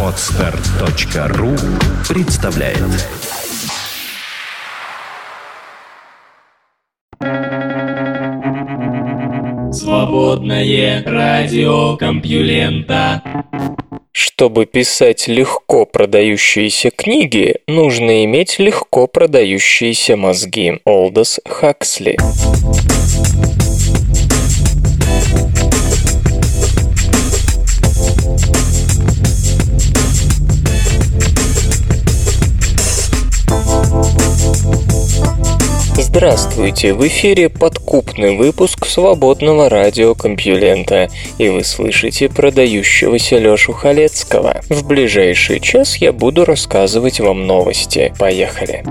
Отстар.ру 0.00 1.50
представляет 2.08 2.78
Свободное 9.72 11.02
радио 11.04 11.96
Компьюлента 11.96 13.22
чтобы 14.12 14.66
писать 14.66 15.26
легко 15.26 15.86
продающиеся 15.86 16.90
книги, 16.90 17.56
нужно 17.66 18.24
иметь 18.24 18.60
легко 18.60 19.08
продающиеся 19.08 20.16
мозги. 20.16 20.80
Олдос 20.84 21.40
Хаксли. 21.44 22.16
Здравствуйте! 36.16 36.94
В 36.94 37.04
эфире 37.08 37.48
подкупный 37.48 38.36
выпуск 38.36 38.86
свободного 38.86 39.68
радиокомпьюлента, 39.68 41.08
и 41.38 41.48
вы 41.48 41.64
слышите 41.64 42.28
продающегося 42.28 43.38
Лёшу 43.38 43.72
Халецкого. 43.72 44.60
В 44.70 44.86
ближайший 44.86 45.58
час 45.58 45.96
я 45.96 46.12
буду 46.12 46.44
рассказывать 46.44 47.18
вам 47.18 47.48
новости. 47.48 48.14
Поехали! 48.16 48.84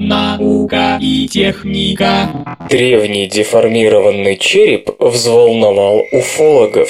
Наука 0.00 0.98
и 1.00 1.28
техника. 1.28 2.56
Древний 2.68 3.28
деформированный 3.28 4.36
череп 4.36 4.90
взволновал 4.98 6.02
уфологов. 6.10 6.88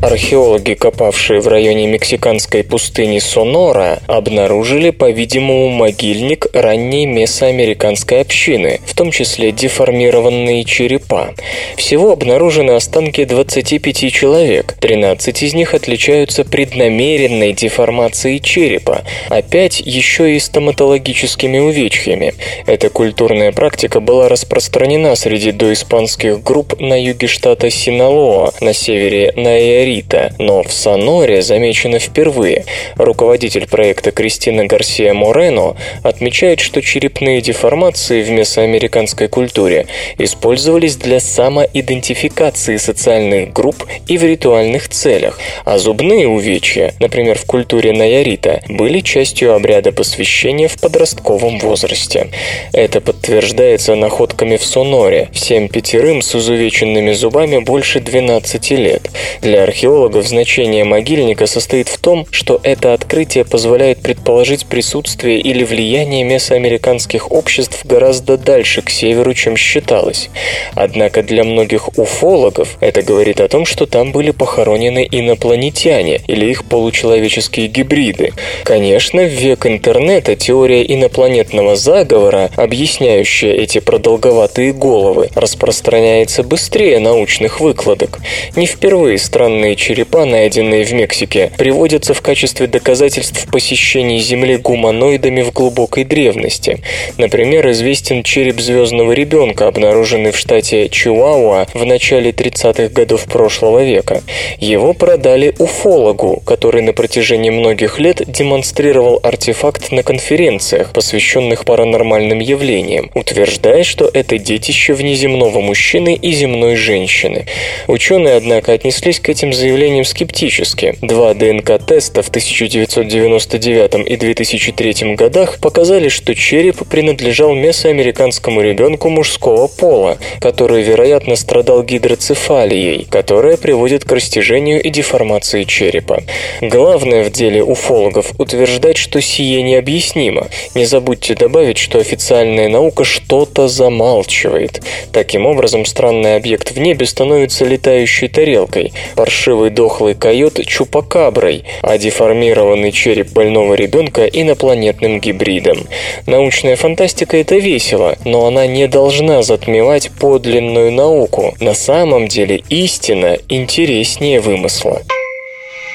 Археологи, 0.00 0.74
копавшие 0.74 1.40
в 1.40 1.48
районе 1.48 1.88
мексиканской 1.88 2.62
пустыни 2.62 3.18
Сонора, 3.18 3.98
обнаружили, 4.06 4.90
по-видимому, 4.90 5.70
могильник 5.70 6.46
ранней 6.52 7.04
месоамериканской 7.04 8.20
общины, 8.20 8.78
в 8.86 8.94
том 8.94 9.10
числе 9.10 9.50
деформированные 9.50 10.62
черепа. 10.64 11.34
Всего 11.76 12.12
обнаружены 12.12 12.72
останки 12.72 13.24
25 13.24 14.12
человек, 14.12 14.76
13 14.78 15.42
из 15.42 15.54
них 15.54 15.74
отличаются 15.74 16.44
преднамеренной 16.44 17.52
деформацией 17.52 18.40
черепа, 18.40 19.02
а 19.28 19.42
5 19.42 19.80
еще 19.80 20.36
и 20.36 20.38
стоматологическими 20.38 21.58
увечьями. 21.58 22.34
Эта 22.66 22.88
культурная 22.88 23.50
практика 23.50 23.98
была 23.98 24.28
распространена 24.28 25.16
среди 25.16 25.50
доиспанских 25.50 26.40
групп 26.40 26.78
на 26.78 26.94
юге 27.02 27.26
штата 27.26 27.68
Синалоа, 27.68 28.52
на 28.60 28.72
севере 28.72 29.32
Наэри 29.34 29.87
Рита, 29.88 30.34
но 30.38 30.62
в 30.62 30.70
Соноре 30.70 31.40
замечено 31.40 31.98
впервые. 31.98 32.66
Руководитель 32.96 33.66
проекта 33.66 34.10
Кристина 34.10 34.66
Гарсия 34.66 35.14
Морено 35.14 35.76
отмечает, 36.02 36.60
что 36.60 36.82
черепные 36.82 37.40
деформации 37.40 38.22
в 38.22 38.30
месоамериканской 38.30 39.28
культуре 39.28 39.86
использовались 40.18 40.96
для 40.96 41.20
самоидентификации 41.20 42.76
социальных 42.76 43.54
групп 43.54 43.86
и 44.06 44.18
в 44.18 44.24
ритуальных 44.24 44.90
целях, 44.90 45.40
а 45.64 45.78
зубные 45.78 46.28
увечья, 46.28 46.92
например, 47.00 47.38
в 47.38 47.46
культуре 47.46 47.94
Наярита, 47.94 48.60
были 48.68 49.00
частью 49.00 49.54
обряда 49.54 49.90
посвящения 49.92 50.68
в 50.68 50.78
подростковом 50.78 51.60
возрасте. 51.60 52.28
Это 52.74 53.00
подтверждается 53.00 53.94
находками 53.94 54.58
в 54.58 54.64
Соноре. 54.64 55.30
Всем 55.32 55.68
пятерым 55.68 56.20
с 56.20 56.34
изувеченными 56.34 57.12
зубами 57.12 57.56
больше 57.58 58.00
12 58.00 58.70
лет. 58.72 59.10
Для 59.40 59.64
археологов 59.78 60.26
значение 60.26 60.82
могильника 60.82 61.46
состоит 61.46 61.88
в 61.88 61.98
том, 61.98 62.26
что 62.32 62.58
это 62.64 62.94
открытие 62.94 63.44
позволяет 63.44 64.00
предположить 64.00 64.66
присутствие 64.66 65.38
или 65.38 65.62
влияние 65.62 66.24
месоамериканских 66.24 67.30
обществ 67.30 67.86
гораздо 67.86 68.36
дальше 68.36 68.82
к 68.82 68.90
северу, 68.90 69.34
чем 69.34 69.56
считалось. 69.56 70.30
Однако 70.74 71.22
для 71.22 71.44
многих 71.44 71.96
уфологов 71.96 72.76
это 72.80 73.02
говорит 73.02 73.40
о 73.40 73.46
том, 73.46 73.64
что 73.66 73.86
там 73.86 74.10
были 74.10 74.32
похоронены 74.32 75.06
инопланетяне 75.08 76.22
или 76.26 76.46
их 76.46 76.64
получеловеческие 76.64 77.68
гибриды. 77.68 78.32
Конечно, 78.64 79.22
в 79.22 79.30
век 79.30 79.64
интернета 79.64 80.34
теория 80.34 80.82
инопланетного 80.82 81.76
заговора, 81.76 82.50
объясняющая 82.56 83.52
эти 83.52 83.78
продолговатые 83.78 84.72
головы, 84.72 85.30
распространяется 85.36 86.42
быстрее 86.42 86.98
научных 86.98 87.60
выкладок. 87.60 88.18
Не 88.56 88.66
впервые 88.66 89.18
странные 89.18 89.67
Огромные 89.68 89.76
черепа, 89.76 90.24
найденные 90.24 90.84
в 90.84 90.92
Мексике, 90.94 91.52
приводятся 91.58 92.14
в 92.14 92.22
качестве 92.22 92.66
доказательств 92.66 93.46
посещения 93.50 94.18
Земли 94.18 94.56
гуманоидами 94.56 95.42
в 95.42 95.52
глубокой 95.52 96.04
древности. 96.04 96.78
Например, 97.18 97.70
известен 97.70 98.22
череп 98.22 98.60
звездного 98.60 99.12
ребенка, 99.12 99.66
обнаруженный 99.66 100.30
в 100.30 100.38
штате 100.38 100.88
Чиуауа 100.88 101.66
в 101.74 101.84
начале 101.84 102.30
30-х 102.30 102.88
годов 102.88 103.24
прошлого 103.24 103.84
века. 103.84 104.22
Его 104.58 104.94
продали 104.94 105.54
уфологу, 105.58 106.40
который 106.46 106.80
на 106.80 106.94
протяжении 106.94 107.50
многих 107.50 107.98
лет 107.98 108.22
демонстрировал 108.26 109.20
артефакт 109.22 109.92
на 109.92 110.02
конференциях, 110.02 110.94
посвященных 110.94 111.66
паранормальным 111.66 112.38
явлениям, 112.38 113.10
утверждая, 113.14 113.84
что 113.84 114.10
это 114.10 114.38
детище 114.38 114.94
внеземного 114.94 115.60
мужчины 115.60 116.14
и 116.14 116.32
земной 116.32 116.76
женщины. 116.76 117.44
Ученые, 117.86 118.36
однако, 118.36 118.72
отнеслись 118.72 119.20
к 119.20 119.28
этим 119.28 119.52
заявлением 119.58 120.04
скептически. 120.04 120.96
Два 121.02 121.34
ДНК-теста 121.34 122.22
в 122.22 122.28
1999 122.28 124.08
и 124.08 124.16
2003 124.16 125.14
годах 125.16 125.58
показали, 125.58 126.08
что 126.08 126.34
череп 126.34 126.88
принадлежал 126.88 127.54
месоамериканскому 127.54 128.62
ребенку 128.62 129.10
мужского 129.10 129.66
пола, 129.66 130.18
который, 130.40 130.82
вероятно, 130.82 131.36
страдал 131.36 131.82
гидроцефалией, 131.82 133.06
которая 133.10 133.56
приводит 133.56 134.04
к 134.04 134.12
растяжению 134.12 134.80
и 134.80 134.90
деформации 134.90 135.64
черепа. 135.64 136.22
Главное 136.60 137.24
в 137.24 137.30
деле 137.30 137.62
уфологов 137.62 138.32
утверждать, 138.38 138.96
что 138.96 139.20
сие 139.20 139.62
необъяснимо. 139.62 140.46
Не 140.74 140.84
забудьте 140.84 141.34
добавить, 141.34 141.78
что 141.78 141.98
официальная 141.98 142.68
наука 142.68 143.04
что-то 143.04 143.68
замалчивает. 143.68 144.82
Таким 145.12 145.46
образом, 145.46 145.84
странный 145.84 146.36
объект 146.36 146.70
в 146.70 146.78
небе 146.78 147.06
становится 147.06 147.64
летающей 147.64 148.28
тарелкой, 148.28 148.92
паршивой 149.16 149.47
паршивый 149.48 149.70
дохлый 149.70 150.14
койот 150.14 150.60
чупакаброй, 150.66 151.64
а 151.80 151.96
деформированный 151.96 152.92
череп 152.92 153.32
больного 153.32 153.72
ребенка 153.72 154.26
инопланетным 154.26 155.20
гибридом. 155.20 155.86
Научная 156.26 156.76
фантастика– 156.76 157.36
это 157.38 157.56
весело, 157.56 158.16
но 158.26 158.46
она 158.46 158.66
не 158.66 158.86
должна 158.88 159.42
затмевать 159.42 160.10
подлинную 160.20 160.92
науку. 160.92 161.54
На 161.60 161.72
самом 161.72 162.28
деле 162.28 162.62
истина 162.68 163.38
интереснее 163.48 164.40
вымысла. 164.40 165.00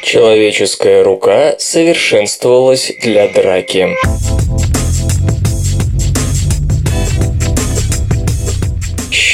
Человеческая 0.01 1.03
рука 1.03 1.55
совершенствовалась 1.59 2.91
для 2.99 3.27
драки. 3.27 3.89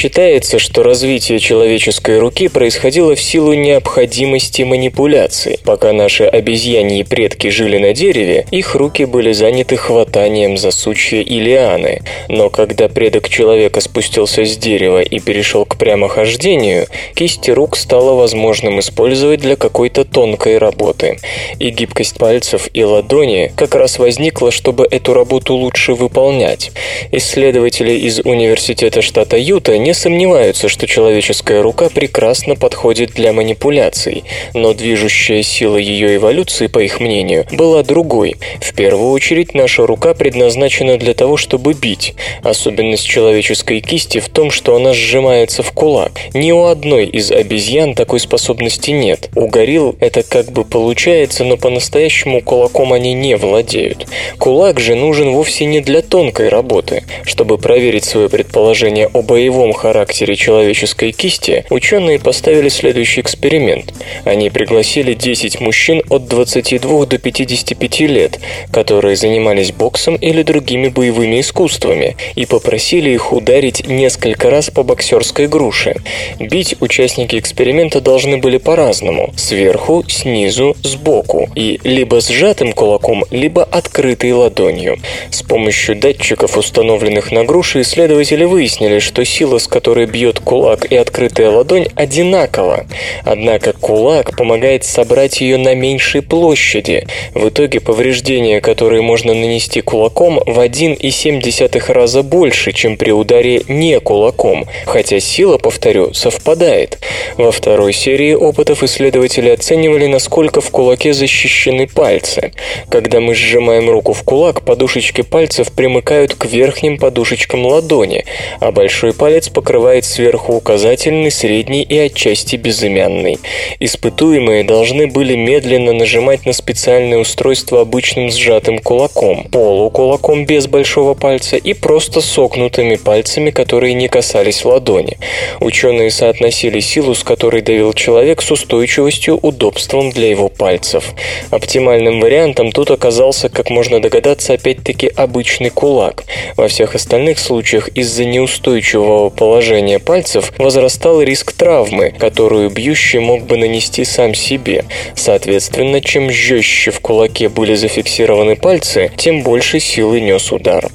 Считается, 0.00 0.58
что 0.58 0.82
развитие 0.82 1.38
человеческой 1.38 2.20
руки 2.20 2.48
происходило 2.48 3.14
в 3.14 3.20
силу 3.20 3.52
необходимости 3.52 4.62
манипуляции. 4.62 5.58
Пока 5.62 5.92
наши 5.92 6.24
обезьяньи 6.24 7.02
предки 7.02 7.48
жили 7.48 7.76
на 7.76 7.92
дереве, 7.92 8.46
их 8.50 8.74
руки 8.74 9.04
были 9.04 9.32
заняты 9.32 9.76
хватанием 9.76 10.56
за 10.56 10.70
сучья 10.70 11.20
и 11.20 11.38
лианы. 11.38 12.00
Но 12.30 12.48
когда 12.48 12.88
предок 12.88 13.28
человека 13.28 13.82
спустился 13.82 14.46
с 14.46 14.56
дерева 14.56 15.02
и 15.02 15.20
перешел 15.20 15.66
к 15.66 15.76
прямохождению, 15.76 16.86
кисти 17.14 17.50
рук 17.50 17.76
стало 17.76 18.14
возможным 18.14 18.80
использовать 18.80 19.40
для 19.40 19.56
какой-то 19.56 20.06
тонкой 20.06 20.56
работы. 20.56 21.18
И 21.58 21.68
гибкость 21.68 22.16
пальцев 22.16 22.70
и 22.72 22.82
ладони 22.84 23.52
как 23.54 23.74
раз 23.74 23.98
возникла, 23.98 24.50
чтобы 24.50 24.88
эту 24.90 25.12
работу 25.12 25.52
лучше 25.52 25.92
выполнять. 25.92 26.72
Исследователи 27.12 27.92
из 27.92 28.20
университета 28.20 29.02
штата 29.02 29.36
Юта 29.36 29.76
не 29.76 29.89
не 29.90 29.94
сомневаются, 29.94 30.68
что 30.68 30.86
человеческая 30.86 31.62
рука 31.62 31.88
прекрасно 31.88 32.54
подходит 32.54 33.10
для 33.10 33.32
манипуляций, 33.32 34.22
но 34.54 34.72
движущая 34.72 35.42
сила 35.42 35.78
ее 35.78 36.14
эволюции, 36.14 36.68
по 36.68 36.78
их 36.78 37.00
мнению, 37.00 37.44
была 37.50 37.82
другой. 37.82 38.36
В 38.60 38.72
первую 38.72 39.10
очередь, 39.10 39.52
наша 39.52 39.84
рука 39.84 40.14
предназначена 40.14 40.96
для 40.96 41.12
того, 41.12 41.36
чтобы 41.36 41.72
бить. 41.72 42.14
Особенность 42.44 43.04
человеческой 43.04 43.80
кисти 43.80 44.20
в 44.20 44.28
том, 44.28 44.52
что 44.52 44.76
она 44.76 44.94
сжимается 44.94 45.64
в 45.64 45.72
кулак. 45.72 46.12
Ни 46.34 46.52
у 46.52 46.66
одной 46.66 47.06
из 47.06 47.32
обезьян 47.32 47.94
такой 47.94 48.20
способности 48.20 48.92
нет. 48.92 49.28
У 49.34 49.48
горилл 49.48 49.96
это 49.98 50.22
как 50.22 50.52
бы 50.52 50.64
получается, 50.64 51.42
но 51.42 51.56
по-настоящему 51.56 52.42
кулаком 52.42 52.92
они 52.92 53.12
не 53.12 53.36
владеют. 53.36 54.06
Кулак 54.38 54.78
же 54.78 54.94
нужен 54.94 55.32
вовсе 55.32 55.64
не 55.64 55.80
для 55.80 56.00
тонкой 56.00 56.48
работы. 56.48 57.02
Чтобы 57.24 57.58
проверить 57.58 58.04
свое 58.04 58.28
предположение 58.28 59.08
о 59.12 59.22
боевом 59.22 59.72
характере 59.80 60.36
человеческой 60.36 61.12
кисти, 61.12 61.64
ученые 61.70 62.18
поставили 62.18 62.68
следующий 62.68 63.22
эксперимент. 63.22 63.94
Они 64.24 64.50
пригласили 64.50 65.14
10 65.14 65.60
мужчин 65.60 66.02
от 66.10 66.26
22 66.26 67.06
до 67.06 67.18
55 67.18 68.00
лет, 68.00 68.38
которые 68.70 69.16
занимались 69.16 69.72
боксом 69.72 70.16
или 70.16 70.42
другими 70.42 70.88
боевыми 70.88 71.40
искусствами, 71.40 72.16
и 72.34 72.44
попросили 72.44 73.10
их 73.10 73.32
ударить 73.32 73.88
несколько 73.88 74.50
раз 74.50 74.70
по 74.70 74.82
боксерской 74.82 75.46
груше. 75.48 75.96
Бить 76.38 76.76
участники 76.80 77.38
эксперимента 77.38 78.00
должны 78.02 78.36
были 78.36 78.58
по-разному– 78.58 79.32
сверху, 79.36 80.04
снизу, 80.08 80.76
сбоку, 80.82 81.48
и 81.54 81.80
либо 81.84 82.20
сжатым 82.20 82.72
кулаком, 82.72 83.24
либо 83.30 83.64
открытой 83.64 84.32
ладонью. 84.32 84.98
С 85.30 85.42
помощью 85.42 85.96
датчиков, 85.96 86.58
установленных 86.58 87.32
на 87.32 87.44
груши, 87.44 87.80
исследователи 87.80 88.44
выяснили, 88.44 88.98
что 88.98 89.24
сила, 89.24 89.58
с 89.58 89.69
которой 89.70 90.04
бьет 90.04 90.40
кулак 90.40 90.84
и 90.84 90.96
открытая 90.96 91.50
ладонь, 91.50 91.86
одинакова. 91.94 92.86
Однако 93.24 93.72
кулак 93.72 94.36
помогает 94.36 94.84
собрать 94.84 95.40
ее 95.40 95.56
на 95.56 95.74
меньшей 95.74 96.20
площади. 96.20 97.06
В 97.34 97.48
итоге 97.48 97.80
повреждения, 97.80 98.60
которые 98.60 99.00
можно 99.00 99.32
нанести 99.32 99.80
кулаком, 99.80 100.40
в 100.44 100.58
1,7 100.58 101.92
раза 101.92 102.22
больше, 102.22 102.72
чем 102.72 102.96
при 102.96 103.12
ударе 103.12 103.62
не 103.68 103.98
кулаком, 104.00 104.66
хотя 104.84 105.20
сила, 105.20 105.56
повторю, 105.56 106.12
совпадает. 106.12 106.98
Во 107.36 107.52
второй 107.52 107.92
серии 107.92 108.34
опытов 108.34 108.82
исследователи 108.82 109.48
оценивали, 109.50 110.06
насколько 110.06 110.60
в 110.60 110.70
кулаке 110.70 111.12
защищены 111.12 111.86
пальцы. 111.86 112.52
Когда 112.88 113.20
мы 113.20 113.34
сжимаем 113.34 113.88
руку 113.88 114.12
в 114.12 114.22
кулак, 114.22 114.62
подушечки 114.62 115.22
пальцев 115.22 115.72
примыкают 115.72 116.34
к 116.34 116.46
верхним 116.46 116.98
подушечкам 116.98 117.66
ладони, 117.66 118.24
а 118.60 118.72
большой 118.72 119.12
палец 119.12 119.48
покрывает 119.60 120.06
сверху 120.06 120.54
указательный, 120.54 121.30
средний 121.30 121.82
и 121.82 121.98
отчасти 121.98 122.56
безымянный. 122.56 123.38
Испытуемые 123.78 124.64
должны 124.64 125.06
были 125.06 125.36
медленно 125.36 125.92
нажимать 125.92 126.46
на 126.46 126.54
специальное 126.54 127.18
устройство 127.18 127.82
обычным 127.82 128.30
сжатым 128.30 128.78
кулаком, 128.78 129.44
полукулаком 129.52 130.46
без 130.46 130.66
большого 130.66 131.12
пальца 131.12 131.56
и 131.56 131.74
просто 131.74 132.22
согнутыми 132.22 132.96
пальцами, 132.96 133.50
которые 133.50 133.92
не 133.92 134.08
касались 134.08 134.64
ладони. 134.64 135.18
Ученые 135.60 136.10
соотносили 136.10 136.80
силу, 136.80 137.14
с 137.14 137.22
которой 137.22 137.60
давил 137.60 137.92
человек, 137.92 138.40
с 138.40 138.50
устойчивостью, 138.50 139.36
удобством 139.36 140.10
для 140.10 140.30
его 140.30 140.48
пальцев. 140.48 141.12
Оптимальным 141.50 142.20
вариантом 142.20 142.72
тут 142.72 142.90
оказался, 142.90 143.50
как 143.50 143.68
можно 143.68 144.00
догадаться, 144.00 144.54
опять-таки 144.54 145.12
обычный 145.14 145.68
кулак. 145.68 146.24
Во 146.56 146.66
всех 146.66 146.94
остальных 146.94 147.38
случаях 147.38 147.88
из-за 147.88 148.24
неустойчивого 148.24 149.28
положения 149.40 149.98
пальцев 149.98 150.52
возрастал 150.58 151.22
риск 151.22 151.52
травмы, 151.52 152.12
которую 152.18 152.68
бьющий 152.68 153.20
мог 153.20 153.44
бы 153.44 153.56
нанести 153.56 154.04
сам 154.04 154.34
себе. 154.34 154.84
Соответственно, 155.16 156.02
чем 156.02 156.30
жестче 156.30 156.90
в 156.90 157.00
кулаке 157.00 157.48
были 157.48 157.74
зафиксированы 157.74 158.54
пальцы, 158.56 159.10
тем 159.16 159.42
больше 159.42 159.80
силы 159.80 160.20
нес 160.20 160.52
удар. 160.52 160.90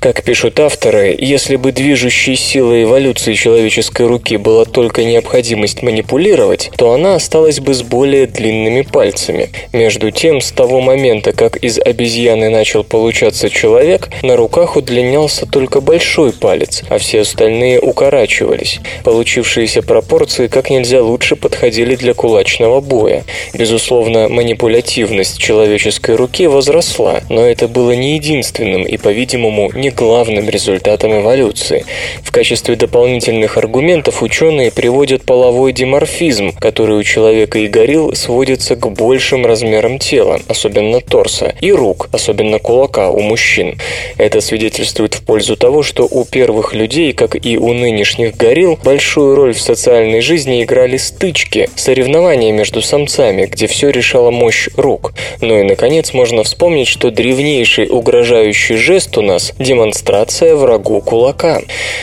Как 0.00 0.22
пишут 0.22 0.58
авторы, 0.58 1.14
если 1.18 1.56
бы 1.56 1.70
движущей 1.70 2.34
силой 2.34 2.84
эволюции 2.84 3.34
человеческой 3.34 4.06
руки 4.06 4.38
была 4.38 4.64
только 4.64 5.04
необходимость 5.04 5.82
манипулировать, 5.82 6.70
то 6.78 6.94
она 6.94 7.16
осталась 7.16 7.60
бы 7.60 7.74
с 7.74 7.82
более 7.82 8.26
длинными 8.26 8.80
пальцами. 8.80 9.50
Между 9.74 10.10
тем, 10.10 10.40
с 10.40 10.50
того 10.50 10.80
момента, 10.80 11.32
как 11.32 11.58
из 11.58 11.78
обезьяны 11.78 12.48
начал 12.48 12.84
получаться 12.84 13.50
человек, 13.50 14.08
на 14.22 14.36
руках 14.36 14.76
удлинялся 14.76 15.44
только 15.44 15.82
большой 15.82 16.32
палец, 16.32 16.84
а 16.88 16.96
все 16.96 17.20
остальные 17.20 17.81
укорачивались. 17.82 18.80
Получившиеся 19.04 19.82
пропорции 19.82 20.46
как 20.46 20.70
нельзя 20.70 21.02
лучше 21.02 21.36
подходили 21.36 21.96
для 21.96 22.14
кулачного 22.14 22.80
боя. 22.80 23.24
Безусловно, 23.54 24.28
манипулятивность 24.28 25.38
человеческой 25.38 26.16
руки 26.16 26.46
возросла, 26.46 27.20
но 27.28 27.44
это 27.44 27.68
было 27.68 27.92
не 27.92 28.14
единственным 28.14 28.82
и, 28.84 28.96
по-видимому, 28.96 29.70
не 29.74 29.90
главным 29.90 30.48
результатом 30.48 31.20
эволюции. 31.20 31.84
В 32.22 32.30
качестве 32.30 32.76
дополнительных 32.76 33.56
аргументов 33.58 34.22
ученые 34.22 34.70
приводят 34.70 35.24
половой 35.24 35.72
диморфизм, 35.72 36.52
который 36.52 36.96
у 36.96 37.02
человека 37.02 37.58
и 37.58 37.66
горилл 37.66 38.14
сводится 38.14 38.76
к 38.76 38.90
большим 38.90 39.46
размерам 39.46 39.98
тела, 39.98 40.40
особенно 40.48 41.00
торса, 41.00 41.54
и 41.60 41.72
рук, 41.72 42.08
особенно 42.12 42.58
кулака 42.58 43.10
у 43.10 43.20
мужчин. 43.20 43.78
Это 44.18 44.40
свидетельствует 44.40 45.14
в 45.14 45.24
пользу 45.24 45.56
того, 45.56 45.82
что 45.82 46.06
у 46.10 46.24
первых 46.24 46.74
людей, 46.74 47.12
как 47.12 47.36
и 47.44 47.56
у 47.56 47.71
нынешних 47.72 48.36
горилл, 48.36 48.78
большую 48.82 49.34
роль 49.34 49.54
в 49.54 49.60
социальной 49.60 50.20
жизни 50.20 50.62
играли 50.62 50.96
стычки, 50.96 51.68
соревнования 51.76 52.52
между 52.52 52.82
самцами, 52.82 53.46
где 53.46 53.66
все 53.66 53.90
решала 53.90 54.30
мощь 54.30 54.68
рук. 54.76 55.12
Ну 55.40 55.60
и, 55.60 55.62
наконец, 55.62 56.12
можно 56.12 56.44
вспомнить, 56.44 56.88
что 56.88 57.10
древнейший 57.10 57.88
угрожающий 57.88 58.76
жест 58.76 59.16
у 59.18 59.22
нас– 59.22 59.52
демонстрация 59.58 60.54
врагу 60.56 61.00
кулака. 61.00 61.62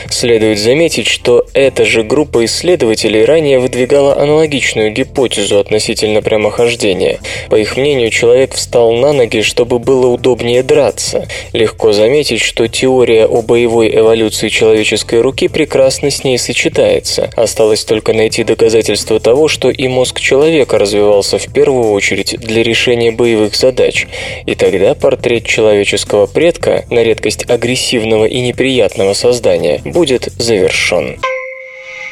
Следует 0.10 0.60
заметить, 0.60 1.08
что 1.08 1.46
эта 1.54 1.86
же 1.86 2.04
группа 2.04 2.46
исследователей 2.46 3.26
ранее 3.26 3.60
выдвигала 3.60 4.18
аналогичную 4.18 4.92
гипотезу 4.92 5.60
относительно 5.60 6.22
прямохождения. 6.22 7.20
По 7.50 7.56
их 7.56 7.78
мнению, 7.78 8.10
человек 8.10 8.54
встал 8.54 8.94
на 8.94 9.14
ноги, 9.14 9.42
чтобы 9.42 9.80
было 9.80 10.08
удобнее 10.08 10.64
драться. 10.64 11.28
Легко 11.54 11.92
заметить, 11.92 12.42
что 12.42 12.68
теория 12.68 13.26
о 13.26 13.42
боевой 13.42 13.96
эволюции 13.96 14.50
человеческой 14.50 15.22
руки 15.22 15.48
прекрасно 15.60 16.10
с 16.10 16.24
ней 16.24 16.38
сочетается. 16.38 17.30
Осталось 17.36 17.84
только 17.84 18.14
найти 18.14 18.46
доказательства 18.46 19.20
того, 19.20 19.50
что 19.50 19.70
и 19.70 19.90
мозг 19.90 20.22
человека 20.22 20.78
развивался 20.78 21.38
в 21.38 21.52
первую 21.52 21.92
очередь 21.92 22.40
для 22.40 22.64
решения 22.64 23.12
боевых 23.12 23.58
задач. 23.58 24.08
И 24.46 24.56
тогда 24.56 24.96
портрет 24.96 25.46
человеческого 25.46 26.28
предка, 26.28 26.86
на 26.90 27.04
редкость 27.04 27.44
агрессивного 27.50 28.24
и 28.24 28.40
неприятного 28.40 29.14
создания, 29.14 29.82
будет 29.84 30.30
завершен. 30.38 31.20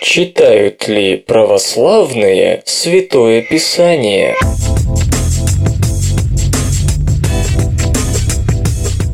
Читают 0.02 0.86
ли 0.90 1.16
православные 1.16 2.64
Святое 2.66 3.44
Писание? 3.44 4.36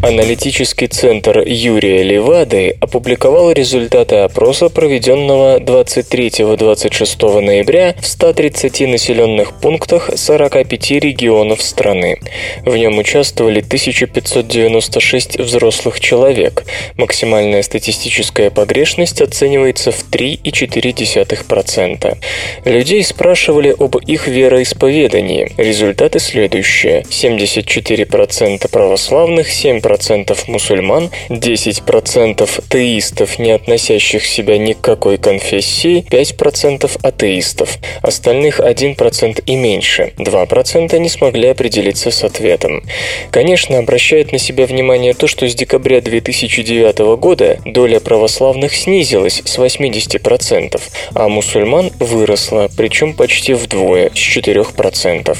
Аналитический 0.03 0.87
центр 0.87 1.39
Юрия 1.47 2.03
Левады 2.03 2.75
опубликовал 2.81 3.53
результаты 3.53 4.17
опроса, 4.17 4.67
проведенного 4.67 5.59
23-26 5.59 7.39
ноября 7.39 7.95
в 7.97 8.05
130 8.05 8.81
населенных 8.81 9.57
пунктах 9.61 10.09
45 10.13 10.91
регионов 10.91 11.61
страны. 11.61 12.19
В 12.65 12.75
нем 12.75 12.97
участвовали 12.97 13.61
1596 13.61 15.39
взрослых 15.39 16.01
человек. 16.01 16.65
Максимальная 16.97 17.61
статистическая 17.61 18.49
погрешность 18.49 19.21
оценивается 19.21 19.93
в 19.93 20.03
3,4%. 20.11 22.17
Людей 22.65 23.03
спрашивали 23.05 23.73
об 23.79 23.95
их 23.95 24.27
вероисповедании. 24.27 25.53
Результаты 25.55 26.19
следующие. 26.19 27.03
74% 27.03 28.69
православных, 28.69 29.47
7% 29.47 29.92
10% 29.93 30.37
мусульман, 30.47 31.09
10% 31.29 32.63
теистов, 32.69 33.39
не 33.39 33.51
относящих 33.51 34.25
себя 34.25 34.57
ни 34.57 34.73
к 34.73 34.81
какой 34.81 35.17
конфессии, 35.17 36.05
5% 36.09 36.89
атеистов. 37.01 37.77
Остальных 38.01 38.59
1% 38.59 39.43
и 39.45 39.55
меньше. 39.55 40.13
2% 40.17 40.97
не 40.99 41.09
смогли 41.09 41.49
определиться 41.49 42.11
с 42.11 42.23
ответом. 42.23 42.83
Конечно, 43.31 43.77
обращает 43.77 44.31
на 44.31 44.37
себя 44.37 44.65
внимание 44.65 45.13
то, 45.13 45.27
что 45.27 45.47
с 45.47 45.55
декабря 45.55 46.01
2009 46.01 47.17
года 47.17 47.59
доля 47.65 47.99
православных 47.99 48.75
снизилась 48.75 49.41
с 49.43 49.57
80%, 49.57 50.81
а 51.13 51.27
мусульман 51.27 51.91
выросла, 51.99 52.69
причем 52.75 53.13
почти 53.13 53.53
вдвое, 53.53 54.09
с 54.09 54.37
4%. 54.37 55.37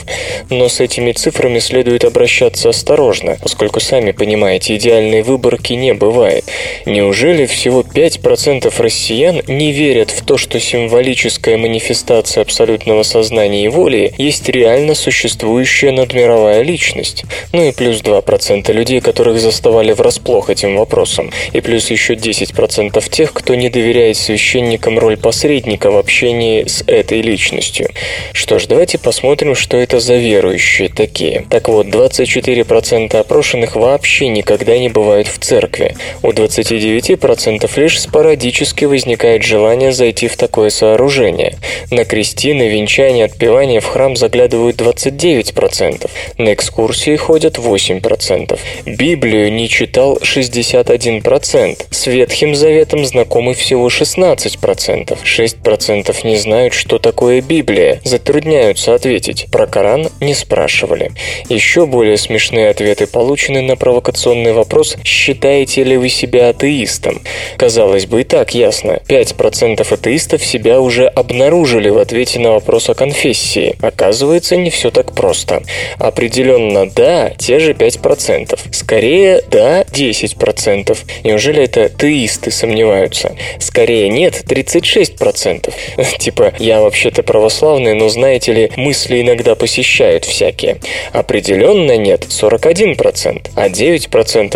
Но 0.50 0.70
с 0.70 0.80
этими 0.80 1.12
цифрами 1.12 1.60
следует 1.60 2.06
обращаться 2.06 2.70
осторожно, 2.70 3.38
поскольку 3.42 3.80
сами 3.80 4.12
понимаете, 4.12 4.43
понимаете, 4.44 4.76
идеальной 4.76 5.22
выборки 5.22 5.72
не 5.72 5.94
бывает. 5.94 6.44
Неужели 6.86 7.46
всего 7.46 7.80
5% 7.80 8.74
россиян 8.78 9.42
не 9.48 9.72
верят 9.72 10.12
в 10.12 10.26
то, 10.26 10.38
что 10.38 10.60
символическая 10.60 11.58
манифестация 11.58 12.42
абсолютного 12.42 13.04
сознания 13.04 13.64
и 13.64 13.70
воли 13.70 14.14
есть 14.18 14.50
реально 14.50 14.96
существующая 14.96 15.92
надмировая 15.92 16.62
личность? 16.62 17.24
Ну 17.54 17.70
и 17.70 17.72
плюс 17.72 18.02
2% 18.02 18.74
людей, 18.74 19.00
которых 19.00 19.40
заставали 19.40 19.94
врасплох 19.94 20.50
этим 20.50 20.76
вопросом. 20.76 21.32
И 21.54 21.62
плюс 21.62 21.90
еще 21.90 22.16
10% 22.16 23.10
тех, 23.10 23.32
кто 23.32 23.56
не 23.56 23.70
доверяет 23.70 24.18
священникам 24.18 25.00
роль 25.00 25.16
посредника 25.16 25.90
в 25.90 25.96
общении 25.96 26.66
с 26.68 26.84
этой 26.86 27.22
личностью. 27.22 27.88
Что 28.34 28.60
ж, 28.60 28.66
давайте 28.68 28.98
посмотрим, 28.98 29.56
что 29.56 29.78
это 29.78 30.02
за 30.02 30.16
верующие 30.16 30.90
такие. 30.90 31.46
Так 31.50 31.70
вот, 31.70 31.88
24% 31.88 33.16
опрошенных 33.16 33.78
вообще 33.78 34.33
никогда 34.34 34.78
не 34.78 34.90
бывают 34.90 35.28
в 35.28 35.40
церкви. 35.40 35.96
У 36.22 36.32
29% 36.32 37.70
лишь 37.80 38.02
спорадически 38.02 38.86
возникает 38.86 39.44
желание 39.44 39.92
зайти 39.92 40.28
в 40.28 40.38
такое 40.38 40.70
сооружение. 40.70 41.56
На 41.92 42.06
крестины, 42.06 42.70
венчания, 42.70 43.26
отпевания 43.26 43.80
в 43.80 43.86
храм 43.86 44.16
заглядывают 44.16 44.78
29%, 44.78 46.10
на 46.38 46.54
экскурсии 46.54 47.16
ходят 47.16 47.58
8%. 47.58 48.60
Библию 48.86 49.52
не 49.52 49.70
читал 49.70 50.18
61%, 50.18 51.86
с 51.90 52.08
Ветхим 52.08 52.56
Заветом 52.56 53.06
знакомы 53.06 53.54
всего 53.54 53.88
16%, 53.88 55.18
6% 55.24 56.28
не 56.28 56.38
знают, 56.38 56.74
что 56.74 57.00
такое 57.00 57.42
Библия, 57.42 58.02
затрудняются 58.04 58.94
ответить, 58.94 59.48
про 59.52 59.68
Коран 59.68 60.10
не 60.20 60.34
спрашивали. 60.34 61.12
Еще 61.50 61.86
более 61.86 62.18
смешные 62.18 62.70
ответы 62.70 63.08
получены 63.08 63.62
на 63.62 63.76
провокационный 64.24 64.54
вопрос 64.54 64.96
«Считаете 65.04 65.84
ли 65.84 65.98
вы 65.98 66.08
себя 66.10 66.50
атеистом?». 66.50 67.22
Казалось 67.58 68.06
бы, 68.06 68.22
и 68.22 68.24
так 68.24 68.56
ясно. 68.56 69.00
5% 69.08 69.94
атеистов 69.94 70.46
себя 70.46 70.80
уже 70.80 71.08
обнаружили 71.08 71.90
в 71.90 71.98
ответе 71.98 72.40
на 72.40 72.52
вопрос 72.52 72.90
о 72.90 72.94
конфессии. 72.94 73.76
Оказывается, 73.82 74.56
не 74.56 74.70
все 74.70 74.92
так 74.92 75.14
просто. 75.14 75.64
Определенно 76.00 76.90
«да»– 76.90 77.32
те 77.38 77.60
же 77.60 77.74
5%. 77.74 78.60
Скорее 78.72 79.42
«да»– 79.52 79.82
10%. 79.92 80.98
Неужели 81.24 81.64
это 81.64 81.90
теисты 81.90 82.52
сомневаются? 82.52 83.36
Скорее 83.60 84.08
«нет»– 84.10 84.44
36%. 84.48 85.74
Типа 86.20 86.54
«я 86.60 86.80
вообще-то 86.82 87.24
православный, 87.24 87.94
но 87.94 88.08
знаете 88.08 88.54
ли, 88.54 88.72
мысли 88.78 89.22
иногда 89.22 89.56
посещают 89.56 90.24
всякие». 90.24 90.78
Определенно 91.12 91.98
«нет»– 91.98 92.26
41%. 92.30 93.50
А 93.56 93.68
9% 93.68 94.03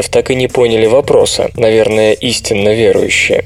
так 0.09 0.31
и 0.31 0.35
не 0.35 0.47
поняли 0.47 0.85
вопроса. 0.85 1.51
Наверное, 1.55 2.13
истинно 2.13 2.73
верующие. 2.73 3.43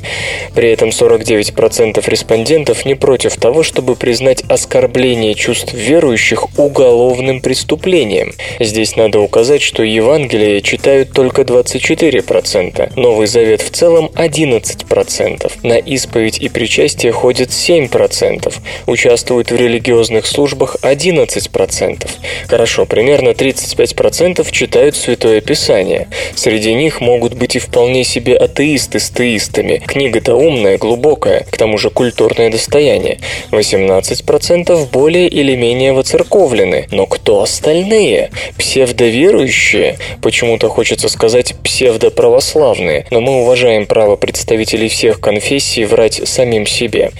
При 0.55 0.71
этом 0.71 0.89
49% 0.89 2.03
респондентов 2.09 2.85
не 2.85 2.95
против 2.95 3.35
того, 3.37 3.63
чтобы 3.63 3.95
признать 3.95 4.43
оскорбление 4.47 5.33
чувств 5.35 5.73
верующих 5.73 6.57
уголовным 6.57 7.41
преступлением. 7.41 8.33
Здесь 8.59 8.95
надо 8.95 9.19
указать, 9.19 9.61
что 9.61 9.83
Евангелие 9.83 10.61
читают 10.61 11.11
только 11.13 11.41
24%, 11.41 12.93
Новый 12.95 13.27
Завет 13.27 13.61
в 13.61 13.69
целом 13.71 14.09
11%, 14.15 15.51
на 15.63 15.77
исповедь 15.77 16.39
и 16.39 16.49
причастие 16.49 17.11
ходят 17.11 17.49
7%, 17.49 18.53
участвуют 18.87 19.51
в 19.51 19.55
религиозных 19.55 20.25
службах 20.25 20.77
11%. 20.81 22.07
Хорошо, 22.47 22.85
примерно 22.85 23.29
35% 23.29 24.49
читают 24.51 24.95
Святое 24.95 25.41
Писание. 25.41 25.90
Среди 26.35 26.73
них 26.73 27.01
могут 27.01 27.33
быть 27.33 27.55
и 27.55 27.59
вполне 27.59 28.03
себе 28.03 28.35
атеисты 28.35 28.99
с 28.99 29.09
теистами. 29.09 29.81
Книга-то 29.85 30.35
умная, 30.35 30.77
глубокая, 30.77 31.45
к 31.51 31.57
тому 31.57 31.77
же 31.77 31.89
культурное 31.89 32.49
достояние. 32.49 33.19
18% 33.51 34.89
более 34.91 35.27
или 35.27 35.55
менее 35.55 35.93
воцерковлены. 35.93 36.87
Но 36.91 37.05
кто 37.05 37.41
остальные? 37.41 38.31
Псевдоверующие? 38.57 39.97
Почему-то 40.21 40.69
хочется 40.69 41.09
сказать 41.09 41.55
псевдоправославные, 41.63 43.05
но 43.11 43.21
мы 43.21 43.41
уважаем 43.41 43.85
право 43.85 44.15
представителей 44.15 44.87
всех 44.87 45.19
конфессий 45.19 45.85
врать 45.85 46.21
самим 46.23 46.65
себе. 46.65 47.11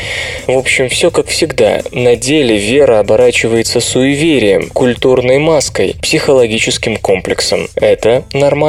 В 0.48 0.58
общем, 0.58 0.90
все 0.90 1.12
как 1.12 1.28
всегда. 1.28 1.82
На 1.92 2.16
деле 2.16 2.58
вера 2.58 3.00
оборачивается 3.00 3.80
суеверием, 3.80 4.70
культурной 4.70 5.38
маской, 5.38 5.96
психологическим 6.02 6.98
комплексом. 6.98 7.68
Это 7.76 8.24
нормально. 8.34 8.61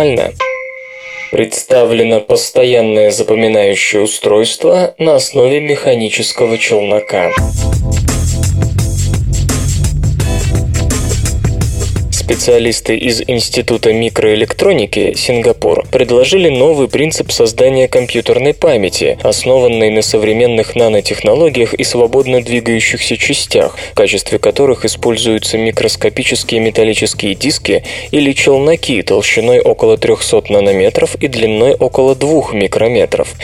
Представлено 1.30 2.22
постоянное 2.22 3.10
запоминающее 3.10 4.00
устройство 4.00 4.94
на 4.96 5.16
основе 5.16 5.60
механического 5.60 6.56
челнока. 6.56 7.30
Специалисты 12.32 12.96
из 12.96 13.20
Института 13.26 13.92
микроэлектроники 13.92 15.12
Сингапур 15.14 15.84
предложили 15.92 16.48
новый 16.48 16.88
принцип 16.88 17.30
создания 17.30 17.88
компьютерной 17.88 18.54
памяти, 18.54 19.18
основанной 19.22 19.90
на 19.90 20.00
современных 20.00 20.74
нанотехнологиях 20.74 21.74
и 21.74 21.84
свободно 21.84 22.42
двигающихся 22.42 23.18
частях, 23.18 23.76
в 23.76 23.94
качестве 23.94 24.38
которых 24.38 24.86
используются 24.86 25.58
микроскопические 25.58 26.62
металлические 26.62 27.34
диски 27.34 27.84
или 28.12 28.32
челноки 28.32 29.02
толщиной 29.02 29.60
около 29.60 29.98
300 29.98 30.44
нанометров 30.48 31.16
и 31.16 31.28
длиной 31.28 31.74
около 31.74 32.14
2 32.14 32.54
микрометров. 32.54 33.34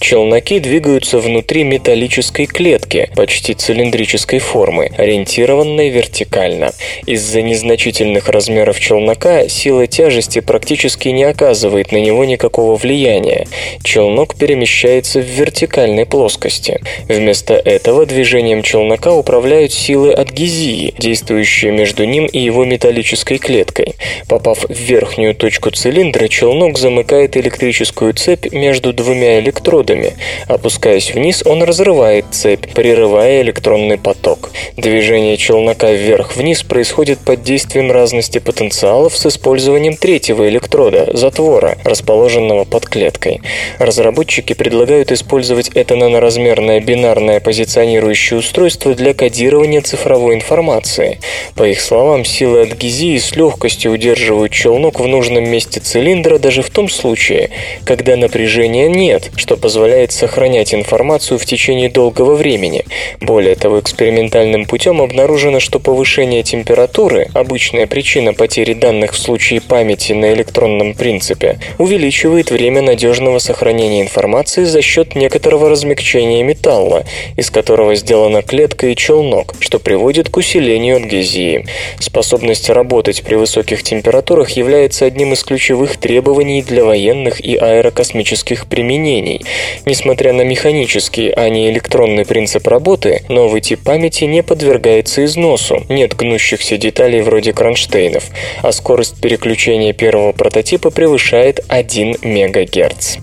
Челноки 0.00 0.60
двигаются 0.60 1.18
внутри 1.18 1.64
металлической 1.64 2.44
клетки, 2.44 3.08
почти 3.16 3.54
цилиндрической 3.54 4.38
формы, 4.38 4.90
ориентированной 4.98 5.88
вертикально. 5.88 6.72
Из-за 7.06 7.40
незначительных 7.40 8.33
размеров 8.34 8.80
челнока 8.80 9.48
сила 9.48 9.86
тяжести 9.86 10.40
практически 10.40 11.08
не 11.08 11.22
оказывает 11.24 11.92
на 11.92 11.98
него 11.98 12.24
никакого 12.24 12.74
влияния. 12.74 13.46
Челнок 13.82 14.34
перемещается 14.34 15.20
в 15.20 15.24
вертикальной 15.24 16.04
плоскости. 16.04 16.80
Вместо 17.08 17.54
этого 17.54 18.06
движением 18.06 18.62
челнока 18.62 19.12
управляют 19.12 19.72
силы 19.72 20.12
адгезии, 20.12 20.94
действующие 20.98 21.70
между 21.70 22.04
ним 22.04 22.26
и 22.26 22.40
его 22.40 22.64
металлической 22.64 23.38
клеткой. 23.38 23.94
Попав 24.28 24.64
в 24.68 24.80
верхнюю 24.80 25.34
точку 25.36 25.70
цилиндра, 25.70 26.26
челнок 26.26 26.76
замыкает 26.76 27.36
электрическую 27.36 28.14
цепь 28.14 28.52
между 28.52 28.92
двумя 28.92 29.38
электродами. 29.38 30.14
Опускаясь 30.48 31.14
вниз, 31.14 31.44
он 31.46 31.62
разрывает 31.62 32.24
цепь, 32.32 32.66
прерывая 32.74 33.42
электронный 33.42 33.98
поток. 33.98 34.50
Движение 34.76 35.36
челнока 35.36 35.92
вверх-вниз 35.92 36.64
происходит 36.64 37.20
под 37.20 37.44
действием 37.44 37.92
разных 37.92 38.23
разности 38.24 38.38
потенциалов 38.38 39.16
с 39.16 39.26
использованием 39.26 39.96
третьего 39.96 40.48
электрода, 40.48 41.10
затвора, 41.12 41.76
расположенного 41.84 42.64
под 42.64 42.86
клеткой. 42.86 43.42
Разработчики 43.78 44.54
предлагают 44.54 45.12
использовать 45.12 45.68
это 45.74 45.94
наноразмерное 45.96 46.80
бинарное 46.80 47.40
позиционирующее 47.40 48.38
устройство 48.38 48.94
для 48.94 49.12
кодирования 49.12 49.82
цифровой 49.82 50.36
информации. 50.36 51.18
По 51.54 51.64
их 51.64 51.80
словам, 51.80 52.24
силы 52.24 52.62
адгезии 52.62 53.18
с 53.18 53.36
легкостью 53.36 53.92
удерживают 53.92 54.52
челнок 54.52 55.00
в 55.00 55.06
нужном 55.06 55.44
месте 55.44 55.80
цилиндра 55.80 56.38
даже 56.38 56.62
в 56.62 56.70
том 56.70 56.88
случае, 56.88 57.50
когда 57.84 58.16
напряжения 58.16 58.88
нет, 58.88 59.32
что 59.36 59.58
позволяет 59.58 60.12
сохранять 60.12 60.72
информацию 60.72 61.38
в 61.38 61.44
течение 61.44 61.90
долгого 61.90 62.36
времени. 62.36 62.84
Более 63.20 63.54
того, 63.54 63.80
экспериментальным 63.80 64.64
путем 64.64 65.02
обнаружено, 65.02 65.60
что 65.60 65.78
повышение 65.78 66.42
температуры, 66.42 67.28
обычная 67.34 67.86
причина 67.86 68.03
причина 68.04 68.34
потери 68.34 68.74
данных 68.74 69.14
в 69.14 69.18
случае 69.18 69.62
памяти 69.62 70.12
на 70.12 70.34
электронном 70.34 70.92
принципе, 70.92 71.58
увеличивает 71.78 72.50
время 72.50 72.82
надежного 72.82 73.38
сохранения 73.38 74.02
информации 74.02 74.64
за 74.64 74.82
счет 74.82 75.14
некоторого 75.14 75.70
размягчения 75.70 76.42
металла, 76.42 77.06
из 77.38 77.48
которого 77.48 77.94
сделана 77.94 78.42
клетка 78.42 78.88
и 78.88 78.94
челнок, 78.94 79.54
что 79.58 79.78
приводит 79.78 80.28
к 80.28 80.36
усилению 80.36 80.96
адгезии. 80.96 81.64
Способность 81.98 82.68
работать 82.68 83.22
при 83.22 83.36
высоких 83.36 83.82
температурах 83.82 84.50
является 84.50 85.06
одним 85.06 85.32
из 85.32 85.42
ключевых 85.42 85.96
требований 85.96 86.60
для 86.60 86.84
военных 86.84 87.40
и 87.40 87.56
аэрокосмических 87.56 88.66
применений. 88.66 89.46
Несмотря 89.86 90.34
на 90.34 90.42
механический, 90.42 91.30
а 91.30 91.48
не 91.48 91.70
электронный 91.70 92.26
принцип 92.26 92.68
работы, 92.68 93.22
новый 93.30 93.62
тип 93.62 93.82
памяти 93.82 94.24
не 94.24 94.42
подвергается 94.42 95.24
износу, 95.24 95.86
нет 95.88 96.14
гнущихся 96.14 96.76
деталей 96.76 97.22
вроде 97.22 97.54
кронштейна 97.54 97.93
кронштейнов, 97.94 98.24
а 98.62 98.72
скорость 98.72 99.20
переключения 99.20 99.92
первого 99.92 100.32
прототипа 100.32 100.90
превышает 100.90 101.60
1 101.68 102.16
МГц. 102.22 103.18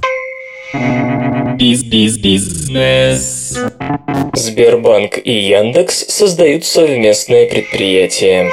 Сбербанк 4.34 5.20
и 5.24 5.32
Яндекс 5.32 6.06
создают 6.08 6.66
совместное 6.66 7.48
предприятие. 7.48 8.50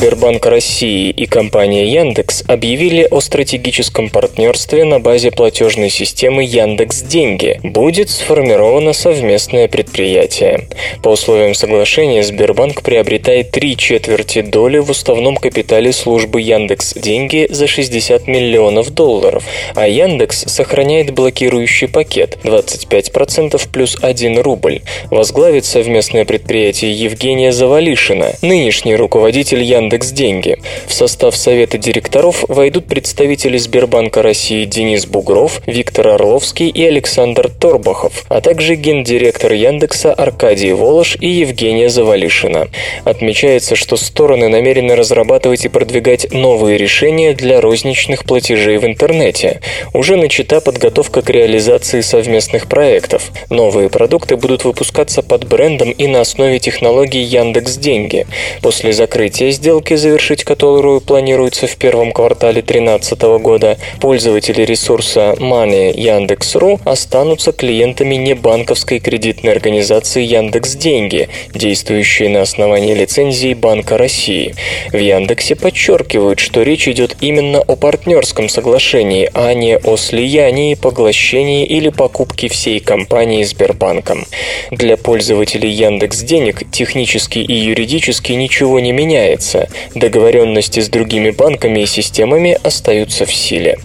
Сбербанк 0.00 0.46
России 0.46 1.10
и 1.10 1.26
компания 1.26 1.86
Яндекс 1.86 2.42
объявили 2.46 3.06
о 3.10 3.20
стратегическом 3.20 4.08
партнерстве 4.08 4.86
на 4.86 4.98
базе 4.98 5.30
платежной 5.30 5.90
системы 5.90 6.42
Яндекс 6.42 7.02
Деньги. 7.02 7.60
Будет 7.62 8.08
сформировано 8.08 8.94
совместное 8.94 9.68
предприятие. 9.68 10.68
По 11.02 11.10
условиям 11.10 11.52
соглашения 11.52 12.22
Сбербанк 12.22 12.80
приобретает 12.80 13.50
три 13.50 13.76
четверти 13.76 14.40
доли 14.40 14.78
в 14.78 14.88
уставном 14.88 15.36
капитале 15.36 15.92
службы 15.92 16.40
Яндекс 16.40 16.94
Деньги 16.94 17.46
за 17.50 17.66
60 17.66 18.26
миллионов 18.26 18.88
долларов, 18.94 19.44
а 19.74 19.86
Яндекс 19.86 20.44
сохраняет 20.46 21.12
блокирующий 21.12 21.88
пакет 21.88 22.38
25% 22.42 23.60
плюс 23.70 23.98
1 24.00 24.38
рубль. 24.38 24.80
Возглавит 25.10 25.66
совместное 25.66 26.24
предприятие 26.24 26.92
Евгения 26.92 27.52
Завалишина, 27.52 28.32
нынешний 28.40 28.96
руководитель 28.96 29.62
Яндекс 29.62 29.89
Деньги. 29.98 30.58
В 30.86 30.92
состав 30.92 31.36
совета 31.36 31.76
директоров 31.78 32.44
войдут 32.48 32.86
представители 32.86 33.58
Сбербанка 33.58 34.22
России 34.22 34.64
Денис 34.64 35.06
Бугров, 35.06 35.60
Виктор 35.66 36.08
Орловский 36.08 36.68
и 36.68 36.84
Александр 36.84 37.50
Торбахов, 37.50 38.24
а 38.28 38.40
также 38.40 38.76
гендиректор 38.76 39.52
Яндекса 39.52 40.12
Аркадий 40.12 40.72
Волош 40.72 41.16
и 41.20 41.28
Евгения 41.28 41.88
Завалишина. 41.88 42.68
Отмечается, 43.04 43.74
что 43.74 43.96
стороны 43.96 44.48
намерены 44.48 44.94
разрабатывать 44.94 45.64
и 45.64 45.68
продвигать 45.68 46.32
новые 46.32 46.78
решения 46.78 47.32
для 47.32 47.60
розничных 47.60 48.24
платежей 48.24 48.78
в 48.78 48.86
интернете. 48.86 49.60
Уже 49.92 50.16
начата 50.16 50.60
подготовка 50.60 51.22
к 51.22 51.30
реализации 51.30 52.00
совместных 52.00 52.68
проектов. 52.68 53.30
Новые 53.50 53.90
продукты 53.90 54.36
будут 54.36 54.64
выпускаться 54.64 55.22
под 55.22 55.48
брендом 55.48 55.90
и 55.90 56.06
на 56.06 56.20
основе 56.20 56.58
технологий 56.58 57.22
Яндекс 57.22 57.76
Деньги. 57.76 58.26
После 58.62 58.92
закрытия 58.92 59.50
сделки, 59.50 59.79
завершить 59.88 60.44
которую 60.44 61.00
планируется 61.00 61.66
в 61.66 61.76
первом 61.76 62.12
квартале 62.12 62.62
2013 62.62 63.22
года, 63.40 63.78
пользователи 64.00 64.62
ресурса 64.62 65.34
Money 65.38 65.98
Яндекс.ру 65.98 66.78
останутся 66.84 67.52
клиентами 67.52 68.16
небанковской 68.16 69.00
кредитной 69.00 69.52
организации 69.52 70.22
Яндекс 70.22 70.74
Деньги, 70.76 71.28
действующей 71.54 72.28
на 72.28 72.42
основании 72.42 72.94
лицензии 72.94 73.54
Банка 73.54 73.96
России. 73.96 74.54
В 74.92 74.98
Яндексе 74.98 75.56
подчеркивают, 75.56 76.38
что 76.38 76.62
речь 76.62 76.86
идет 76.86 77.16
именно 77.20 77.60
о 77.60 77.76
партнерском 77.76 78.48
соглашении, 78.48 79.30
а 79.34 79.54
не 79.54 79.78
о 79.78 79.96
слиянии, 79.96 80.74
поглощении 80.74 81.64
или 81.64 81.88
покупке 81.88 82.48
всей 82.48 82.80
компании 82.80 83.44
Сбербанком. 83.44 84.26
Для 84.70 84.96
пользователей 84.96 85.70
Яндекс 85.70 86.20
Денег 86.20 86.70
технически 86.70 87.38
и 87.38 87.54
юридически 87.54 88.32
ничего 88.32 88.80
не 88.80 88.92
меняется. 88.92 89.68
Договоренности 89.94 90.80
с 90.80 90.88
другими 90.88 91.30
банками 91.30 91.80
и 91.80 91.86
системами 91.86 92.58
остаются 92.62 93.26
в 93.26 93.32
силе. 93.32 93.78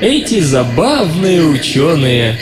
Эти 0.00 0.40
забавные 0.40 1.42
ученые 1.42 2.36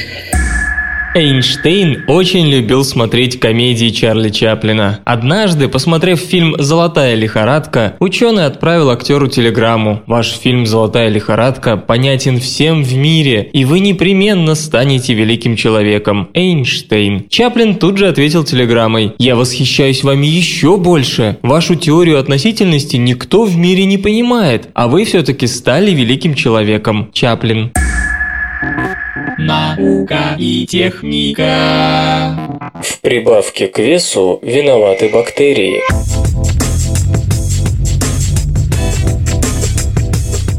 Эйнштейн 1.13 2.05
очень 2.07 2.47
любил 2.47 2.85
смотреть 2.85 3.41
комедии 3.41 3.89
Чарли 3.89 4.29
Чаплина. 4.29 5.01
Однажды, 5.05 5.67
посмотрев 5.67 6.21
фильм 6.21 6.55
«Золотая 6.59 7.17
лихорадка», 7.17 7.97
ученый 7.99 8.47
отправил 8.47 8.91
актеру 8.91 9.27
телеграмму. 9.27 10.03
«Ваш 10.07 10.31
фильм 10.39 10.67
«Золотая 10.67 11.09
лихорадка» 11.09 11.77
понятен 11.77 12.39
всем 12.39 12.85
в 12.85 12.95
мире, 12.95 13.51
и 13.53 13.65
вы 13.65 13.81
непременно 13.81 14.55
станете 14.55 15.13
великим 15.15 15.57
человеком. 15.57 16.29
Эйнштейн». 16.33 17.27
Чаплин 17.29 17.75
тут 17.75 17.99
же 17.99 18.07
ответил 18.07 18.45
телеграммой 18.45 19.13
«Я 19.19 19.35
восхищаюсь 19.35 20.05
вами 20.05 20.27
еще 20.27 20.77
больше. 20.77 21.39
Вашу 21.43 21.75
теорию 21.75 22.21
относительности 22.21 22.95
никто 22.95 23.43
в 23.43 23.57
мире 23.57 23.85
не 23.85 23.99
понимает, 23.99 24.69
а 24.75 24.87
вы 24.87 25.05
все-таки 25.05 25.49
стали 25.49 25.91
великим 25.91 26.35
человеком. 26.35 27.11
Чаплин». 27.13 27.73
Наука 29.43 30.37
и 30.39 30.67
техника. 30.67 32.37
В 32.83 33.01
прибавке 33.01 33.69
к 33.69 33.79
весу 33.79 34.39
виноваты 34.43 35.09
бактерии. 35.09 35.81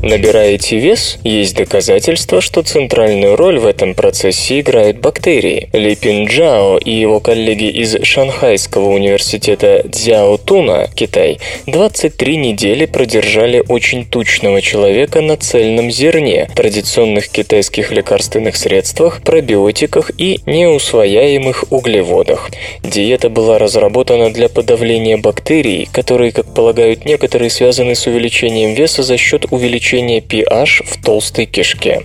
Набираете 0.03 0.79
вес, 0.79 1.19
есть 1.23 1.55
доказательства, 1.55 2.41
что 2.41 2.63
центральную 2.63 3.35
роль 3.35 3.59
в 3.59 3.67
этом 3.67 3.93
процессе 3.93 4.59
играют 4.59 4.97
бактерии. 4.97 5.69
Ли 5.73 5.95
Пин 5.95 6.25
Джао 6.25 6.79
и 6.79 6.91
его 6.91 7.19
коллеги 7.19 7.69
из 7.69 7.95
Шанхайского 8.03 8.89
университета 8.89 9.85
Цзяо 9.87 10.37
Туна, 10.37 10.89
Китай, 10.95 11.37
23 11.67 12.35
недели 12.35 12.85
продержали 12.85 13.63
очень 13.67 14.03
тучного 14.05 14.59
человека 14.59 15.21
на 15.21 15.37
цельном 15.37 15.91
зерне, 15.91 16.49
традиционных 16.55 17.29
китайских 17.29 17.91
лекарственных 17.91 18.55
средствах, 18.55 19.21
пробиотиках 19.21 20.09
и 20.17 20.39
неусвояемых 20.47 21.65
углеводах. 21.69 22.49
Диета 22.83 23.29
была 23.29 23.59
разработана 23.59 24.33
для 24.33 24.49
подавления 24.49 25.17
бактерий, 25.17 25.87
которые, 25.91 26.31
как 26.31 26.51
полагают 26.55 27.05
некоторые, 27.05 27.51
связаны 27.51 27.93
с 27.93 28.07
увеличением 28.07 28.73
веса 28.73 29.03
за 29.03 29.17
счет 29.17 29.45
увеличения 29.51 29.90
pH 29.97 30.85
в 30.85 31.03
толстой 31.03 31.45
кишке. 31.45 32.03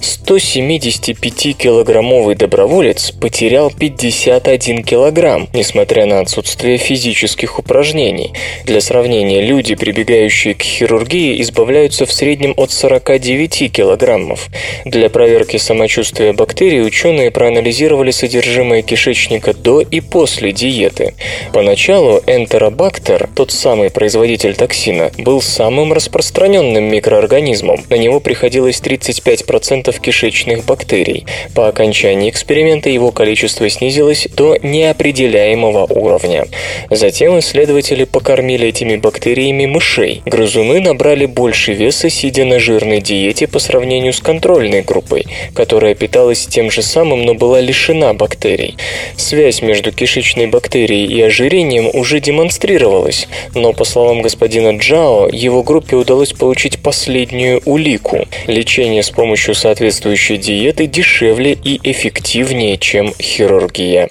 175-килограммовый 0.00 2.34
доброволец 2.34 3.12
потерял 3.12 3.70
51 3.70 4.82
килограмм, 4.82 5.50
несмотря 5.52 6.06
на 6.06 6.20
отсутствие 6.20 6.78
физических 6.78 7.58
упражнений. 7.58 8.32
Для 8.64 8.80
сравнения, 8.80 9.42
люди, 9.42 9.74
прибегающие 9.74 10.54
к 10.54 10.62
хирургии, 10.62 11.42
избавляются 11.42 12.06
в 12.06 12.12
среднем 12.12 12.54
от 12.56 12.70
49 12.70 13.70
килограммов. 13.72 14.48
Для 14.84 15.10
проверки 15.10 15.58
самочувствия 15.58 16.32
бактерий 16.32 16.82
ученые 16.82 17.30
проанализировали 17.30 18.10
содержимое 18.10 18.82
кишечника 18.82 19.52
до 19.54 19.80
и 19.80 20.00
после 20.00 20.52
диеты. 20.52 21.14
Поначалу 21.52 22.22
энтеробактер, 22.26 23.28
тот 23.34 23.50
самый 23.50 23.90
производитель 23.90 24.54
токсина, 24.54 25.10
был 25.18 25.42
самым 25.42 25.92
распространенным 25.92 26.84
микроорганизмом 26.84 27.25
организмом. 27.26 27.84
На 27.90 27.96
него 27.96 28.20
приходилось 28.20 28.80
35% 28.80 30.00
кишечных 30.00 30.64
бактерий. 30.64 31.26
По 31.54 31.66
окончании 31.66 32.30
эксперимента 32.30 32.88
его 32.88 33.10
количество 33.10 33.68
снизилось 33.68 34.28
до 34.36 34.56
неопределяемого 34.62 35.86
уровня. 35.86 36.46
Затем 36.90 37.38
исследователи 37.40 38.04
покормили 38.04 38.68
этими 38.68 38.96
бактериями 38.96 39.66
мышей. 39.66 40.22
Грызуны 40.24 40.80
набрали 40.80 41.26
больше 41.26 41.72
веса, 41.72 42.08
сидя 42.10 42.44
на 42.44 42.60
жирной 42.60 43.00
диете 43.00 43.48
по 43.48 43.58
сравнению 43.58 44.12
с 44.12 44.20
контрольной 44.20 44.82
группой, 44.82 45.26
которая 45.52 45.96
питалась 45.96 46.46
тем 46.46 46.70
же 46.70 46.82
самым, 46.82 47.24
но 47.24 47.34
была 47.34 47.60
лишена 47.60 48.14
бактерий. 48.14 48.76
Связь 49.16 49.62
между 49.62 49.90
кишечной 49.90 50.46
бактерией 50.46 51.06
и 51.06 51.20
ожирением 51.22 51.90
уже 51.92 52.20
демонстрировалась, 52.20 53.26
но, 53.54 53.72
по 53.72 53.84
словам 53.84 54.22
господина 54.22 54.76
Джао, 54.76 55.28
его 55.28 55.64
группе 55.64 55.96
удалось 55.96 56.32
получить 56.32 56.78
последний 56.78 57.15
последнюю 57.16 57.62
улику. 57.64 58.26
Лечение 58.46 59.02
с 59.02 59.08
помощью 59.08 59.54
соответствующей 59.54 60.36
диеты 60.36 60.86
дешевле 60.86 61.52
и 61.52 61.80
эффективнее, 61.82 62.76
чем 62.76 63.10
хирургия. 63.18 64.10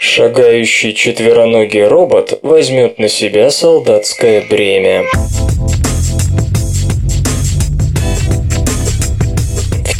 Шагающий 0.00 0.94
четвероногий 0.94 1.86
робот 1.86 2.38
возьмет 2.40 2.98
на 2.98 3.08
себя 3.08 3.50
солдатское 3.50 4.40
бремя. 4.48 5.04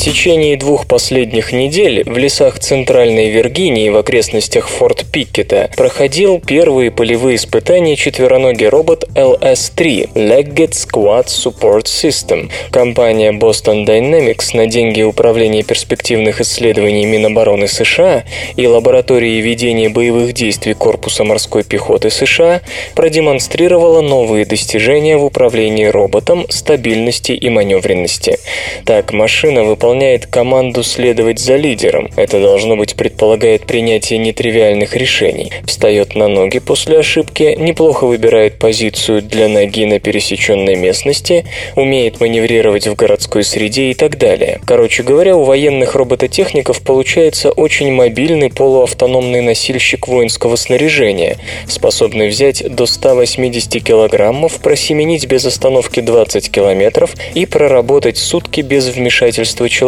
Течение 0.08 0.56
двух 0.56 0.86
последних 0.86 1.52
недель 1.52 2.02
в 2.06 2.16
лесах 2.16 2.58
Центральной 2.58 3.28
Виргинии 3.28 3.90
в 3.90 3.98
окрестностях 3.98 4.66
Форт 4.70 5.04
Пиккета 5.12 5.70
проходил 5.76 6.40
первые 6.40 6.90
полевые 6.90 7.36
испытания 7.36 7.94
четвероногий 7.94 8.68
робот 8.68 9.04
LS-3 9.14 10.14
Legged 10.14 10.70
Squad 10.70 11.26
Support 11.26 11.84
System. 11.84 12.50
Компания 12.70 13.32
Boston 13.32 13.84
Dynamics 13.84 14.56
на 14.56 14.66
деньги 14.66 15.02
Управления 15.02 15.62
перспективных 15.62 16.40
исследований 16.40 17.04
Минобороны 17.04 17.68
США 17.68 18.24
и 18.56 18.66
лаборатории 18.66 19.42
ведения 19.42 19.90
боевых 19.90 20.32
действий 20.32 20.72
Корпуса 20.72 21.24
морской 21.24 21.64
пехоты 21.64 22.08
США 22.08 22.62
продемонстрировала 22.94 24.00
новые 24.00 24.46
достижения 24.46 25.18
в 25.18 25.24
управлении 25.26 25.84
роботом, 25.84 26.46
стабильности 26.48 27.32
и 27.32 27.50
маневренности. 27.50 28.38
Так, 28.86 29.12
машина 29.12 29.64
выполняет 29.64 29.97
выполняет 29.98 30.26
команду 30.26 30.84
следовать 30.84 31.40
за 31.40 31.56
лидером. 31.56 32.08
Это 32.14 32.40
должно 32.40 32.76
быть 32.76 32.94
предполагает 32.94 33.66
принятие 33.66 34.20
нетривиальных 34.20 34.94
решений. 34.94 35.50
Встает 35.66 36.14
на 36.14 36.28
ноги 36.28 36.60
после 36.60 37.00
ошибки, 37.00 37.56
неплохо 37.58 38.06
выбирает 38.06 38.60
позицию 38.60 39.22
для 39.22 39.48
ноги 39.48 39.86
на 39.86 39.98
пересеченной 39.98 40.76
местности, 40.76 41.46
умеет 41.74 42.20
маневрировать 42.20 42.86
в 42.86 42.94
городской 42.94 43.42
среде 43.42 43.90
и 43.90 43.94
так 43.94 44.18
далее. 44.18 44.60
Короче 44.64 45.02
говоря, 45.02 45.36
у 45.36 45.42
военных 45.42 45.96
робототехников 45.96 46.80
получается 46.82 47.50
очень 47.50 47.90
мобильный 47.90 48.50
полуавтономный 48.50 49.40
носильщик 49.40 50.06
воинского 50.06 50.54
снаряжения, 50.54 51.38
способный 51.66 52.28
взять 52.28 52.62
до 52.72 52.86
180 52.86 53.82
килограммов, 53.82 54.60
просеменить 54.60 55.26
без 55.26 55.44
остановки 55.44 55.98
20 55.98 56.52
километров 56.52 57.14
и 57.34 57.46
проработать 57.46 58.16
сутки 58.16 58.60
без 58.60 58.86
вмешательства 58.86 59.68
человека. 59.68 59.87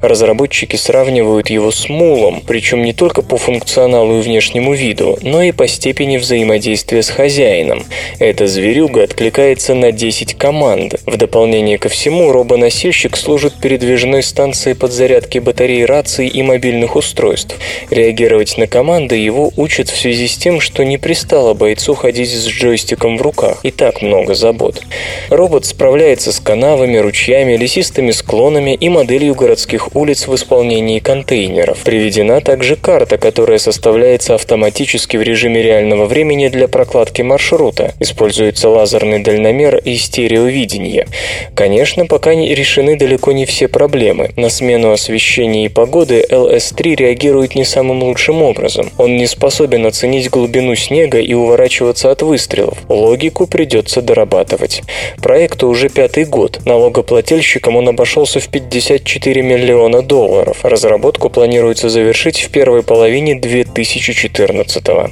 Разработчики 0.00 0.76
сравнивают 0.76 1.50
его 1.50 1.70
с 1.70 1.88
мулом, 1.88 2.42
причем 2.46 2.82
не 2.82 2.92
только 2.92 3.22
по 3.22 3.36
функционалу 3.36 4.18
и 4.18 4.22
внешнему 4.22 4.74
виду, 4.74 5.18
но 5.22 5.42
и 5.42 5.52
по 5.52 5.66
степени 5.68 6.16
взаимодействия 6.16 7.02
с 7.02 7.08
хозяином. 7.08 7.84
Эта 8.18 8.46
зверюга 8.46 9.04
откликается 9.04 9.74
на 9.74 9.92
10 9.92 10.34
команд. 10.34 11.00
В 11.06 11.16
дополнение 11.16 11.78
ко 11.78 11.88
всему, 11.88 12.32
робоносильщик 12.32 13.16
служит 13.16 13.54
передвижной 13.54 14.22
станцией 14.22 14.76
подзарядки 14.76 15.38
батарей 15.38 15.84
раций 15.84 16.28
и 16.28 16.42
мобильных 16.42 16.96
устройств. 16.96 17.56
Реагировать 17.90 18.56
на 18.58 18.66
команды 18.66 19.16
его 19.16 19.52
учат 19.56 19.88
в 19.88 19.98
связи 19.98 20.28
с 20.28 20.36
тем, 20.36 20.60
что 20.60 20.84
не 20.84 20.98
пристало 20.98 21.54
бойцу 21.54 21.94
ходить 21.94 22.30
с 22.30 22.46
джойстиком 22.46 23.18
в 23.18 23.22
руках. 23.22 23.60
И 23.62 23.70
так 23.70 24.02
много 24.02 24.34
забот. 24.34 24.82
Робот 25.30 25.64
справляется 25.64 26.32
с 26.32 26.40
канавами, 26.40 26.96
ручьями, 26.96 27.56
лесистыми 27.56 28.10
склонами 28.10 28.74
и 28.74 28.85
моделью 28.88 29.34
городских 29.34 29.94
улиц 29.94 30.26
в 30.26 30.34
исполнении 30.34 30.98
контейнеров. 30.98 31.78
Приведена 31.78 32.40
также 32.40 32.76
карта, 32.76 33.18
которая 33.18 33.58
составляется 33.58 34.34
автоматически 34.34 35.16
в 35.16 35.22
режиме 35.22 35.62
реального 35.62 36.06
времени 36.06 36.48
для 36.48 36.68
прокладки 36.68 37.22
маршрута. 37.22 37.94
Используется 38.00 38.68
лазерный 38.68 39.20
дальномер 39.20 39.76
и 39.76 39.96
стереовидение. 39.96 41.06
Конечно, 41.54 42.06
пока 42.06 42.34
не 42.34 42.54
решены 42.54 42.96
далеко 42.96 43.32
не 43.32 43.46
все 43.46 43.68
проблемы. 43.68 44.30
На 44.36 44.48
смену 44.48 44.92
освещения 44.92 45.66
и 45.66 45.68
погоды 45.68 46.24
LS-3 46.28 46.96
реагирует 46.96 47.54
не 47.54 47.64
самым 47.64 48.02
лучшим 48.02 48.42
образом. 48.42 48.90
Он 48.98 49.16
не 49.16 49.26
способен 49.26 49.86
оценить 49.86 50.30
глубину 50.30 50.74
снега 50.74 51.18
и 51.18 51.34
уворачиваться 51.34 52.10
от 52.10 52.22
выстрелов. 52.22 52.78
Логику 52.88 53.46
придется 53.46 54.02
дорабатывать. 54.02 54.82
Проекту 55.22 55.68
уже 55.68 55.88
пятый 55.88 56.24
год. 56.24 56.60
Налогоплательщикам 56.64 57.76
он 57.76 57.88
обошелся 57.88 58.40
в 58.40 58.48
54 58.76 59.42
миллиона 59.42 60.02
долларов. 60.02 60.58
Разработку 60.62 61.30
планируется 61.30 61.88
завершить 61.88 62.40
в 62.40 62.50
первой 62.50 62.82
половине 62.82 63.34
2014 63.34 64.88
-го. 64.88 65.10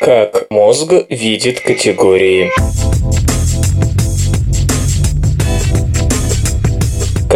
Как 0.00 0.46
мозг 0.50 0.92
видит 1.08 1.60
категории. 1.60 2.50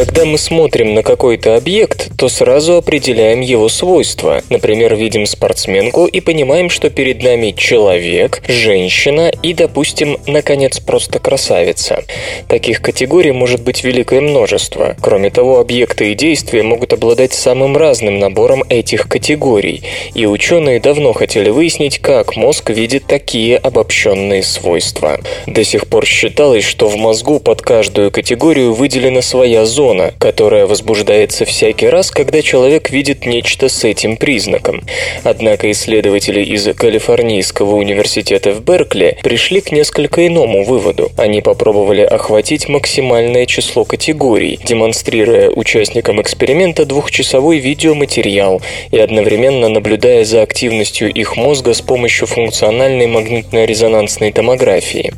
Когда 0.00 0.24
мы 0.24 0.38
смотрим 0.38 0.94
на 0.94 1.02
какой-то 1.02 1.56
объект, 1.56 2.08
то 2.16 2.30
сразу 2.30 2.76
определяем 2.76 3.42
его 3.42 3.68
свойства. 3.68 4.40
Например, 4.48 4.94
видим 4.94 5.26
спортсменку 5.26 6.06
и 6.06 6.20
понимаем, 6.20 6.70
что 6.70 6.88
перед 6.88 7.22
нами 7.22 7.50
человек, 7.50 8.42
женщина 8.48 9.30
и, 9.42 9.52
допустим, 9.52 10.16
наконец, 10.26 10.80
просто 10.80 11.18
красавица. 11.18 12.02
Таких 12.48 12.80
категорий 12.80 13.32
может 13.32 13.62
быть 13.62 13.84
великое 13.84 14.22
множество. 14.22 14.96
Кроме 15.02 15.28
того, 15.28 15.60
объекты 15.60 16.12
и 16.12 16.14
действия 16.14 16.62
могут 16.62 16.94
обладать 16.94 17.34
самым 17.34 17.76
разным 17.76 18.18
набором 18.18 18.64
этих 18.70 19.06
категорий. 19.06 19.82
И 20.14 20.24
ученые 20.24 20.80
давно 20.80 21.12
хотели 21.12 21.50
выяснить, 21.50 21.98
как 21.98 22.36
мозг 22.36 22.70
видит 22.70 23.04
такие 23.06 23.58
обобщенные 23.58 24.44
свойства. 24.44 25.20
До 25.46 25.62
сих 25.62 25.86
пор 25.88 26.06
считалось, 26.06 26.64
что 26.64 26.88
в 26.88 26.96
мозгу 26.96 27.38
под 27.38 27.60
каждую 27.60 28.10
категорию 28.10 28.72
выделена 28.72 29.20
своя 29.20 29.66
зона, 29.66 29.89
зона, 29.90 30.14
которая 30.18 30.66
возбуждается 30.66 31.44
всякий 31.44 31.88
раз, 31.88 32.10
когда 32.10 32.42
человек 32.42 32.90
видит 32.90 33.26
нечто 33.26 33.68
с 33.68 33.84
этим 33.84 34.16
признаком. 34.16 34.84
Однако 35.24 35.70
исследователи 35.70 36.42
из 36.42 36.68
Калифорнийского 36.74 37.74
университета 37.74 38.52
в 38.52 38.62
Беркли 38.62 39.18
пришли 39.22 39.60
к 39.60 39.72
несколько 39.72 40.26
иному 40.26 40.64
выводу. 40.64 41.10
Они 41.16 41.42
попробовали 41.42 42.02
охватить 42.02 42.68
максимальное 42.68 43.46
число 43.46 43.84
категорий, 43.84 44.58
демонстрируя 44.64 45.50
участникам 45.50 46.20
эксперимента 46.22 46.84
двухчасовой 46.84 47.58
видеоматериал 47.58 48.62
и 48.92 48.98
одновременно 48.98 49.68
наблюдая 49.68 50.24
за 50.24 50.42
активностью 50.42 51.12
их 51.12 51.36
мозга 51.36 51.74
с 51.74 51.80
помощью 51.80 52.26
функциональной 52.26 53.06
магнитно-резонансной 53.06 54.32
томографии. 54.32 55.12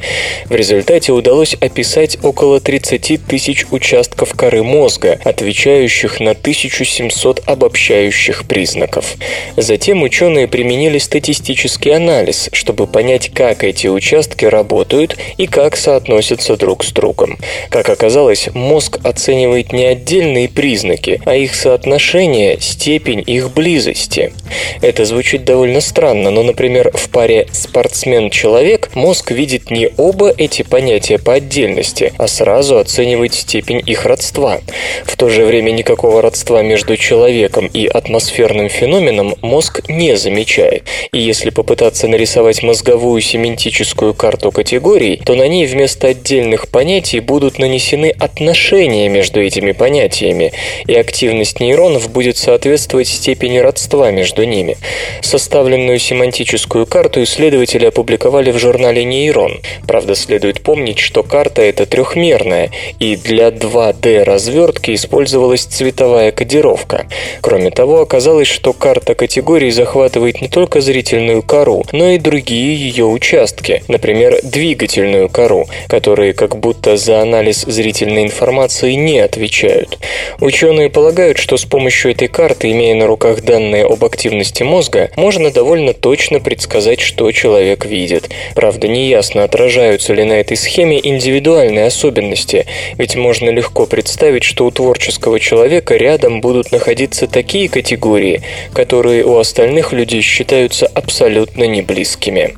В 0.46 0.54
результате 0.54 1.12
удалось 1.12 1.54
описать 1.54 2.16
около 2.22 2.60
30 2.60 3.20
тысяч 3.26 3.66
участков 3.70 4.32
коры 4.34 4.61
коры 4.62 4.64
мозга, 4.64 5.18
отвечающих 5.24 6.20
на 6.20 6.30
1700 6.30 7.42
обобщающих 7.46 8.46
признаков. 8.46 9.16
Затем 9.56 10.02
ученые 10.02 10.48
применили 10.48 10.98
статистический 10.98 11.94
анализ, 11.94 12.48
чтобы 12.52 12.86
понять, 12.86 13.30
как 13.34 13.64
эти 13.64 13.88
участки 13.88 14.44
работают 14.44 15.16
и 15.36 15.46
как 15.46 15.76
соотносятся 15.76 16.56
друг 16.56 16.84
с 16.84 16.92
другом. 16.92 17.38
Как 17.70 17.88
оказалось, 17.88 18.48
мозг 18.54 18.98
оценивает 19.04 19.72
не 19.72 19.84
отдельные 19.84 20.48
признаки, 20.48 21.20
а 21.24 21.34
их 21.34 21.54
соотношение, 21.54 22.58
степень 22.60 23.22
их 23.26 23.52
близости. 23.52 24.32
Это 24.80 25.04
звучит 25.04 25.44
довольно 25.44 25.80
странно, 25.80 26.30
но, 26.30 26.42
например, 26.42 26.90
в 26.94 27.08
паре 27.08 27.46
спортсмен-человек 27.52 28.90
мозг 28.94 29.30
видит 29.30 29.70
не 29.70 29.90
оба 29.96 30.32
эти 30.36 30.62
понятия 30.62 31.18
по 31.18 31.34
отдельности, 31.34 32.12
а 32.18 32.28
сразу 32.28 32.78
оценивает 32.78 33.34
степень 33.34 33.82
их 33.84 34.06
родства 34.06 34.51
родства. 34.52 34.74
В 35.04 35.16
то 35.16 35.28
же 35.28 35.44
время 35.44 35.70
никакого 35.70 36.22
родства 36.22 36.62
между 36.62 36.96
человеком 36.96 37.66
и 37.72 37.86
атмосферным 37.86 38.68
феноменом 38.68 39.34
мозг 39.42 39.80
не 39.88 40.16
замечает. 40.16 40.84
И 41.12 41.18
если 41.18 41.50
попытаться 41.50 42.08
нарисовать 42.08 42.62
мозговую 42.62 43.20
семантическую 43.20 44.14
карту 44.14 44.50
категорий, 44.50 45.20
то 45.24 45.34
на 45.34 45.48
ней 45.48 45.66
вместо 45.66 46.08
отдельных 46.08 46.68
понятий 46.68 47.20
будут 47.20 47.58
нанесены 47.58 48.14
отношения 48.18 49.08
между 49.08 49.40
этими 49.40 49.72
понятиями, 49.72 50.52
и 50.86 50.94
активность 50.94 51.60
нейронов 51.60 52.10
будет 52.10 52.36
соответствовать 52.36 53.08
степени 53.08 53.58
родства 53.58 54.10
между 54.10 54.44
ними. 54.44 54.76
Составленную 55.20 55.98
семантическую 55.98 56.86
карту 56.86 57.22
исследователи 57.22 57.86
опубликовали 57.86 58.50
в 58.50 58.58
журнале 58.58 59.04
«Нейрон». 59.04 59.60
Правда, 59.86 60.14
следует 60.14 60.62
помнить, 60.62 60.98
что 60.98 61.22
карта 61.22 61.62
это 61.62 61.86
трехмерная, 61.86 62.70
и 62.98 63.16
для 63.16 63.48
2D 63.48 64.24
развертки 64.32 64.94
использовалась 64.94 65.64
цветовая 65.64 66.32
кодировка. 66.32 67.06
Кроме 67.42 67.70
того, 67.70 68.00
оказалось, 68.00 68.48
что 68.48 68.72
карта 68.72 69.14
категорий 69.14 69.70
захватывает 69.70 70.40
не 70.40 70.48
только 70.48 70.80
зрительную 70.80 71.42
кору, 71.42 71.84
но 71.92 72.10
и 72.10 72.18
другие 72.18 72.74
ее 72.74 73.04
участки, 73.04 73.82
например, 73.88 74.38
двигательную 74.42 75.28
кору, 75.28 75.66
которые 75.86 76.32
как 76.32 76.56
будто 76.56 76.96
за 76.96 77.20
анализ 77.20 77.64
зрительной 77.66 78.22
информации 78.22 78.94
не 78.94 79.20
отвечают. 79.20 79.98
Ученые 80.40 80.88
полагают, 80.88 81.36
что 81.38 81.58
с 81.58 81.64
помощью 81.64 82.12
этой 82.12 82.28
карты, 82.28 82.70
имея 82.72 82.94
на 82.94 83.06
руках 83.06 83.42
данные 83.42 83.84
об 83.84 84.02
активности 84.04 84.62
мозга, 84.62 85.10
можно 85.16 85.50
довольно 85.50 85.92
точно 85.92 86.40
предсказать, 86.40 87.00
что 87.00 87.30
человек 87.32 87.84
видит. 87.84 88.30
Правда, 88.54 88.88
неясно, 88.88 89.44
отражаются 89.44 90.14
ли 90.14 90.24
на 90.24 90.34
этой 90.34 90.56
схеме 90.56 90.98
индивидуальные 91.02 91.86
особенности, 91.86 92.64
ведь 92.96 93.14
можно 93.16 93.50
легко 93.50 93.86
представить, 93.86 94.21
представить, 94.22 94.44
что 94.44 94.66
у 94.66 94.70
творческого 94.70 95.40
человека 95.40 95.96
рядом 95.96 96.40
будут 96.40 96.70
находиться 96.70 97.26
такие 97.26 97.68
категории, 97.68 98.40
которые 98.72 99.24
у 99.24 99.36
остальных 99.36 99.92
людей 99.92 100.20
считаются 100.20 100.86
абсолютно 100.86 101.64
неблизкими. 101.64 102.54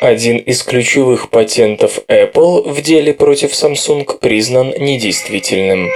Один 0.00 0.36
из 0.36 0.62
ключевых 0.62 1.28
патентов 1.28 1.98
Apple 2.06 2.70
в 2.70 2.82
деле 2.82 3.12
против 3.12 3.50
Samsung 3.50 4.16
признан 4.20 4.72
недействительным. 4.78 5.90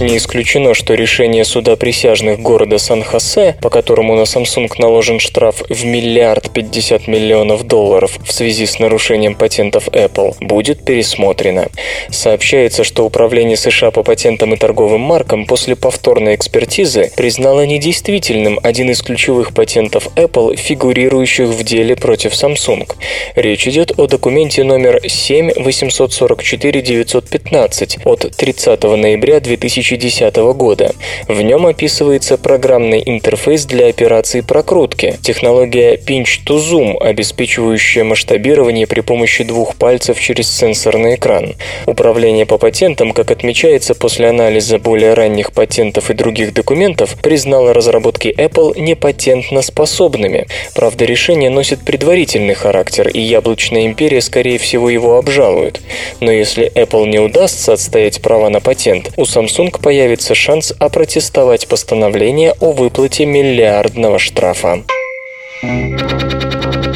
Не 0.00 0.16
исключено, 0.16 0.74
что 0.74 0.94
решение 0.94 1.44
суда 1.44 1.76
присяжных 1.76 2.40
города 2.40 2.78
Сан-Хосе, 2.78 3.54
по 3.62 3.70
которому 3.70 4.16
на 4.16 4.22
Samsung 4.22 4.68
наложен 4.78 5.20
штраф 5.20 5.62
в 5.68 5.84
миллиард 5.84 6.52
пятьдесят 6.52 7.06
миллионов 7.06 7.62
долларов 7.64 8.18
в 8.24 8.32
связи 8.32 8.66
с 8.66 8.80
нарушением 8.80 9.36
патентов 9.36 9.86
Apple, 9.88 10.34
будет 10.40 10.84
пересмотрено. 10.84 11.68
Сообщается, 12.10 12.82
что 12.82 13.04
Управление 13.04 13.56
США 13.56 13.92
по 13.92 14.02
патентам 14.02 14.54
и 14.54 14.56
торговым 14.56 15.02
маркам 15.02 15.46
после 15.46 15.76
повторной 15.76 16.34
экспертизы 16.34 17.12
признало 17.16 17.64
недействительным 17.64 18.58
один 18.64 18.90
из 18.90 19.00
ключевых 19.00 19.54
патентов 19.54 20.08
Apple, 20.16 20.56
фигурирующих 20.56 21.50
в 21.50 21.62
деле 21.62 21.94
против 21.94 22.32
Samsung. 22.32 22.90
Речь 23.36 23.68
идет 23.68 23.92
о 23.96 24.08
документе 24.08 24.64
номер 24.64 24.98
7844915 25.04 28.00
от 28.04 28.36
30 28.36 28.82
ноября 28.82 29.38
2000 29.38 29.83
2010 29.84 30.36
года. 30.56 30.92
В 31.28 31.40
нем 31.42 31.66
описывается 31.66 32.38
программный 32.38 33.02
интерфейс 33.04 33.66
для 33.66 33.88
операций 33.88 34.42
прокрутки, 34.42 35.18
технология 35.22 35.96
Pinch 35.96 36.40
to 36.46 36.58
Zoom, 36.58 36.98
обеспечивающая 36.98 38.04
масштабирование 38.04 38.86
при 38.86 39.00
помощи 39.00 39.44
двух 39.44 39.76
пальцев 39.76 40.18
через 40.18 40.50
сенсорный 40.50 41.16
экран. 41.16 41.54
Управление 41.86 42.46
по 42.46 42.56
патентам, 42.56 43.12
как 43.12 43.30
отмечается 43.30 43.94
после 43.94 44.28
анализа 44.28 44.78
более 44.78 45.14
ранних 45.14 45.52
патентов 45.52 46.10
и 46.10 46.14
других 46.14 46.54
документов, 46.54 47.16
признало 47.22 47.74
разработки 47.74 48.28
Apple 48.28 48.80
непатентно 48.80 49.60
способными. 49.62 50.46
Правда, 50.74 51.04
решение 51.04 51.50
носит 51.50 51.84
предварительный 51.84 52.54
характер, 52.54 53.08
и 53.08 53.20
яблочная 53.20 53.86
империя, 53.86 54.20
скорее 54.20 54.58
всего, 54.58 54.88
его 54.88 55.18
обжалует. 55.18 55.80
Но 56.20 56.30
если 56.32 56.72
Apple 56.74 57.06
не 57.06 57.18
удастся 57.18 57.74
отстоять 57.74 58.22
права 58.22 58.48
на 58.48 58.60
патент, 58.60 59.10
у 59.16 59.22
Samsung 59.22 59.73
вдруг 59.74 59.82
появится 59.82 60.34
шанс 60.34 60.72
опротестовать 60.78 61.66
постановление 61.66 62.54
о 62.60 62.72
выплате 62.72 63.26
миллиардного 63.26 64.18
штрафа. 64.18 64.84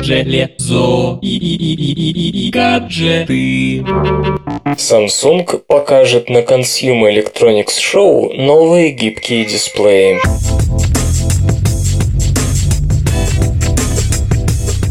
Железо 0.00 1.18
и 1.20 2.50
гаджеты. 2.52 3.84
Samsung 4.76 5.60
покажет 5.66 6.30
на 6.30 6.38
Consumer 6.38 7.12
Electronics 7.12 7.78
Show 7.78 8.34
новые 8.34 8.90
гибкие 8.90 9.44
дисплеи. 9.44 10.18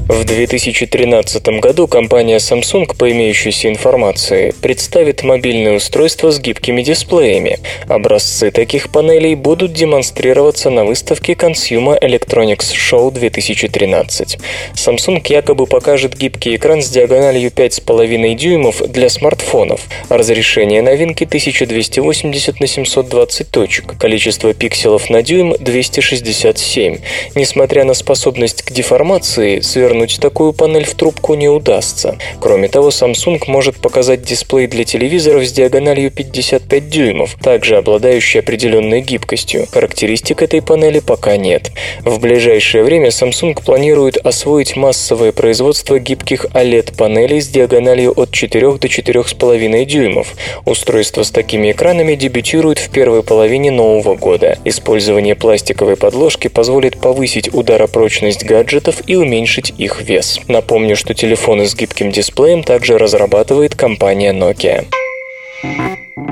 В 0.07 0.23
2013 0.23 1.45
году 1.59 1.85
компания 1.85 2.37
Samsung, 2.37 2.95
по 2.95 3.11
имеющейся 3.11 3.67
информации, 3.67 4.53
представит 4.61 5.23
мобильное 5.23 5.75
устройство 5.75 6.31
с 6.31 6.39
гибкими 6.39 6.81
дисплеями. 6.81 7.59
Образцы 7.89 8.49
таких 8.51 8.89
панелей 8.89 9.35
будут 9.35 9.73
демонстрироваться 9.73 10.69
на 10.69 10.85
выставке 10.85 11.33
Consumer 11.33 12.01
Electronics 12.01 12.71
Show 12.73 13.11
2013. 13.11 14.37
Samsung 14.75 15.21
якобы 15.27 15.67
покажет 15.67 16.15
гибкий 16.15 16.55
экран 16.55 16.81
с 16.81 16.89
диагональю 16.89 17.51
5,5 17.51 18.35
дюймов 18.35 18.81
для 18.87 19.09
смартфонов. 19.09 19.81
Разрешение 20.07 20.81
новинки 20.81 21.25
1280 21.25 22.61
на 22.61 22.67
720 22.67 23.51
точек. 23.51 23.97
Количество 23.99 24.53
пикселов 24.53 25.09
на 25.09 25.21
дюйм 25.21 25.53
267. 25.59 26.99
Несмотря 27.35 27.83
на 27.83 27.93
способность 27.93 28.61
к 28.61 28.71
деформации, 28.71 29.59
свернуть 29.59 29.96
Повернуть 29.97 30.19
такую 30.21 30.53
панель 30.53 30.85
в 30.85 30.93
трубку 30.93 31.33
не 31.33 31.49
удастся. 31.49 32.19
Кроме 32.39 32.67
того, 32.67 32.89
Samsung 32.89 33.41
может 33.47 33.77
показать 33.77 34.21
дисплей 34.21 34.67
для 34.67 34.83
телевизоров 34.83 35.43
с 35.43 35.51
диагональю 35.51 36.11
55 36.11 36.87
дюймов, 36.87 37.35
также 37.41 37.77
обладающий 37.77 38.41
определенной 38.41 39.01
гибкостью. 39.01 39.65
Характеристик 39.71 40.43
этой 40.43 40.61
панели 40.61 40.99
пока 40.99 41.35
нет. 41.35 41.71
В 42.01 42.19
ближайшее 42.19 42.83
время 42.83 43.07
Samsung 43.07 43.59
планирует 43.65 44.17
освоить 44.17 44.75
массовое 44.75 45.31
производство 45.31 45.97
гибких 45.97 46.45
OLED-панелей 46.53 47.41
с 47.41 47.47
диагональю 47.47 48.13
от 48.15 48.31
4 48.31 48.73
до 48.73 48.87
4,5 48.87 49.85
дюймов. 49.85 50.35
Устройство 50.65 51.23
с 51.23 51.31
такими 51.31 51.71
экранами 51.71 52.13
дебютирует 52.13 52.77
в 52.77 52.91
первой 52.91 53.23
половине 53.23 53.71
нового 53.71 54.13
года. 54.13 54.59
Использование 54.63 55.33
пластиковой 55.33 55.95
подложки 55.95 56.49
позволит 56.49 56.99
повысить 56.99 57.51
ударопрочность 57.51 58.43
гаджетов 58.43 59.01
и 59.07 59.15
уменьшить 59.15 59.73
их 59.79 59.86
их 59.87 60.01
вес. 60.01 60.39
Напомню, 60.47 60.95
что 60.95 61.13
телефоны 61.13 61.65
с 61.65 61.75
гибким 61.75 62.11
дисплеем 62.11 62.63
также 62.63 62.97
разрабатывает 62.97 63.75
компания 63.75 64.33
Nokia. 64.33 64.85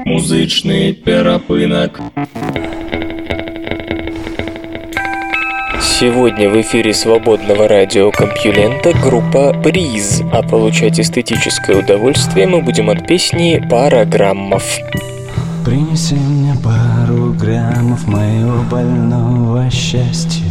Музычный 0.06 0.94
перапынок. 0.94 2.00
Сегодня 5.82 6.50
в 6.50 6.60
эфире 6.60 6.94
свободного 6.94 7.70
радиокомпьюлента 7.70 8.92
группа 9.02 9.54
Бриз, 9.54 10.22
а 10.34 10.44
получать 10.44 11.00
эстетическое 11.00 11.78
удовольствие 11.78 12.48
мы 12.48 12.62
будем 12.62 12.90
от 12.90 13.08
песни 13.08 13.66
«Параграммов». 13.70 14.78
Принеси 15.64 16.16
мне 16.16 16.54
пару 16.62 17.32
граммов 17.34 18.06
моего 18.08 18.62
больного 18.70 19.70
счастья 19.72 20.44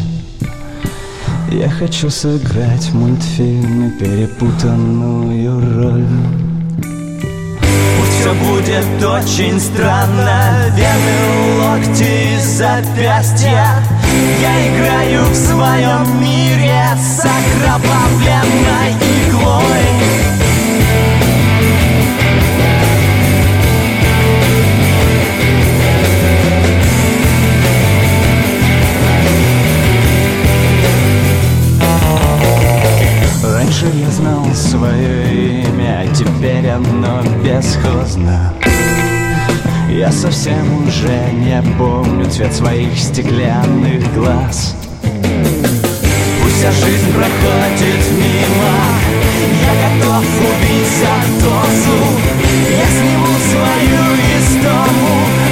я 1.51 1.69
хочу 1.69 2.11
сыграть 2.11 2.87
в 2.87 2.95
мультфильме 2.95 3.91
перепутанную 3.91 5.61
роль. 5.83 6.07
Пусть 7.99 8.21
все 8.21 8.35
будет 8.35 9.05
очень 9.05 9.61
странно 9.61 10.73
Вены, 10.77 11.61
локти, 11.61 12.39
запястья. 12.41 13.67
Я 14.41 14.69
играю 14.69 15.25
в 15.25 15.35
своем 15.35 16.21
мире 16.21 16.83
С 16.97 17.21
окровавленной 17.21 18.93
иглой 19.29 20.24
Раньше 33.85 33.99
я 33.99 34.11
знал. 34.11 34.47
Свое 34.55 35.63
имя, 35.63 36.05
а 36.05 36.15
теперь 36.15 36.69
оно 36.69 37.23
бесхозно. 37.43 38.55
Я 39.91 40.11
совсем 40.11 40.87
уже 40.87 41.31
не 41.33 41.63
помню 41.79 42.25
цвет 42.31 42.53
своих 42.53 42.99
стеклянных 42.99 44.13
глаз. 44.15 44.75
Пусть 46.43 46.57
вся 46.57 46.73
жизнь 46.73 47.13
проходит 47.13 48.11
мимо. 48.13 48.75
Я 49.61 50.01
готов 50.01 50.25
убить 50.25 50.89
за 51.01 51.45
дозу 51.45 51.99
Я 52.71 52.87
сниму 52.87 53.35
свою 53.51 54.05
истому 54.39 55.44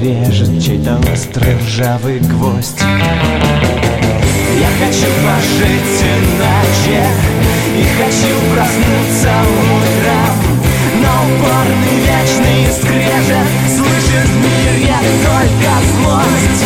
режет 0.00 0.62
чей-то 0.62 0.98
острый 1.12 1.56
ржавый 1.58 2.18
гвоздь. 2.20 2.80
Я 4.58 4.68
хочу 4.78 5.06
пожить 5.24 6.02
иначе 6.02 7.00
И 7.76 7.84
хочу 7.98 8.34
проснуться 8.54 9.32
утром. 9.74 10.34
Но 11.02 11.12
упорный 11.26 11.98
вечный 12.00 12.62
скрежет 12.72 13.48
Слышит 13.68 14.28
в 14.28 14.36
мире 14.38 14.96
только 15.22 15.72
злость. 15.92 16.62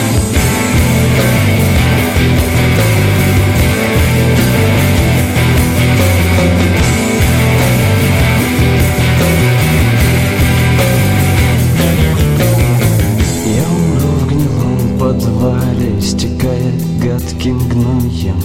Истекая 16.20 16.70
гадким 17.02 17.58
гноем 17.70 18.36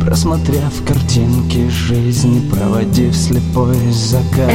Просмотрев 0.00 0.82
картинки 0.86 1.68
жизни, 1.68 2.40
проводив 2.48 3.14
слепой 3.14 3.76
закат. 3.92 4.48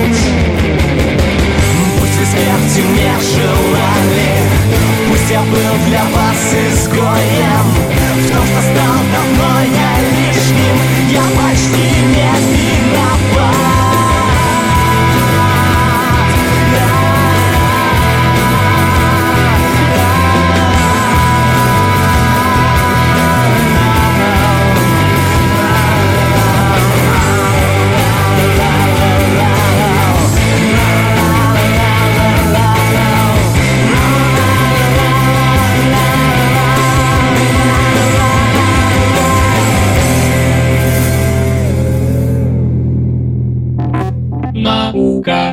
Пусть 2.00 2.18
вы 2.18 2.26
смерти 2.26 2.82
не 2.82 3.14
желали 3.30 4.30
Пусть 5.08 5.30
я 5.30 5.42
был 5.42 5.76
для 5.88 6.04
вас 6.16 6.56
изгоем. 6.74 7.68
В 8.16 8.32
том, 8.32 8.44
что 8.48 8.62
стал 8.62 8.98
давно 9.14 9.62
я 9.62 9.92
лишним 10.18 10.78
Я 11.12 11.26
почти 11.40 11.86
не 12.08 12.32
виноват 12.56 13.37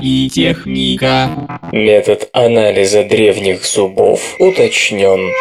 и 0.05 0.29
техника. 0.29 1.31
Метод 1.73 2.29
анализа 2.33 3.05
древних 3.05 3.65
зубов 3.65 4.21
уточнен. 4.39 5.33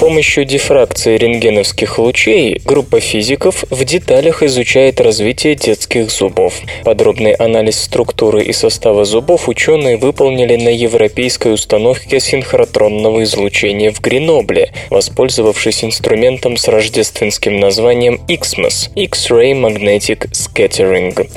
Помощью 0.00 0.46
дифракции 0.46 1.18
рентгеновских 1.18 1.98
лучей 1.98 2.58
группа 2.64 3.00
физиков 3.00 3.64
в 3.68 3.84
деталях 3.84 4.42
изучает 4.42 4.98
развитие 4.98 5.54
детских 5.54 6.10
зубов. 6.10 6.54
Подробный 6.84 7.32
анализ 7.32 7.78
структуры 7.78 8.42
и 8.42 8.54
состава 8.54 9.04
зубов 9.04 9.46
ученые 9.46 9.98
выполнили 9.98 10.56
на 10.56 10.70
европейской 10.70 11.52
установке 11.52 12.18
синхротронного 12.18 13.24
излучения 13.24 13.92
в 13.92 14.00
Гренобле, 14.00 14.72
воспользовавшись 14.88 15.84
инструментом 15.84 16.56
с 16.56 16.66
рождественским 16.66 17.60
названием 17.60 18.22
XMAS– 18.26 18.92
X-Ray 18.94 19.52
Magnetic 19.52 20.30
Scattering. 20.30 21.28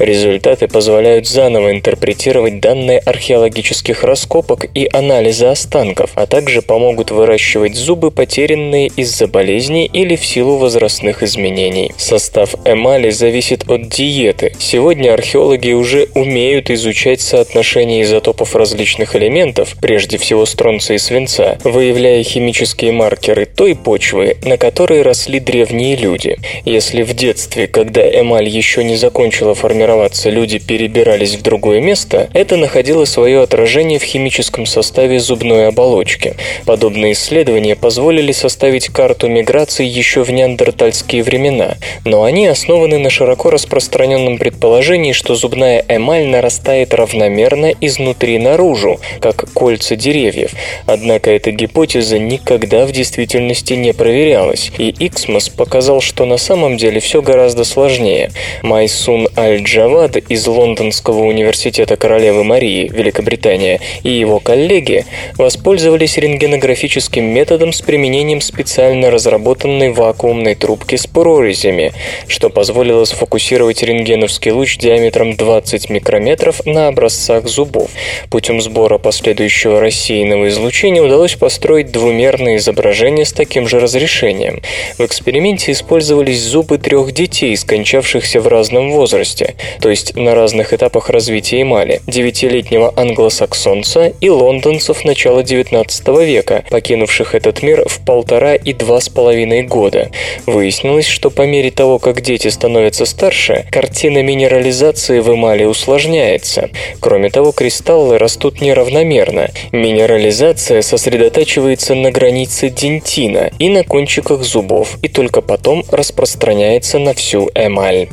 Результаты 0.00 0.66
позволяют 0.66 1.28
заново 1.28 1.70
интерпретировать 1.70 2.58
данные 2.58 2.98
археологических 2.98 4.02
раскопок 4.02 4.64
и 4.74 4.88
анализа 4.92 5.52
останков, 5.52 6.10
а 6.16 6.26
также 6.26 6.62
помогут 6.62 7.12
выращивать 7.12 7.76
зубы, 7.76 8.07
потерянные 8.10 8.88
из-за 8.88 9.26
болезней 9.26 9.90
или 9.92 10.16
в 10.16 10.24
силу 10.24 10.56
возрастных 10.56 11.22
изменений. 11.22 11.92
Состав 11.96 12.54
эмали 12.64 13.10
зависит 13.10 13.68
от 13.68 13.88
диеты. 13.88 14.52
Сегодня 14.58 15.12
археологи 15.12 15.72
уже 15.72 16.08
умеют 16.14 16.70
изучать 16.70 17.20
соотношение 17.20 18.02
изотопов 18.02 18.54
различных 18.54 19.16
элементов, 19.16 19.76
прежде 19.80 20.18
всего 20.18 20.46
стронца 20.46 20.94
и 20.94 20.98
свинца, 20.98 21.58
выявляя 21.64 22.22
химические 22.22 22.92
маркеры 22.92 23.46
той 23.46 23.74
почвы, 23.74 24.36
на 24.44 24.56
которой 24.56 25.02
росли 25.02 25.40
древние 25.40 25.96
люди. 25.96 26.38
Если 26.64 27.02
в 27.02 27.14
детстве, 27.14 27.66
когда 27.66 28.02
эмаль 28.08 28.48
еще 28.48 28.84
не 28.84 28.96
закончила 28.96 29.54
формироваться, 29.54 30.30
люди 30.30 30.58
перебирались 30.58 31.34
в 31.34 31.42
другое 31.42 31.80
место, 31.80 32.28
это 32.32 32.56
находило 32.56 33.04
свое 33.04 33.42
отражение 33.42 33.98
в 33.98 34.04
химическом 34.04 34.66
составе 34.66 35.20
зубной 35.20 35.68
оболочки. 35.68 36.34
Подобные 36.64 37.12
исследования 37.12 37.76
позволили 37.98 38.30
составить 38.30 38.90
карту 38.90 39.26
миграции 39.26 39.84
еще 39.84 40.22
в 40.22 40.30
неандертальские 40.30 41.24
времена, 41.24 41.78
но 42.04 42.22
они 42.22 42.46
основаны 42.46 42.96
на 42.96 43.10
широко 43.10 43.50
распространенном 43.50 44.38
предположении, 44.38 45.10
что 45.10 45.34
зубная 45.34 45.84
эмаль 45.88 46.26
нарастает 46.26 46.94
равномерно 46.94 47.72
изнутри 47.80 48.38
наружу, 48.38 49.00
как 49.20 49.52
кольца 49.52 49.96
деревьев. 49.96 50.52
Однако 50.86 51.32
эта 51.32 51.50
гипотеза 51.50 52.20
никогда 52.20 52.86
в 52.86 52.92
действительности 52.92 53.72
не 53.72 53.92
проверялась, 53.92 54.70
и 54.78 54.90
Иксмос 54.90 55.48
показал, 55.48 56.00
что 56.00 56.24
на 56.24 56.36
самом 56.36 56.76
деле 56.76 57.00
все 57.00 57.20
гораздо 57.20 57.64
сложнее. 57.64 58.30
Майсун 58.62 59.26
Аль-Джавад 59.36 60.18
из 60.18 60.46
Лондонского 60.46 61.24
университета 61.24 61.96
Королевы 61.96 62.44
Марии, 62.44 62.88
Великобритания, 62.94 63.80
и 64.04 64.10
его 64.10 64.38
коллеги 64.38 65.04
воспользовались 65.36 66.16
рентгенографическим 66.16 67.24
методом 67.24 67.72
с 67.72 67.87
применением 67.88 68.42
специально 68.42 69.10
разработанной 69.10 69.92
вакуумной 69.92 70.54
трубки 70.54 70.96
с 70.96 71.06
прорезями, 71.06 71.94
что 72.26 72.50
позволило 72.50 73.06
сфокусировать 73.06 73.82
рентгеновский 73.82 74.50
луч 74.50 74.76
диаметром 74.76 75.36
20 75.36 75.88
микрометров 75.88 76.66
на 76.66 76.88
образцах 76.88 77.48
зубов. 77.48 77.88
Путем 78.28 78.60
сбора 78.60 78.98
последующего 78.98 79.80
рассеянного 79.80 80.48
излучения 80.48 81.00
удалось 81.00 81.36
построить 81.36 81.90
двумерное 81.90 82.56
изображение 82.56 83.24
с 83.24 83.32
таким 83.32 83.66
же 83.66 83.80
разрешением. 83.80 84.60
В 84.98 85.06
эксперименте 85.06 85.72
использовались 85.72 86.42
зубы 86.42 86.76
трех 86.76 87.12
детей, 87.12 87.56
скончавшихся 87.56 88.42
в 88.42 88.48
разном 88.48 88.90
возрасте, 88.90 89.54
то 89.80 89.88
есть 89.88 90.14
на 90.14 90.34
разных 90.34 90.74
этапах 90.74 91.08
развития 91.08 91.62
эмали, 91.62 92.02
девятилетнего 92.06 92.92
англосаксонца 92.94 94.12
и 94.20 94.28
лондонцев 94.28 95.06
начала 95.06 95.40
XIX 95.40 96.26
века, 96.26 96.66
покинувших 96.68 97.34
этот 97.34 97.62
мир 97.62 97.77
в 97.86 98.04
полтора 98.04 98.54
и 98.54 98.72
два 98.72 99.00
с 99.00 99.08
половиной 99.08 99.62
года. 99.62 100.10
Выяснилось, 100.46 101.06
что 101.06 101.30
по 101.30 101.42
мере 101.42 101.70
того, 101.70 101.98
как 101.98 102.20
дети 102.20 102.48
становятся 102.48 103.04
старше, 103.04 103.66
картина 103.70 104.22
минерализации 104.22 105.20
в 105.20 105.34
эмали 105.34 105.64
усложняется. 105.64 106.70
Кроме 107.00 107.30
того, 107.30 107.52
кристаллы 107.52 108.18
растут 108.18 108.60
неравномерно. 108.60 109.50
Минерализация 109.72 110.82
сосредотачивается 110.82 111.94
на 111.94 112.10
границе 112.10 112.70
дентина 112.70 113.50
и 113.58 113.68
на 113.68 113.84
кончиках 113.84 114.42
зубов, 114.42 114.98
и 115.02 115.08
только 115.08 115.40
потом 115.42 115.84
распространяется 115.90 116.98
на 116.98 117.14
всю 117.14 117.50
эмаль. 117.54 118.08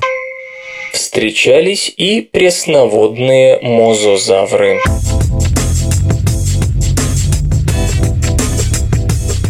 Встречались 0.92 1.94
и 1.98 2.22
пресноводные 2.22 3.60
мозозавры. 3.62 4.80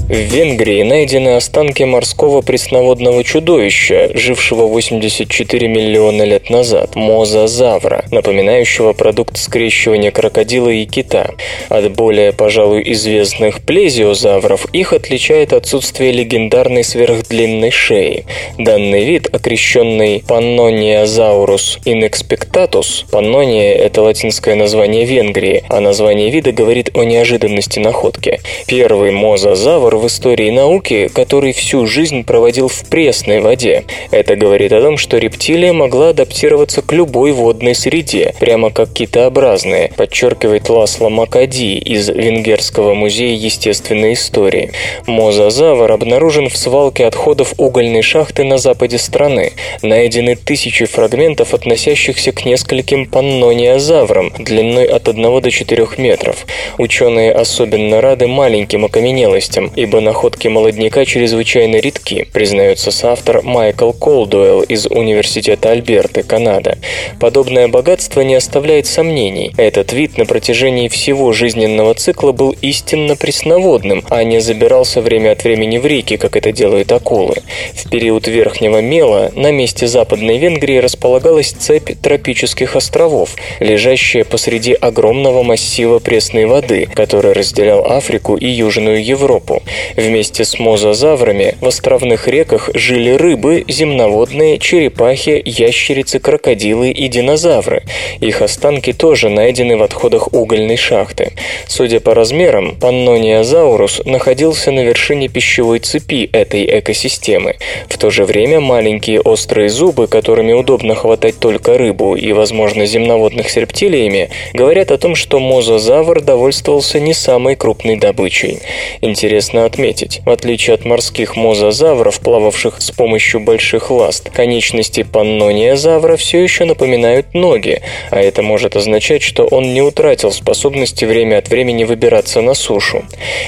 В 0.07 0.13
Венгрии 0.13 0.83
найдены 0.83 1.35
останки 1.35 1.81
морского 1.81 2.41
пресноводного 2.41 3.23
чудовища, 3.23 4.11
жившего 4.13 4.67
84 4.67 5.67
миллиона 5.67 6.21
лет 6.21 6.51
назад, 6.51 6.95
мозазавра, 6.95 8.05
напоминающего 8.11 8.93
продукт 8.93 9.37
скрещивания 9.37 10.11
крокодила 10.11 10.69
и 10.69 10.85
кита. 10.85 11.31
От 11.69 11.91
более, 11.93 12.33
пожалуй, 12.33 12.83
известных 12.91 13.61
плезиозавров 13.61 14.67
их 14.73 14.93
отличает 14.93 15.53
отсутствие 15.53 16.11
легендарной 16.11 16.83
сверхдлинной 16.83 17.71
шеи. 17.71 18.25
Данный 18.59 19.05
вид, 19.05 19.33
окрещенный 19.33 20.23
Pannoниasaurus 20.27 21.79
inexpectatus, 21.83 23.05
Pannonia– 23.11 23.73
это 23.73 24.03
латинское 24.03 24.53
название 24.53 25.05
Венгрии, 25.05 25.63
а 25.67 25.79
название 25.79 26.29
вида 26.29 26.51
говорит 26.51 26.91
о 26.93 27.03
неожиданности 27.03 27.79
находки. 27.79 28.39
Первый 28.67 29.09
мозазавр 29.09 29.94
в 29.97 30.07
истории 30.07 30.49
науки, 30.49 31.09
который 31.13 31.53
всю 31.53 31.85
жизнь 31.87 32.23
проводил 32.23 32.67
в 32.67 32.85
пресной 32.89 33.39
воде. 33.39 33.83
Это 34.11 34.35
говорит 34.35 34.71
о 34.71 34.81
том, 34.81 34.97
что 34.97 35.17
рептилия 35.17 35.73
могла 35.73 36.09
адаптироваться 36.09 36.81
к 36.81 36.91
любой 36.93 37.31
водной 37.31 37.75
среде, 37.75 38.33
прямо 38.39 38.69
как 38.69 38.91
китообразные, 38.93 39.91
подчеркивает 39.95 40.69
Ласло 40.69 41.09
Макади 41.09 41.77
из 41.77 42.09
Венгерского 42.09 42.93
музея 42.93 43.35
естественной 43.35 44.13
истории. 44.13 44.71
Мозазавр 45.07 45.91
обнаружен 45.91 46.49
в 46.49 46.57
свалке 46.57 47.05
отходов 47.05 47.53
угольной 47.57 48.01
шахты 48.01 48.43
на 48.43 48.57
западе 48.57 48.97
страны. 48.97 49.53
Найдены 49.81 50.35
тысячи 50.35 50.85
фрагментов, 50.85 51.53
относящихся 51.53 52.31
к 52.31 52.45
нескольким 52.45 53.05
паннониозаврам, 53.05 54.31
длиной 54.37 54.85
от 54.85 55.07
1 55.07 55.41
до 55.41 55.51
4 55.51 55.87
метров. 55.97 56.45
Ученые 56.77 57.31
особенно 57.31 58.01
рады 58.01 58.27
маленьким 58.27 58.85
окаменелостям 58.85 59.71
и 59.75 59.84
ибо 59.85 60.01
находки 60.01 60.47
молодняка 60.47 61.05
чрезвычайно 61.05 61.75
редки, 61.75 62.27
признается 62.33 62.89
соавтор 62.89 63.43
Майкл 63.43 63.91
Колдуэлл 63.91 64.63
из 64.63 64.87
Университета 64.87 65.69
Альберты, 65.69 66.23
Канада. 66.23 66.79
Подобное 67.19 67.67
богатство 67.67 68.21
не 68.21 68.33
оставляет 68.33 68.87
сомнений. 68.87 69.53
Этот 69.57 69.93
вид 69.93 70.17
на 70.17 70.25
протяжении 70.25 70.87
всего 70.87 71.33
жизненного 71.33 71.93
цикла 71.93 72.31
был 72.31 72.55
истинно 72.63 73.15
пресноводным, 73.15 74.03
а 74.09 74.23
не 74.23 74.39
забирался 74.39 75.01
время 75.01 75.33
от 75.33 75.43
времени 75.43 75.77
в 75.77 75.85
реки, 75.85 76.17
как 76.17 76.35
это 76.35 76.51
делают 76.51 76.91
акулы. 76.91 77.35
В 77.75 77.87
период 77.87 78.27
верхнего 78.27 78.81
мела 78.81 79.31
на 79.35 79.51
месте 79.51 79.85
Западной 79.85 80.39
Венгрии 80.39 80.77
располагалась 80.77 81.51
цепь 81.51 81.91
тропических 82.01 82.75
островов, 82.75 83.35
лежащая 83.59 84.23
посреди 84.23 84.73
огромного 84.73 85.43
массива 85.43 85.99
пресной 85.99 86.45
воды, 86.45 86.87
который 86.95 87.33
разделял 87.33 87.85
Африку 87.85 88.35
и 88.35 88.47
Южную 88.47 89.05
Европу. 89.05 89.61
Вместе 89.95 90.45
с 90.45 90.59
мозазаврами 90.59 91.55
в 91.61 91.67
островных 91.67 92.27
реках 92.27 92.69
жили 92.73 93.11
рыбы, 93.11 93.65
земноводные, 93.67 94.57
черепахи, 94.57 95.41
ящерицы, 95.45 96.19
крокодилы 96.19 96.91
и 96.91 97.07
динозавры. 97.07 97.83
Их 98.19 98.41
останки 98.41 98.93
тоже 98.93 99.29
найдены 99.29 99.77
в 99.77 99.83
отходах 99.83 100.33
угольной 100.33 100.77
шахты. 100.77 101.33
Судя 101.67 101.99
по 101.99 102.13
размерам, 102.13 102.75
Паннониозаурус 102.75 104.01
находился 104.05 104.71
на 104.71 104.81
вершине 104.81 105.27
пищевой 105.27 105.79
цепи 105.79 106.29
этой 106.31 106.79
экосистемы. 106.79 107.55
В 107.89 107.97
то 107.97 108.09
же 108.09 108.25
время 108.25 108.59
маленькие 108.59 109.21
острые 109.21 109.69
зубы, 109.69 110.07
которыми 110.07 110.53
удобно 110.53 110.95
хватать 110.95 111.39
только 111.39 111.77
рыбу 111.77 112.15
и, 112.15 112.31
возможно, 112.33 112.85
земноводных 112.85 113.49
с 113.49 113.55
рептилиями, 113.55 114.29
говорят 114.53 114.91
о 114.91 114.97
том, 114.97 115.15
что 115.15 115.39
мозазавр 115.39 116.21
довольствовался 116.21 116.99
не 116.99 117.13
самой 117.13 117.55
крупной 117.55 117.97
добычей. 117.97 118.59
Интересно 119.01 119.64
отметить, 119.65 120.21
в 120.25 120.29
отличие 120.29 120.75
от 120.75 120.85
морских 120.85 121.35
мозазавров, 121.35 122.19
плававших 122.19 122.81
с 122.81 122.91
помощью 122.91 123.39
больших 123.41 123.91
ласт, 123.91 124.29
конечности 124.29 125.03
паннониозавра 125.03 126.15
все 126.15 126.41
еще 126.41 126.65
напоминают 126.65 127.33
ноги, 127.33 127.81
а 128.11 128.19
это 128.19 128.41
может 128.41 128.75
означать, 128.75 129.23
что 129.23 129.45
он 129.45 129.73
не 129.73 129.81
утратил 129.81 130.31
способности 130.31 131.05
время 131.05 131.37
от 131.37 131.49
времени 131.49 131.83
выбираться 131.83 132.41
на 132.41 132.53
сушу. 132.53 133.03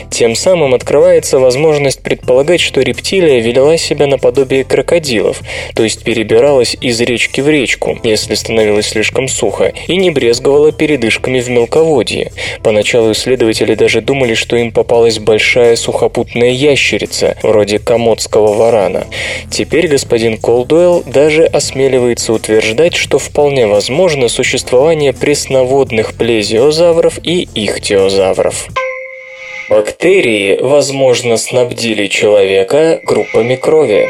Тем 0.09 0.35
самым 0.35 0.73
открывается 0.73 1.39
возможность 1.39 2.01
предполагать, 2.01 2.61
что 2.61 2.81
рептилия 2.81 3.39
вела 3.39 3.77
себя 3.77 4.07
наподобие 4.07 4.63
крокодилов, 4.63 5.41
то 5.75 5.83
есть 5.83 6.03
перебиралась 6.03 6.75
из 6.81 6.99
речки 7.01 7.41
в 7.41 7.49
речку, 7.49 7.99
если 8.03 8.35
становилось 8.35 8.87
слишком 8.87 9.27
сухо, 9.27 9.73
и 9.87 9.95
не 9.95 10.11
брезговала 10.11 10.71
передышками 10.71 11.39
в 11.39 11.49
мелководье. 11.49 12.31
Поначалу 12.63 13.11
исследователи 13.11 13.75
даже 13.75 14.01
думали, 14.01 14.33
что 14.33 14.55
им 14.55 14.71
попалась 14.71 15.19
большая 15.19 15.75
сухопутная 15.75 16.06
ящерица, 16.51 17.37
вроде 17.43 17.79
комодского 17.79 18.53
варана. 18.53 19.07
Теперь 19.49 19.87
господин 19.87 20.37
Колдуэлл 20.37 21.03
даже 21.05 21.45
осмеливается 21.45 22.33
утверждать, 22.33 22.95
что 22.95 23.19
вполне 23.19 23.67
возможно 23.67 24.27
существование 24.27 25.13
пресноводных 25.13 26.13
плезиозавров 26.13 27.19
и 27.23 27.47
ихтиозавров. 27.55 28.67
Бактерии, 29.69 30.57
возможно, 30.61 31.35
снабдили 31.35 32.07
человека 32.07 33.01
группами 33.03 33.55
крови. 33.55 34.07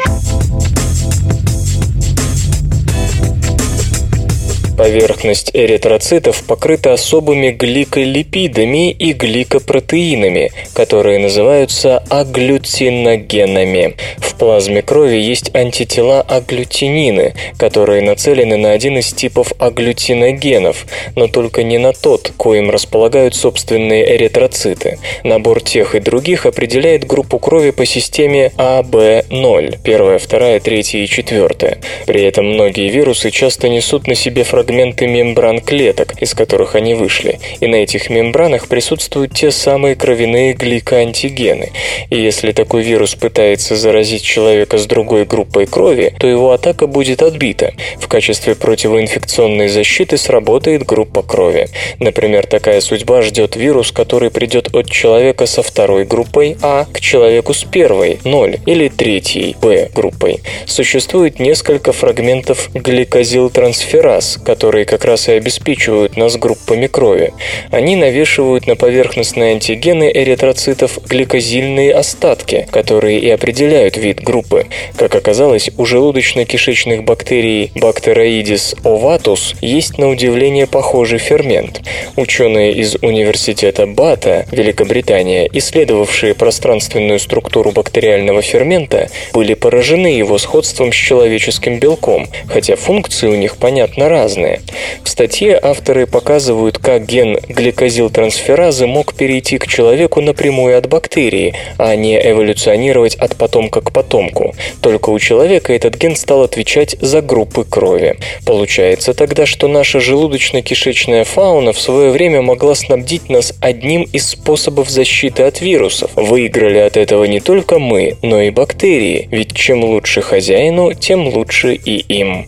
Поверхность 4.78 5.50
эритроцитов 5.54 6.44
покрыта 6.44 6.92
особыми 6.92 7.50
гликолипидами 7.50 8.92
и 8.92 9.12
гликопротеинами, 9.12 10.52
которые 10.72 11.18
называются 11.18 12.04
агглютиногенами. 12.08 13.96
В 14.18 14.36
плазме 14.36 14.82
крови 14.82 15.16
есть 15.16 15.52
антитела 15.52 16.20
агглютинины, 16.20 17.34
которые 17.58 18.02
нацелены 18.02 18.56
на 18.56 18.70
один 18.70 18.98
из 18.98 19.12
типов 19.12 19.52
агглютиногенов, 19.58 20.86
но 21.16 21.26
только 21.26 21.64
не 21.64 21.78
на 21.78 21.92
тот, 21.92 22.32
коим 22.36 22.70
располагают 22.70 23.34
собственные 23.34 24.14
эритроциты. 24.14 25.00
Набор 25.24 25.60
тех 25.60 25.96
и 25.96 25.98
других 25.98 26.46
определяет 26.46 27.04
группу 27.04 27.40
крови 27.40 27.70
по 27.72 27.84
системе 27.84 28.52
АБ0, 28.56 29.78
первая, 29.82 30.20
вторая, 30.20 30.60
третья 30.60 31.00
и 31.00 31.08
четвертая. 31.08 31.78
При 32.06 32.22
этом 32.22 32.46
многие 32.46 32.88
вирусы 32.90 33.32
часто 33.32 33.68
несут 33.68 34.06
на 34.06 34.14
себе 34.14 34.44
фрагменты 34.44 34.67
фрагменты 34.68 35.06
мембран 35.06 35.60
клеток, 35.60 36.20
из 36.20 36.34
которых 36.34 36.74
они 36.74 36.92
вышли, 36.92 37.40
и 37.60 37.66
на 37.66 37.76
этих 37.76 38.10
мембранах 38.10 38.68
присутствуют 38.68 39.32
те 39.32 39.50
самые 39.50 39.94
кровяные 39.94 40.52
гликоантигены. 40.52 41.70
И 42.10 42.20
если 42.20 42.52
такой 42.52 42.82
вирус 42.82 43.14
пытается 43.14 43.76
заразить 43.76 44.22
человека 44.22 44.76
с 44.76 44.84
другой 44.84 45.24
группой 45.24 45.64
крови, 45.64 46.14
то 46.18 46.26
его 46.26 46.52
атака 46.52 46.86
будет 46.86 47.22
отбита. 47.22 47.72
В 47.98 48.08
качестве 48.08 48.54
противоинфекционной 48.54 49.68
защиты 49.68 50.18
сработает 50.18 50.84
группа 50.84 51.22
крови. 51.22 51.68
Например, 51.98 52.46
такая 52.46 52.82
судьба 52.82 53.22
ждет 53.22 53.56
вирус, 53.56 53.90
который 53.90 54.30
придет 54.30 54.74
от 54.74 54.90
человека 54.90 55.46
со 55.46 55.62
второй 55.62 56.04
группой 56.04 56.58
А 56.60 56.84
к 56.92 57.00
человеку 57.00 57.54
с 57.54 57.64
первой, 57.64 58.18
0, 58.24 58.58
или 58.66 58.88
третьей, 58.88 59.56
Б 59.62 59.88
группой. 59.94 60.40
Существует 60.66 61.40
несколько 61.40 61.92
фрагментов 61.92 62.68
гликозилтрансфераз, 62.74 64.38
которые 64.44 64.57
как 64.58 65.04
раз 65.04 65.28
и 65.28 65.32
обеспечивают 65.32 66.16
нас 66.16 66.36
группами 66.36 66.88
крови. 66.88 67.32
Они 67.70 67.94
навешивают 67.94 68.66
на 68.66 68.74
поверхностные 68.74 69.52
антигены 69.52 70.10
эритроцитов 70.12 70.98
гликозильные 71.06 71.94
остатки, 71.94 72.66
которые 72.72 73.20
и 73.20 73.30
определяют 73.30 73.96
вид 73.96 74.20
группы. 74.20 74.66
Как 74.96 75.14
оказалось, 75.14 75.70
у 75.76 75.84
желудочно-кишечных 75.84 77.02
бактерий 77.02 77.70
Bacteroides 77.76 78.82
ovatus 78.82 79.54
есть 79.60 79.98
на 79.98 80.08
удивление 80.08 80.66
похожий 80.66 81.18
фермент. 81.18 81.82
Ученые 82.16 82.72
из 82.72 82.96
университета 82.96 83.86
Бата, 83.86 84.46
Великобритания, 84.50 85.48
исследовавшие 85.52 86.34
пространственную 86.34 87.20
структуру 87.20 87.70
бактериального 87.70 88.42
фермента, 88.42 89.08
были 89.32 89.54
поражены 89.54 90.08
его 90.08 90.38
сходством 90.38 90.92
с 90.92 90.96
человеческим 90.96 91.78
белком, 91.78 92.26
хотя 92.48 92.74
функции 92.74 93.28
у 93.28 93.36
них, 93.36 93.56
понятно, 93.56 94.08
разные 94.08 94.47
разные. 94.48 94.60
В 95.02 95.08
статье 95.08 95.58
авторы 95.60 96.06
показывают, 96.06 96.78
как 96.78 97.06
ген 97.06 97.38
гликозилтрансферазы 97.48 98.86
мог 98.86 99.14
перейти 99.14 99.58
к 99.58 99.66
человеку 99.66 100.20
напрямую 100.20 100.76
от 100.76 100.88
бактерии, 100.88 101.54
а 101.78 101.94
не 101.96 102.18
эволюционировать 102.18 103.14
от 103.16 103.36
потомка 103.36 103.80
к 103.80 103.92
потомку. 103.92 104.54
Только 104.80 105.10
у 105.10 105.18
человека 105.18 105.72
этот 105.72 105.96
ген 105.96 106.16
стал 106.16 106.42
отвечать 106.42 106.96
за 107.00 107.20
группы 107.22 107.64
крови. 107.64 108.16
Получается 108.44 109.14
тогда, 109.14 109.46
что 109.46 109.68
наша 109.68 109.98
желудочно-кишечная 109.98 111.24
фауна 111.24 111.72
в 111.72 111.80
свое 111.80 112.10
время 112.10 112.42
могла 112.42 112.74
снабдить 112.74 113.28
нас 113.28 113.54
одним 113.60 114.02
из 114.02 114.28
способов 114.28 114.90
защиты 114.90 115.42
от 115.42 115.60
вирусов. 115.60 116.10
Выиграли 116.14 116.78
от 116.78 116.96
этого 116.96 117.24
не 117.24 117.40
только 117.40 117.78
мы, 117.78 118.16
но 118.22 118.42
и 118.42 118.50
бактерии, 118.50 119.28
ведь 119.30 119.54
чем 119.54 119.84
лучше 119.84 120.22
хозяину, 120.22 120.92
тем 120.94 121.28
лучше 121.28 121.74
и 121.74 121.96
им. 121.98 122.46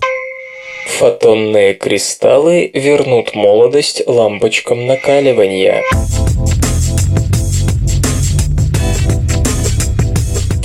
Фотонные 0.86 1.74
кристаллы 1.74 2.70
вернут 2.72 3.34
молодость 3.34 4.02
лампочкам 4.06 4.86
накаливания. 4.86 5.82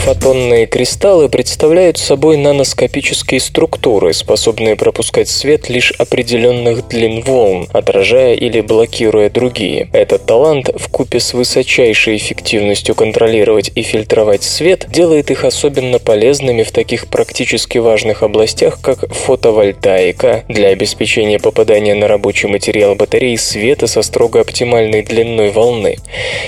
Фотонные 0.06 0.68
кристаллы 0.68 1.30
представляют 1.30 1.98
собой 1.98 2.38
наноскопические 2.38 3.40
структуры, 3.40 4.14
способные 4.14 4.76
пропускать 4.76 5.28
свет 5.28 5.68
лишь 5.68 5.94
определенных 5.94 6.88
длин 6.88 7.24
волн, 7.24 7.68
отражая 7.74 8.36
или 8.36 8.62
блокируя 8.62 9.32
другие. 9.32 9.90
Этот 9.94 10.28
талант, 10.28 10.70
в 10.76 10.90
купе 10.90 11.20
с 11.20 11.34
высочайшей 11.34 12.18
эффективностью 12.18 12.94
контролировать 12.94 13.72
и 13.74 13.82
фильтровать 13.82 14.44
свет, 14.44 14.86
делает 14.92 15.32
их 15.32 15.44
особенно 15.44 15.98
полезными 15.98 16.62
в 16.62 16.70
таких 16.70 17.08
практически 17.08 17.80
важных 17.80 18.22
областях, 18.22 18.80
как 18.82 19.12
фотовольтаика, 19.12 20.46
для 20.48 20.68
обеспечения 20.68 21.40
попадания 21.40 21.96
на 21.96 22.08
рабочий 22.08 22.48
материал 22.48 22.94
батареи 22.94 23.38
света 23.38 23.88
со 23.88 24.04
строго 24.04 24.42
оптимальной 24.42 25.02
длиной 25.02 25.50
волны. 25.50 25.98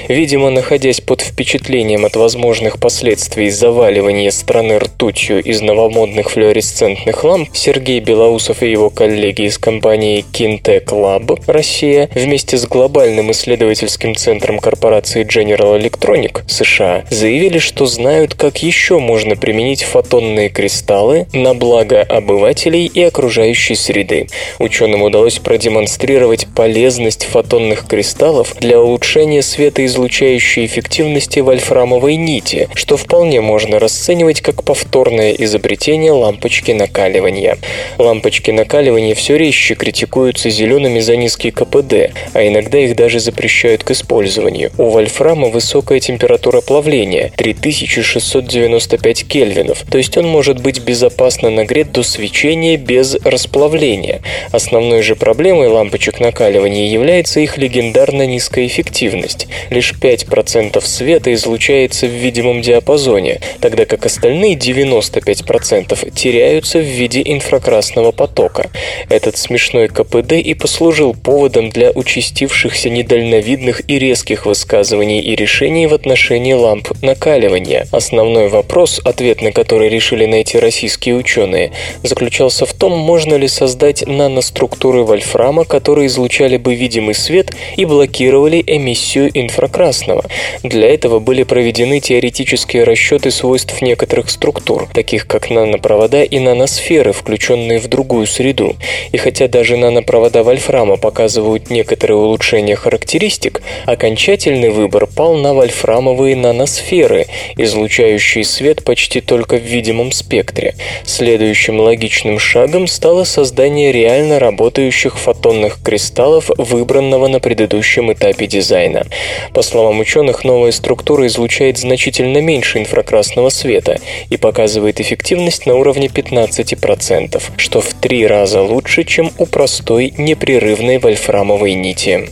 Видимо, 0.07 0.51
находясь 0.51 1.01
под 1.01 1.21
впечатлением 1.21 2.05
от 2.05 2.15
возможных 2.15 2.79
последствий 2.79 3.46
истории 3.47 3.57
заваливания 3.67 4.31
страны 4.31 4.79
ртутью 4.79 5.43
из 5.43 5.61
новомодных 5.61 6.31
флуоресцентных 6.31 7.23
ламп 7.23 7.49
Сергей 7.53 7.99
Белоусов 7.99 8.63
и 8.63 8.71
его 8.71 8.89
коллеги 8.89 9.43
из 9.43 9.57
компании 9.57 10.23
Kintech 10.31 10.85
Lab 10.85 11.41
Россия 11.47 12.09
вместе 12.13 12.57
с 12.57 12.65
глобальным 12.65 13.31
исследовательским 13.31 14.15
центром 14.15 14.59
корпорации 14.59 15.25
General 15.25 15.79
Electronic 15.79 16.43
США 16.47 17.05
заявили, 17.09 17.59
что 17.59 17.85
знают, 17.85 18.35
как 18.35 18.63
еще 18.63 18.99
можно 18.99 19.35
применить 19.35 19.83
фотонные 19.83 20.49
кристаллы 20.49 21.27
на 21.33 21.53
благо 21.53 22.01
обывателей 22.01 22.85
и 22.85 23.01
окружающей 23.03 23.75
среды. 23.75 24.27
Ученым 24.59 25.01
удалось 25.01 25.39
продемонстрировать 25.39 26.47
полезность 26.55 27.25
фотонных 27.25 27.87
кристаллов 27.87 28.55
для 28.59 28.79
улучшения 28.79 29.41
светоизлучающей 29.41 30.65
эффективности 30.65 31.39
вольфрамовой 31.39 32.15
нити, 32.15 32.69
что 32.73 32.97
вполне 32.97 33.36
можно 33.41 33.79
расценивать 33.79 34.41
как 34.41 34.63
повторное 34.63 35.31
изобретение 35.31 36.11
лампочки 36.11 36.71
накаливания. 36.71 37.57
Лампочки 37.97 38.51
накаливания 38.51 39.15
все 39.15 39.37
резче 39.37 39.75
критикуются 39.75 40.49
зелеными 40.49 40.99
за 40.99 41.15
низкий 41.15 41.51
КПД, 41.51 42.11
а 42.33 42.47
иногда 42.47 42.77
их 42.79 42.95
даже 42.95 43.19
запрещают 43.19 43.83
к 43.83 43.91
использованию. 43.91 44.71
У 44.77 44.89
вольфрама 44.89 45.49
высокая 45.49 45.99
температура 45.99 46.61
плавления– 46.61 47.31
3695 47.37 49.27
кельвинов, 49.27 49.83
то 49.89 49.97
есть 49.97 50.17
он 50.17 50.27
может 50.27 50.61
быть 50.61 50.79
безопасно 50.79 51.49
нагрет 51.49 51.91
до 51.91 52.03
свечения 52.03 52.77
без 52.77 53.15
расплавления. 53.23 54.21
Основной 54.51 55.01
же 55.01 55.15
проблемой 55.15 55.67
лампочек 55.67 56.19
накаливания 56.19 56.87
является 56.87 57.39
их 57.39 57.57
легендарно 57.57 58.25
низкая 58.25 58.67
эффективность. 58.67 59.47
Лишь 59.69 59.93
5% 59.93 60.81
света 60.85 61.33
излучается 61.33 62.07
в 62.07 62.11
видимом 62.11 62.61
диапазоне, 62.61 63.26
тогда 63.59 63.85
как 63.85 64.05
остальные 64.05 64.55
95% 64.55 66.11
теряются 66.11 66.79
в 66.79 66.85
виде 66.85 67.21
инфракрасного 67.25 68.11
потока. 68.11 68.69
Этот 69.09 69.37
смешной 69.37 69.87
КПД 69.87 70.33
и 70.33 70.53
послужил 70.53 71.13
поводом 71.13 71.69
для 71.69 71.91
участившихся 71.91 72.89
недальновидных 72.89 73.89
и 73.89 73.99
резких 73.99 74.45
высказываний 74.45 75.21
и 75.21 75.35
решений 75.35 75.87
в 75.87 75.93
отношении 75.93 76.53
ламп 76.53 76.89
накаливания. 77.01 77.87
Основной 77.91 78.47
вопрос, 78.47 79.01
ответ 79.03 79.41
на 79.41 79.51
который 79.51 79.89
решили 79.89 80.25
найти 80.25 80.59
российские 80.59 81.15
ученые, 81.15 81.71
заключался 82.03 82.65
в 82.65 82.73
том, 82.73 82.97
можно 82.97 83.35
ли 83.35 83.47
создать 83.47 84.05
наноструктуры 84.07 85.03
вольфрама, 85.03 85.65
которые 85.65 86.07
излучали 86.07 86.57
бы 86.57 86.75
видимый 86.75 87.15
свет 87.15 87.51
и 87.75 87.85
блокировали 87.85 88.63
эмиссию 88.65 89.29
инфракрасного. 89.33 90.23
Для 90.63 90.93
этого 90.93 91.19
были 91.19 91.43
проведены 91.43 91.99
теоретические 91.99 92.83
расчеты 92.83 93.16
свойств 93.25 93.81
некоторых 93.81 94.29
структур, 94.29 94.87
таких 94.93 95.27
как 95.27 95.49
нанопровода 95.49 96.23
и 96.23 96.39
наносферы, 96.39 97.11
включенные 97.11 97.79
в 97.79 97.87
другую 97.87 98.27
среду. 98.27 98.75
И 99.11 99.17
хотя 99.17 99.47
даже 99.47 99.77
нанопровода 99.77 100.43
вольфрама 100.43 100.97
показывают 100.97 101.69
некоторые 101.69 102.17
улучшения 102.17 102.75
характеристик, 102.75 103.61
окончательный 103.85 104.69
выбор 104.69 105.07
пал 105.07 105.35
на 105.35 105.53
вольфрамовые 105.53 106.35
наносферы, 106.35 107.27
излучающие 107.57 108.43
свет 108.43 108.83
почти 108.83 109.21
только 109.21 109.57
в 109.57 109.63
видимом 109.63 110.11
спектре. 110.11 110.75
Следующим 111.05 111.79
логичным 111.79 112.39
шагом 112.39 112.87
стало 112.87 113.23
создание 113.23 113.91
реально 113.91 114.39
работающих 114.39 115.17
фотонных 115.17 115.81
кристаллов, 115.83 116.49
выбранного 116.57 117.27
на 117.27 117.39
предыдущем 117.39 118.11
этапе 118.13 118.47
дизайна. 118.47 119.05
По 119.53 119.61
словам 119.61 119.99
ученых, 119.99 120.43
новая 120.43 120.71
структура 120.71 121.25
излучает 121.27 121.77
значительно 121.77 122.39
меньше 122.39 122.79
инфракрасного 123.07 123.49
света 123.49 123.99
и 124.29 124.37
показывает 124.37 124.99
эффективность 124.99 125.65
на 125.65 125.75
уровне 125.75 126.07
15%, 126.07 127.41
что 127.57 127.81
в 127.81 127.93
три 127.93 128.27
раза 128.27 128.61
лучше, 128.61 129.03
чем 129.03 129.31
у 129.37 129.45
простой 129.45 130.13
непрерывной 130.17 130.99
вольфрамовой 130.99 131.73
нити. 131.73 132.29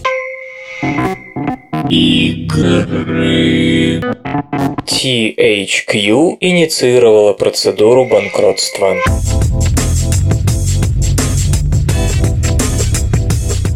Игры. 1.89 4.01
THQ 4.85 6.37
инициировала 6.39 7.33
процедуру 7.33 8.05
банкротства. 8.05 8.95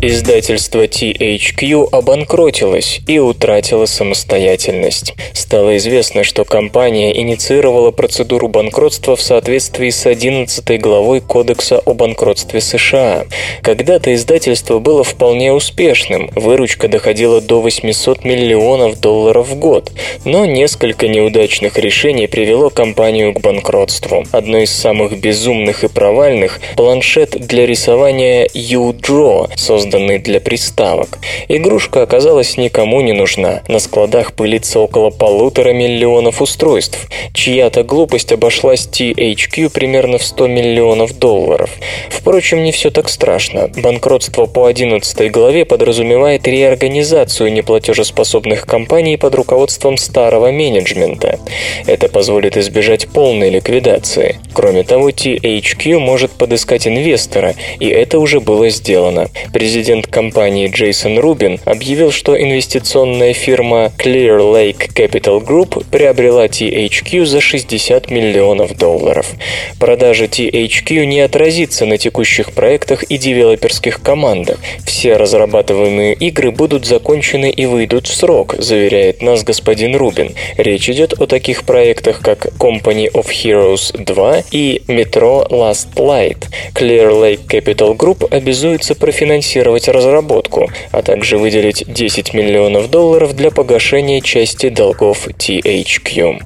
Издательство 0.01 0.85
THQ 0.85 1.89
обанкротилось 1.91 3.01
и 3.05 3.19
утратило 3.19 3.85
самостоятельность. 3.85 5.13
Стало 5.33 5.75
известно, 5.75 6.23
что 6.23 6.45
компания 6.45 7.19
инициировала 7.19 7.91
процедуру 7.91 8.47
банкротства 8.47 9.17
в 9.17 9.21
соответствии 9.21 9.89
с 9.89 10.05
11 10.05 10.79
главой 10.79 11.19
Кодекса 11.19 11.79
о 11.79 11.93
банкротстве 11.93 12.61
США. 12.61 13.25
Когда-то 13.61 14.13
издательство 14.15 14.79
было 14.79 15.03
вполне 15.03 15.51
успешным, 15.51 16.31
выручка 16.33 16.87
доходила 16.87 17.41
до 17.41 17.59
800 17.59 18.23
миллионов 18.23 19.01
долларов 19.01 19.49
в 19.49 19.55
год, 19.55 19.91
но 20.23 20.45
несколько 20.45 21.09
неудачных 21.09 21.77
решений 21.77 22.27
привело 22.27 22.69
компанию 22.69 23.33
к 23.33 23.41
банкротству. 23.41 24.23
Одно 24.31 24.59
из 24.59 24.71
самых 24.71 25.19
безумных 25.19 25.83
и 25.83 25.89
провальных– 25.89 26.61
планшет 26.77 27.31
для 27.31 27.65
рисования 27.65 28.47
U-Draw, 28.53 29.51
созданный 29.57 29.88
созданный 29.89 30.19
для 30.19 30.39
приставок. 30.39 31.17
Игрушка 31.47 32.03
оказалась 32.03 32.57
никому 32.57 33.01
не 33.01 33.13
нужна. 33.13 33.61
На 33.67 33.79
складах 33.79 34.33
пылится 34.33 34.79
около 34.79 35.09
полутора 35.09 35.73
миллионов 35.73 36.41
устройств. 36.41 37.07
Чья-то 37.33 37.83
глупость 37.83 38.31
обошлась 38.31 38.87
THQ 38.87 39.69
примерно 39.69 40.17
в 40.17 40.23
100 40.23 40.47
миллионов 40.47 41.17
долларов. 41.17 41.71
Впрочем, 42.09 42.63
не 42.63 42.71
все 42.71 42.91
так 42.91 43.09
страшно. 43.09 43.69
Банкротство 43.77 44.45
по 44.45 44.65
11 44.65 45.31
главе 45.31 45.65
подразумевает 45.65 46.47
реорганизацию 46.47 47.51
неплатежеспособных 47.51 48.65
компаний 48.65 49.17
под 49.17 49.35
руководством 49.35 49.97
старого 49.97 50.51
менеджмента. 50.51 51.39
Это 51.87 52.09
позволит 52.09 52.57
избежать 52.57 53.07
полной 53.07 53.49
ликвидации. 53.49 54.39
Кроме 54.53 54.83
того, 54.83 55.09
THQ 55.09 55.97
может 55.99 56.31
подыскать 56.31 56.87
инвестора, 56.87 57.55
и 57.79 57.87
это 57.87 58.19
уже 58.19 58.39
было 58.39 58.69
сделано. 58.69 59.29
Президент 59.53 59.78
Президент 59.79 60.07
компании 60.07 60.67
Джейсон 60.67 61.19
Рубин 61.19 61.57
объявил, 61.63 62.11
что 62.11 62.37
инвестиционная 62.37 63.31
фирма 63.31 63.93
Clear 63.97 64.39
Lake 64.39 64.93
Capital 64.93 65.41
Group 65.41 65.85
приобрела 65.89 66.47
THQ 66.47 67.23
за 67.23 67.39
60 67.39 68.11
миллионов 68.11 68.77
долларов. 68.77 69.31
Продажа 69.79 70.25
THQ 70.25 71.05
не 71.05 71.21
отразится 71.21 71.85
на 71.85 71.97
текущих 71.97 72.51
проектах 72.51 73.03
и 73.03 73.17
девелоперских 73.17 74.01
командах. 74.01 74.57
Все 74.85 75.15
разрабатываемые 75.15 76.13
игры 76.13 76.51
будут 76.51 76.85
закончены 76.85 77.49
и 77.49 77.65
выйдут 77.65 78.07
в 78.07 78.13
срок, 78.13 78.55
заверяет 78.57 79.21
нас 79.21 79.45
господин 79.45 79.95
Рубин. 79.95 80.35
Речь 80.57 80.89
идет 80.89 81.13
о 81.13 81.25
таких 81.25 81.63
проектах, 81.63 82.19
как 82.19 82.47
Company 82.57 83.09
of 83.13 83.27
Heroes 83.27 83.97
2 83.97 84.43
и 84.51 84.81
Metro 84.87 85.49
Last 85.49 85.93
Light. 85.95 86.49
Clear 86.75 87.11
Lake 87.13 87.47
Capital 87.47 87.95
Group 87.95 88.27
обязуется 88.29 88.93
профинансировать 88.93 89.68
финансировать 89.69 89.87
разработку, 89.87 90.69
а 90.91 91.01
также 91.01 91.37
выделить 91.37 91.83
10 91.87 92.33
миллионов 92.33 92.89
долларов 92.89 93.35
для 93.35 93.51
погашения 93.51 94.21
части 94.21 94.69
долгов 94.69 95.27
THQ. 95.27 96.39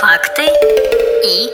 Факты 0.00 0.42
и 1.24 1.50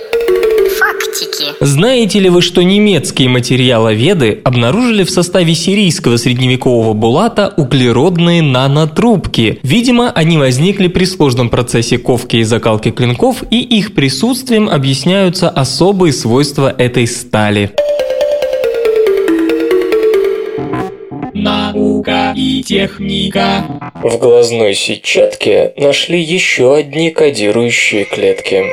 фактики. 0.78 1.44
Знаете 1.60 2.20
ли 2.20 2.30
вы, 2.30 2.42
что 2.42 2.62
немецкие 2.62 3.28
материаловеды 3.28 4.40
обнаружили 4.44 5.04
в 5.04 5.10
составе 5.10 5.54
сирийского 5.54 6.16
средневекового 6.16 6.92
булата 6.92 7.52
углеродные 7.56 8.42
нанотрубки? 8.42 9.58
Видимо, 9.62 10.10
они 10.10 10.38
возникли 10.38 10.88
при 10.88 11.04
сложном 11.04 11.48
процессе 11.48 11.98
ковки 11.98 12.36
и 12.36 12.44
закалки 12.44 12.90
клинков, 12.90 13.42
и 13.50 13.60
их 13.60 13.94
присутствием 13.94 14.68
объясняются 14.68 15.48
особые 15.48 16.12
свойства 16.12 16.74
этой 16.76 17.06
стали. 17.06 17.72
Наука 21.74 22.32
и 22.36 22.62
техника. 22.62 23.64
В 24.02 24.18
глазной 24.18 24.74
сетчатке 24.74 25.72
нашли 25.76 26.20
еще 26.20 26.74
одни 26.74 27.10
кодирующие 27.10 28.04
клетки. 28.04 28.64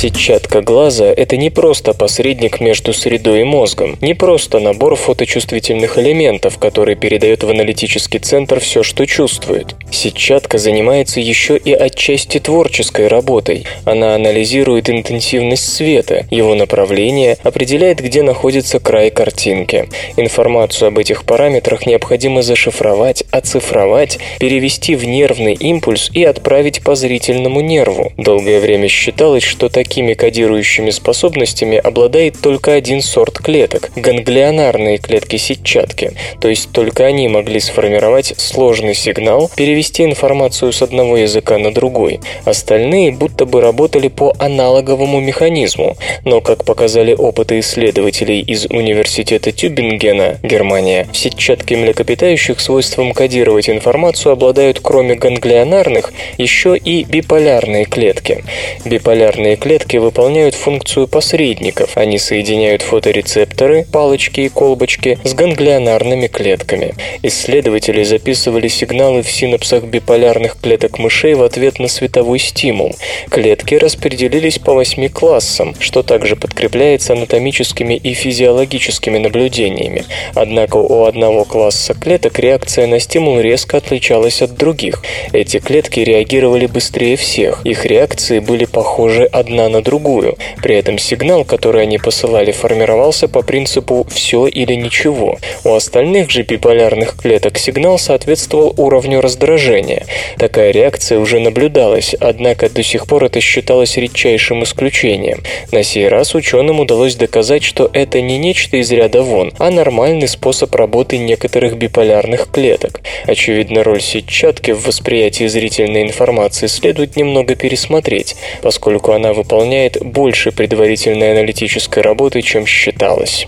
Сетчатка 0.00 0.62
глаза– 0.62 1.12
это 1.14 1.36
не 1.36 1.50
просто 1.50 1.92
посредник 1.92 2.58
между 2.58 2.94
средой 2.94 3.42
и 3.42 3.44
мозгом, 3.44 3.98
не 4.00 4.14
просто 4.14 4.58
набор 4.58 4.96
фоточувствительных 4.96 5.98
элементов, 5.98 6.56
который 6.56 6.94
передает 6.94 7.44
в 7.44 7.50
аналитический 7.50 8.18
центр 8.18 8.60
все, 8.60 8.82
что 8.82 9.04
чувствует. 9.04 9.74
Сетчатка 9.90 10.56
занимается 10.56 11.20
еще 11.20 11.58
и 11.58 11.74
отчасти 11.74 12.38
творческой 12.40 13.08
работой. 13.08 13.66
Она 13.84 14.14
анализирует 14.14 14.88
интенсивность 14.88 15.70
света, 15.70 16.26
его 16.30 16.54
направление, 16.54 17.36
определяет, 17.42 18.00
где 18.00 18.22
находится 18.22 18.80
край 18.80 19.10
картинки. 19.10 19.86
Информацию 20.16 20.88
об 20.88 20.98
этих 20.98 21.24
параметрах 21.26 21.84
необходимо 21.84 22.40
зашифровать, 22.40 23.24
оцифровать, 23.32 24.18
перевести 24.38 24.94
в 24.94 25.04
нервный 25.04 25.52
импульс 25.52 26.10
и 26.14 26.24
отправить 26.24 26.82
по 26.82 26.94
зрительному 26.94 27.60
нерву. 27.60 28.12
Долгое 28.16 28.60
время 28.60 28.88
считалось, 28.88 29.42
что 29.42 29.68
такими 29.90 30.14
кодирующими 30.14 30.90
способностями 30.90 31.76
обладает 31.76 32.40
только 32.40 32.74
один 32.74 33.02
сорт 33.02 33.38
клеток– 33.38 33.90
ганглионарные 33.96 34.98
клетки 34.98 35.34
сетчатки, 35.34 36.12
то 36.40 36.46
есть 36.46 36.70
только 36.70 37.06
они 37.06 37.26
могли 37.26 37.58
сформировать 37.58 38.34
сложный 38.36 38.94
сигнал, 38.94 39.50
перевести 39.56 40.04
информацию 40.04 40.72
с 40.72 40.80
одного 40.80 41.16
языка 41.16 41.58
на 41.58 41.74
другой. 41.74 42.20
Остальные 42.44 43.10
будто 43.10 43.46
бы 43.46 43.60
работали 43.60 44.06
по 44.06 44.32
аналоговому 44.38 45.18
механизму, 45.18 45.96
но, 46.24 46.40
как 46.40 46.64
показали 46.64 47.12
опыты 47.12 47.58
исследователей 47.58 48.42
из 48.42 48.66
Университета 48.66 49.50
Тюбингена, 49.50 50.38
Германия, 50.44 51.08
в 51.12 51.16
сетчатке 51.16 51.76
млекопитающих 51.76 52.60
свойством 52.60 53.12
кодировать 53.12 53.68
информацию 53.68 54.34
обладают 54.34 54.78
кроме 54.80 55.16
ганглионарных 55.16 56.12
еще 56.38 56.76
и 56.76 57.02
биполярные 57.02 57.86
клетки. 57.86 58.44
Биполярные 58.84 59.56
клетки 59.56 59.79
выполняют 59.98 60.54
функцию 60.54 61.08
посредников. 61.08 61.96
Они 61.96 62.18
соединяют 62.18 62.82
фоторецепторы, 62.82 63.86
палочки 63.90 64.42
и 64.42 64.48
колбочки 64.48 65.18
с 65.24 65.34
ганглионарными 65.34 66.26
клетками. 66.26 66.94
Исследователи 67.22 68.02
записывали 68.02 68.68
сигналы 68.68 69.22
в 69.22 69.30
синапсах 69.30 69.84
биполярных 69.84 70.58
клеток 70.60 70.98
мышей 70.98 71.34
в 71.34 71.42
ответ 71.42 71.78
на 71.78 71.88
световой 71.88 72.38
стимул. 72.38 72.94
Клетки 73.30 73.74
распределились 73.74 74.58
по 74.58 74.74
восьми 74.74 75.08
классам, 75.08 75.74
что 75.78 76.02
также 76.02 76.36
подкрепляется 76.36 77.14
анатомическими 77.14 77.94
и 77.94 78.12
физиологическими 78.14 79.18
наблюдениями. 79.18 80.04
Однако 80.34 80.76
у 80.76 81.04
одного 81.04 81.44
класса 81.44 81.94
клеток 81.94 82.38
реакция 82.38 82.86
на 82.86 83.00
стимул 83.00 83.40
резко 83.40 83.78
отличалась 83.78 84.42
от 84.42 84.54
других. 84.54 85.02
Эти 85.32 85.58
клетки 85.58 86.00
реагировали 86.00 86.66
быстрее 86.66 87.16
всех, 87.16 87.64
их 87.64 87.86
реакции 87.86 88.40
были 88.40 88.64
похожи 88.64 89.24
одна 89.24 89.68
на 89.70 89.82
другую. 89.82 90.36
При 90.62 90.76
этом 90.76 90.98
сигнал, 90.98 91.44
который 91.44 91.82
они 91.82 91.98
посылали, 91.98 92.52
формировался 92.52 93.28
по 93.28 93.42
принципу 93.42 94.06
«все 94.10 94.46
или 94.46 94.74
ничего». 94.74 95.38
У 95.64 95.74
остальных 95.74 96.30
же 96.30 96.42
биполярных 96.42 97.16
клеток 97.16 97.58
сигнал 97.58 97.98
соответствовал 97.98 98.74
уровню 98.76 99.20
раздражения. 99.20 100.04
Такая 100.38 100.70
реакция 100.70 101.18
уже 101.18 101.38
наблюдалась, 101.40 102.14
однако 102.18 102.68
до 102.68 102.82
сих 102.82 103.06
пор 103.06 103.24
это 103.24 103.40
считалось 103.40 103.96
редчайшим 103.96 104.64
исключением. 104.64 105.42
На 105.72 105.82
сей 105.82 106.08
раз 106.08 106.34
ученым 106.34 106.80
удалось 106.80 107.14
доказать, 107.14 107.62
что 107.62 107.90
это 107.92 108.20
не 108.20 108.38
нечто 108.38 108.76
из 108.76 108.90
ряда 108.90 109.22
вон, 109.22 109.52
а 109.58 109.70
нормальный 109.70 110.28
способ 110.28 110.74
работы 110.74 111.18
некоторых 111.18 111.76
биполярных 111.76 112.50
клеток. 112.50 113.00
Очевидно, 113.26 113.84
роль 113.84 114.00
сетчатки 114.00 114.72
в 114.72 114.86
восприятии 114.86 115.46
зрительной 115.46 116.02
информации 116.02 116.66
следует 116.66 117.16
немного 117.16 117.54
пересмотреть, 117.54 118.36
поскольку 118.62 119.12
она 119.12 119.32
выполняет 119.32 119.59
больше 120.00 120.52
предварительной 120.52 121.32
аналитической 121.32 122.00
работы, 122.00 122.42
чем 122.42 122.66
считалось. 122.66 123.46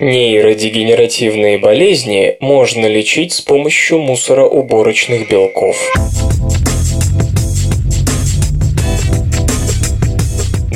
Нейродегенеративные 0.00 1.58
болезни 1.58 2.36
можно 2.40 2.86
лечить 2.86 3.32
с 3.32 3.40
помощью 3.42 3.98
мусороуборочных 3.98 5.28
белков. 5.28 5.76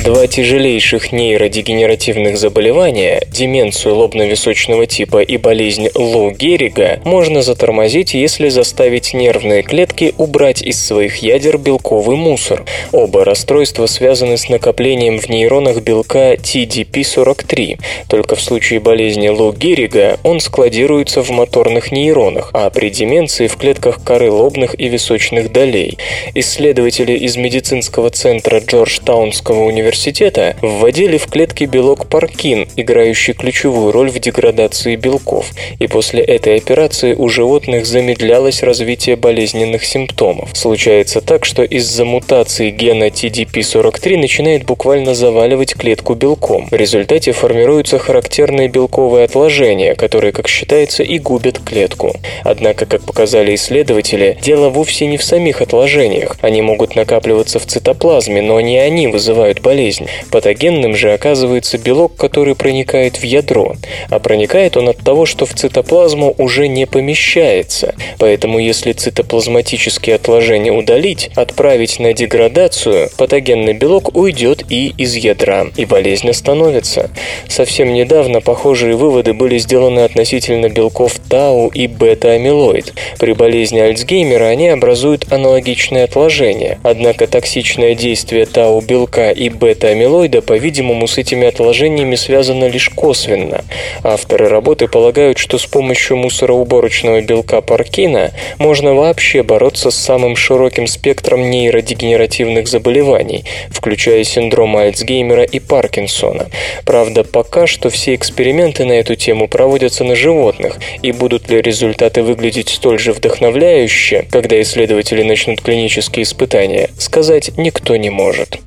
Два 0.05 0.27
тяжелейших 0.27 1.11
нейродегенеративных 1.11 2.37
заболевания– 2.37 3.23
деменцию 3.31 3.95
лобно-височного 3.95 4.85
типа 4.85 5.23
и 5.23 5.37
болезнь 5.37 5.89
Лу 5.95 6.29
Геррига– 6.29 6.99
можно 7.03 7.41
затормозить, 7.41 8.13
если 8.13 8.49
заставить 8.49 9.15
нервные 9.15 9.63
клетки 9.63 10.13
убрать 10.19 10.61
из 10.61 10.79
своих 10.79 11.23
ядер 11.23 11.57
белковый 11.57 12.17
мусор. 12.17 12.65
Оба 12.91 13.25
расстройства 13.25 13.87
связаны 13.87 14.37
с 14.37 14.47
накоплением 14.47 15.17
в 15.17 15.27
нейронах 15.27 15.81
белка 15.81 16.35
TDP43. 16.35 17.79
Только 18.07 18.35
в 18.35 18.41
случае 18.41 18.81
болезни 18.81 19.29
Лу 19.29 19.53
Геррига 19.53 20.19
он 20.21 20.39
складируется 20.39 21.23
в 21.23 21.31
моторных 21.31 21.91
нейронах, 21.91 22.51
а 22.53 22.69
при 22.69 22.91
деменции 22.91 23.47
в 23.47 23.57
клетках 23.57 24.03
коры 24.03 24.29
лобных 24.29 24.79
и 24.79 24.87
височных 24.87 25.51
долей. 25.51 25.97
Исследователи 26.35 27.13
из 27.13 27.37
медицинского 27.37 28.11
центра 28.11 28.59
Джорджтаунского 28.59 29.63
университета 29.63 29.94
университета 29.95 30.57
вводили 30.61 31.17
в 31.17 31.27
клетки 31.27 31.63
белок 31.63 32.07
паркин, 32.07 32.67
играющий 32.75 33.33
ключевую 33.33 33.93
роль 33.93 34.09
в 34.09 34.19
деградации 34.19 34.97
белков, 34.97 35.51
и 35.79 35.87
после 35.87 36.21
этой 36.21 36.57
операции 36.57 37.13
у 37.13 37.29
животных 37.29 37.85
замедлялось 37.85 38.61
развитие 38.61 39.15
болезненных 39.15 39.85
симптомов. 39.85 40.49
Случается 40.53 41.21
так, 41.21 41.45
что 41.45 41.63
из-за 41.63 42.03
мутации 42.03 42.71
гена 42.71 43.05
TDP43 43.05 44.17
начинает 44.17 44.65
буквально 44.65 45.15
заваливать 45.15 45.75
клетку 45.75 46.13
белком. 46.13 46.67
В 46.69 46.75
результате 46.75 47.31
формируются 47.31 47.97
характерные 47.97 48.67
белковые 48.67 49.23
отложения, 49.23 49.95
которые, 49.95 50.33
как 50.33 50.49
считается, 50.49 51.03
и 51.03 51.19
губят 51.19 51.59
клетку. 51.59 52.13
Однако, 52.43 52.85
как 52.85 53.03
показали 53.03 53.55
исследователи, 53.55 54.37
дело 54.41 54.67
вовсе 54.69 55.07
не 55.07 55.17
в 55.17 55.23
самих 55.23 55.61
отложениях. 55.61 56.37
Они 56.41 56.61
могут 56.61 56.95
накапливаться 56.97 57.59
в 57.59 57.65
цитоплазме, 57.65 58.41
но 58.41 58.59
не 58.59 58.77
они 58.77 59.07
вызывают 59.07 59.61
болезнь 59.61 59.84
болезнь. 59.85 60.07
Патогенным 60.31 60.95
же 60.95 61.13
оказывается 61.13 61.77
белок, 61.77 62.15
который 62.15 62.55
проникает 62.55 63.17
в 63.17 63.23
ядро. 63.23 63.75
А 64.09 64.19
проникает 64.19 64.77
он 64.77 64.89
от 64.89 64.97
того, 64.97 65.25
что 65.25 65.45
в 65.45 65.53
цитоплазму 65.53 66.33
уже 66.37 66.67
не 66.67 66.85
помещается. 66.85 67.95
Поэтому 68.17 68.59
если 68.59 68.93
цитоплазматические 68.93 70.15
отложения 70.15 70.71
удалить, 70.71 71.29
отправить 71.35 71.99
на 71.99 72.13
деградацию, 72.13 73.09
патогенный 73.17 73.73
белок 73.73 74.15
уйдет 74.15 74.63
и 74.69 74.93
из 74.97 75.15
ядра, 75.15 75.67
и 75.77 75.85
болезнь 75.85 76.29
остановится. 76.29 77.09
Совсем 77.47 77.93
недавно 77.93 78.41
похожие 78.41 78.95
выводы 78.95 79.33
были 79.33 79.57
сделаны 79.57 79.99
относительно 79.99 80.69
белков 80.69 81.19
тау 81.29 81.67
и 81.67 81.87
бета-амилоид. 81.87 82.93
При 83.19 83.33
болезни 83.33 83.79
Альцгеймера 83.79 84.45
они 84.45 84.69
образуют 84.69 85.31
аналогичные 85.31 86.05
отложения, 86.05 86.79
однако 86.83 87.27
токсичное 87.27 87.95
действие 87.95 88.45
тау-белка 88.45 89.31
и 89.31 89.49
бета 89.49 89.74
бета-амилоида, 89.75 90.41
по-видимому, 90.41 91.07
с 91.07 91.17
этими 91.17 91.47
отложениями 91.47 92.15
связано 92.15 92.65
лишь 92.65 92.89
косвенно. 92.89 93.63
Авторы 94.03 94.47
работы 94.47 94.87
полагают, 94.87 95.37
что 95.37 95.57
с 95.57 95.65
помощью 95.65 96.17
мусороуборочного 96.17 97.21
белка 97.21 97.61
паркина 97.61 98.31
можно 98.57 98.93
вообще 98.93 99.43
бороться 99.43 99.91
с 99.91 99.95
самым 99.95 100.35
широким 100.35 100.87
спектром 100.87 101.49
нейродегенеративных 101.49 102.67
заболеваний, 102.67 103.43
включая 103.69 104.23
синдром 104.23 104.77
Альцгеймера 104.77 105.43
и 105.43 105.59
Паркинсона. 105.59 106.47
Правда, 106.85 107.23
пока 107.23 107.67
что 107.67 107.89
все 107.89 108.15
эксперименты 108.15 108.85
на 108.85 108.93
эту 108.93 109.15
тему 109.15 109.47
проводятся 109.47 110.03
на 110.03 110.15
животных, 110.15 110.77
и 111.01 111.11
будут 111.11 111.49
ли 111.49 111.61
результаты 111.61 112.23
выглядеть 112.23 112.69
столь 112.69 112.99
же 112.99 113.11
вдохновляюще, 113.11 114.25
когда 114.31 114.61
исследователи 114.61 115.23
начнут 115.23 115.61
клинические 115.61 116.23
испытания, 116.23 116.89
сказать 116.97 117.51
никто 117.57 117.97
не 117.97 118.09
может. 118.09 118.59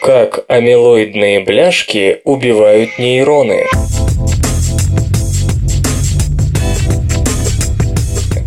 Как 0.00 0.44
амилоидные 0.48 1.40
бляшки 1.40 2.20
убивают 2.24 2.98
нейроны. 2.98 3.64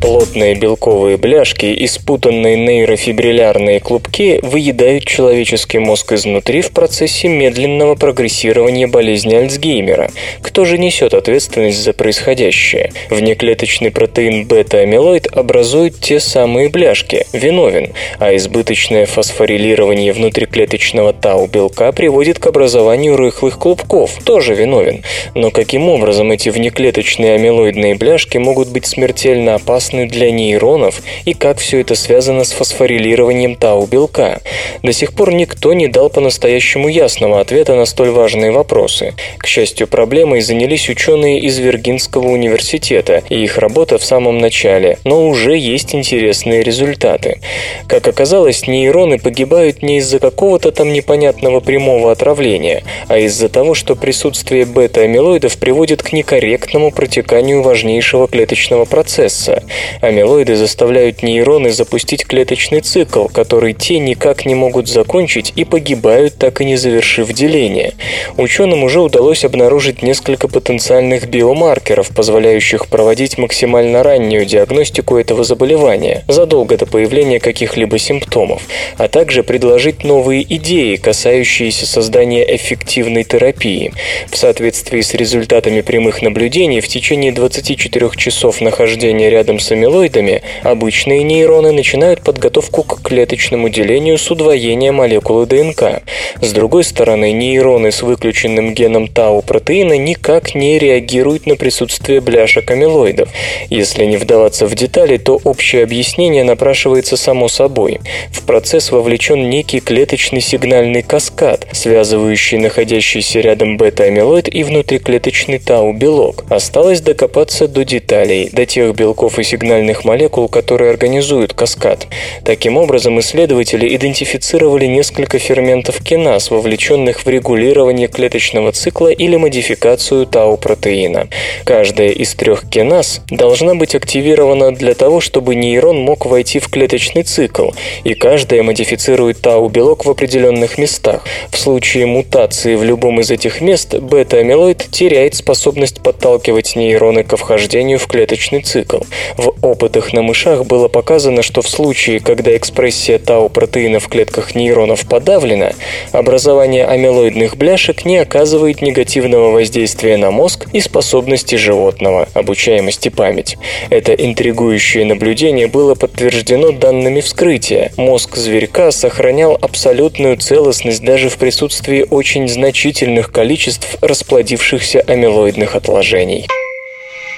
Плотные 0.01 0.55
белковые 0.55 1.17
бляшки 1.17 1.67
и 1.67 1.85
спутанные 1.85 2.57
нейрофибриллярные 2.57 3.79
клубки 3.79 4.39
выедают 4.41 5.05
человеческий 5.05 5.77
мозг 5.77 6.13
изнутри 6.13 6.61
в 6.61 6.71
процессе 6.71 7.27
медленного 7.27 7.93
прогрессирования 7.93 8.87
болезни 8.87 9.35
Альцгеймера. 9.35 10.09
Кто 10.41 10.65
же 10.65 10.79
несет 10.79 11.13
ответственность 11.13 11.77
за 11.77 11.93
происходящее? 11.93 12.91
Внеклеточный 13.11 13.91
протеин 13.91 14.47
бета-амилоид 14.47 15.27
образует 15.27 15.99
те 15.99 16.19
самые 16.19 16.69
бляшки, 16.69 17.27
виновен, 17.31 17.93
а 18.17 18.35
избыточное 18.35 19.05
фосфорилирование 19.05 20.13
внутриклеточного 20.13 21.13
тау-белка 21.13 21.91
приводит 21.91 22.39
к 22.39 22.47
образованию 22.47 23.17
рыхлых 23.17 23.59
клубков, 23.59 24.17
тоже 24.23 24.55
виновен. 24.55 25.03
Но 25.35 25.51
каким 25.51 25.89
образом 25.89 26.31
эти 26.31 26.49
внеклеточные 26.49 27.35
амилоидные 27.35 27.93
бляшки 27.93 28.39
могут 28.39 28.69
быть 28.69 28.87
смертельно 28.87 29.53
опасны 29.53 29.90
опасны 29.91 30.07
для 30.07 30.31
нейронов 30.31 31.01
и 31.25 31.33
как 31.33 31.59
все 31.59 31.81
это 31.81 31.95
связано 31.95 32.43
с 32.43 32.51
фосфорилированием 32.51 33.55
тау-белка. 33.55 34.41
До 34.83 34.93
сих 34.93 35.13
пор 35.13 35.33
никто 35.33 35.73
не 35.73 35.87
дал 35.87 36.09
по-настоящему 36.09 36.87
ясного 36.87 37.39
ответа 37.39 37.75
на 37.75 37.85
столь 37.85 38.09
важные 38.09 38.51
вопросы. 38.51 39.13
К 39.37 39.47
счастью, 39.47 39.87
проблемой 39.87 40.41
занялись 40.41 40.89
ученые 40.89 41.39
из 41.39 41.57
Виргинского 41.59 42.27
университета, 42.27 43.23
и 43.29 43.43
их 43.43 43.57
работа 43.57 43.97
в 43.97 44.03
самом 44.03 44.37
начале, 44.39 44.97
но 45.03 45.27
уже 45.27 45.57
есть 45.57 45.93
интересные 45.95 46.63
результаты. 46.63 47.41
Как 47.87 48.07
оказалось, 48.07 48.67
нейроны 48.67 49.17
погибают 49.19 49.83
не 49.83 49.97
из-за 49.97 50.19
какого-то 50.19 50.71
там 50.71 50.93
непонятного 50.93 51.59
прямого 51.59 52.11
отравления, 52.11 52.83
а 53.07 53.17
из-за 53.17 53.49
того, 53.49 53.73
что 53.73 53.95
присутствие 53.95 54.65
бета-амилоидов 54.65 55.57
приводит 55.57 56.01
к 56.01 56.13
некорректному 56.13 56.91
протеканию 56.91 57.61
важнейшего 57.61 58.27
клеточного 58.27 58.85
процесса. 58.85 59.63
Амилоиды 60.01 60.55
заставляют 60.55 61.23
нейроны 61.23 61.71
запустить 61.71 62.25
клеточный 62.25 62.81
цикл, 62.81 63.27
который 63.27 63.73
те 63.73 63.99
никак 63.99 64.45
не 64.45 64.55
могут 64.55 64.87
закончить 64.87 65.53
и 65.55 65.65
погибают, 65.65 66.35
так 66.37 66.61
и 66.61 66.65
не 66.65 66.75
завершив 66.75 67.31
деление. 67.33 67.93
Ученым 68.37 68.83
уже 68.83 69.01
удалось 69.01 69.45
обнаружить 69.45 70.01
несколько 70.01 70.47
потенциальных 70.47 71.27
биомаркеров, 71.27 72.09
позволяющих 72.09 72.87
проводить 72.87 73.37
максимально 73.37 74.03
раннюю 74.03 74.45
диагностику 74.45 75.17
этого 75.17 75.43
заболевания, 75.43 76.23
задолго 76.27 76.77
до 76.77 76.85
появления 76.85 77.39
каких-либо 77.39 77.97
симптомов, 77.97 78.63
а 78.97 79.07
также 79.07 79.43
предложить 79.43 80.03
новые 80.03 80.43
идеи, 80.55 80.95
касающиеся 80.95 81.85
создания 81.85 82.43
эффективной 82.55 83.23
терапии. 83.23 83.93
В 84.29 84.37
соответствии 84.37 85.01
с 85.01 85.13
результатами 85.13 85.81
прямых 85.81 86.21
наблюдений 86.21 86.81
в 86.81 86.87
течение 86.87 87.31
24 87.31 88.09
часов 88.15 88.61
нахождения 88.61 89.29
рядом 89.29 89.59
с 89.59 89.70
амилоидами 89.71 90.41
обычные 90.63 91.23
нейроны 91.23 91.71
начинают 91.71 92.21
подготовку 92.21 92.83
к 92.83 93.01
клеточному 93.01 93.69
делению 93.69 94.17
с 94.17 94.29
удвоением 94.29 94.95
молекулы 94.95 95.45
ДНК. 95.45 96.03
С 96.41 96.51
другой 96.53 96.83
стороны, 96.83 97.31
нейроны 97.31 97.91
с 97.91 98.01
выключенным 98.01 98.73
геном 98.73 99.07
тау-протеина 99.07 99.97
никак 99.97 100.55
не 100.55 100.79
реагируют 100.79 101.45
на 101.45 101.55
присутствие 101.55 102.21
бляшек 102.21 102.69
амилоидов. 102.69 103.29
Если 103.69 104.05
не 104.05 104.17
вдаваться 104.17 104.67
в 104.67 104.75
детали, 104.75 105.17
то 105.17 105.39
общее 105.43 105.83
объяснение 105.83 106.43
напрашивается 106.43 107.17
само 107.17 107.47
собой. 107.47 107.99
В 108.31 108.43
процесс 108.45 108.91
вовлечен 108.91 109.49
некий 109.49 109.79
клеточный 109.79 110.41
сигнальный 110.41 111.01
каскад, 111.01 111.67
связывающий 111.71 112.57
находящийся 112.57 113.39
рядом 113.39 113.77
бета-амилоид 113.77 114.53
и 114.53 114.63
внутриклеточный 114.63 115.59
тау-белок. 115.59 116.45
Осталось 116.49 117.01
докопаться 117.01 117.67
до 117.67 117.83
деталей, 117.83 118.49
до 118.51 118.65
тех 118.65 118.95
белков 118.95 119.39
и 119.39 119.43
сигнальных 119.61 120.05
молекул, 120.05 120.47
которые 120.47 120.89
организуют 120.89 121.53
каскад. 121.53 122.07
Таким 122.43 122.77
образом, 122.77 123.19
исследователи 123.19 123.95
идентифицировали 123.95 124.87
несколько 124.87 125.37
ферментов 125.37 126.01
киназ, 126.03 126.49
вовлеченных 126.49 127.25
в 127.25 127.29
регулирование 127.29 128.07
клеточного 128.07 128.71
цикла 128.71 129.09
или 129.09 129.35
модификацию 129.35 130.25
тау-протеина. 130.25 131.27
Каждая 131.63 132.09
из 132.09 132.33
трех 132.33 132.67
киназ 132.67 133.21
должна 133.29 133.75
быть 133.75 133.93
активирована 133.93 134.73
для 134.73 134.95
того, 134.95 135.19
чтобы 135.21 135.53
нейрон 135.53 135.99
мог 135.99 136.25
войти 136.25 136.59
в 136.59 136.67
клеточный 136.67 137.21
цикл, 137.21 137.69
и 138.03 138.15
каждая 138.15 138.63
модифицирует 138.63 139.41
тау-белок 139.41 140.05
в 140.05 140.09
определенных 140.09 140.79
местах. 140.79 141.23
В 141.51 141.57
случае 141.59 142.07
мутации 142.07 142.75
в 142.75 142.83
любом 142.83 143.19
из 143.19 143.29
этих 143.29 143.61
мест 143.61 143.93
бета-амилоид 143.93 144.87
теряет 144.91 145.35
способность 145.35 146.01
подталкивать 146.01 146.75
нейроны 146.75 147.23
ко 147.23 147.37
вхождению 147.37 147.99
в 147.99 148.07
клеточный 148.07 148.63
цикл. 148.63 149.01
В 149.41 149.55
опытах 149.63 150.13
на 150.13 150.21
мышах 150.21 150.67
было 150.67 150.87
показано, 150.87 151.41
что 151.41 151.63
в 151.63 151.67
случае, 151.67 152.19
когда 152.19 152.55
экспрессия 152.55 153.17
тау-протеина 153.17 153.99
в 153.99 154.07
клетках 154.07 154.53
нейронов 154.53 155.07
подавлена, 155.07 155.71
образование 156.11 156.85
амилоидных 156.85 157.57
бляшек 157.57 158.05
не 158.05 158.17
оказывает 158.19 158.83
негативного 158.83 159.49
воздействия 159.49 160.17
на 160.17 160.29
мозг 160.29 160.67
и 160.73 160.79
способности 160.79 161.55
животного, 161.55 162.27
обучаемость 162.35 163.07
и 163.07 163.09
память. 163.09 163.57
Это 163.89 164.13
интригующее 164.13 165.05
наблюдение 165.05 165.65
было 165.65 165.95
подтверждено 165.95 166.71
данными 166.71 167.21
вскрытия. 167.21 167.91
Мозг 167.97 168.35
зверька 168.35 168.91
сохранял 168.91 169.57
абсолютную 169.59 170.37
целостность 170.37 171.03
даже 171.03 171.29
в 171.29 171.37
присутствии 171.37 172.05
очень 172.07 172.47
значительных 172.47 173.31
количеств 173.31 173.97
расплодившихся 174.01 175.01
амилоидных 175.01 175.75
отложений. 175.75 176.45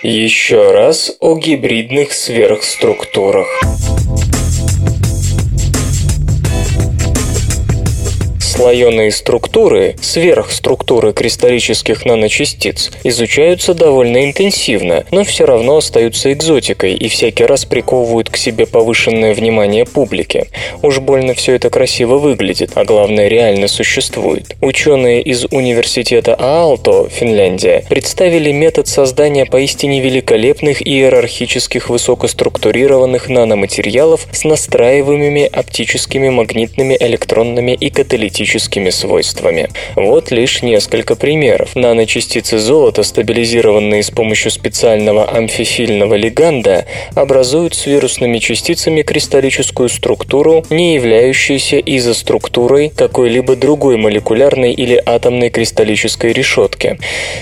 Еще 0.04 0.72
раз 0.72 1.16
о 1.22 1.38
гибридных 1.38 2.12
сверхструктурах. 2.12 3.48
Слоеные 8.54 9.12
структуры, 9.12 9.96
сверхструктуры 10.00 11.12
кристаллических 11.14 12.06
наночастиц, 12.06 12.92
изучаются 13.04 13.74
довольно 13.74 14.24
интенсивно, 14.26 15.06
но 15.10 15.24
все 15.24 15.46
равно 15.46 15.78
остаются 15.78 16.32
экзотикой 16.32 16.94
и 16.94 17.08
всякий 17.08 17.46
раз 17.46 17.66
приковывают 17.66 18.30
к 18.30 18.38
себе 18.38 18.68
повышенное 18.68 19.34
внимание 19.34 19.86
публики. 19.86 20.46
Уж 20.84 21.00
больно 21.00 21.34
все 21.34 21.56
это 21.56 21.72
красиво 21.72 22.20
выглядит, 22.20 22.74
а 22.76 22.86
главное 22.86 23.28
реально 23.28 23.68
существует. 23.68 24.56
Ученые 24.62 25.24
из 25.24 25.46
университета 25.46 26.36
Аалто, 26.38 27.10
Финляндия, 27.10 27.84
представили 27.90 28.52
метод 28.52 28.88
создания 28.88 29.46
поистине 29.46 30.00
великолепных 30.00 30.88
иерархических 30.88 31.90
высокоструктурированных 31.90 33.30
наноматериалов 33.30 34.28
с 34.32 34.44
настраиваемыми 34.44 35.46
оптическими, 35.52 36.30
магнитными, 36.30 36.96
электронными 37.00 37.72
и 37.72 37.90
каталитическими 37.90 38.43
кинетическими 38.44 38.90
свойствами. 38.90 39.70
Вот 39.96 40.32
лишь 40.32 40.62
несколько 40.62 41.16
примеров. 41.16 41.76
Наночастицы 41.76 42.60
золота, 42.60 43.04
стабилизированные 43.04 44.04
с 44.04 44.12
помощью 44.12 44.52
специального 44.52 45.30
амфифильного 45.30 46.16
лиганда, 46.16 46.86
образуют 47.16 47.74
с 47.74 47.86
вирусными 47.86 48.40
частицами 48.40 49.02
кристаллическую 49.02 49.90
структуру, 49.90 50.66
не 50.70 50.96
являющуюся 50.96 51.80
изоструктурой 51.80 52.90
какой-либо 52.90 53.56
другой 53.56 53.98
молекулярной 53.98 54.74
или 54.74 55.02
атомной 55.06 55.50
кристаллической 55.50 56.34
решетки. 56.34 56.98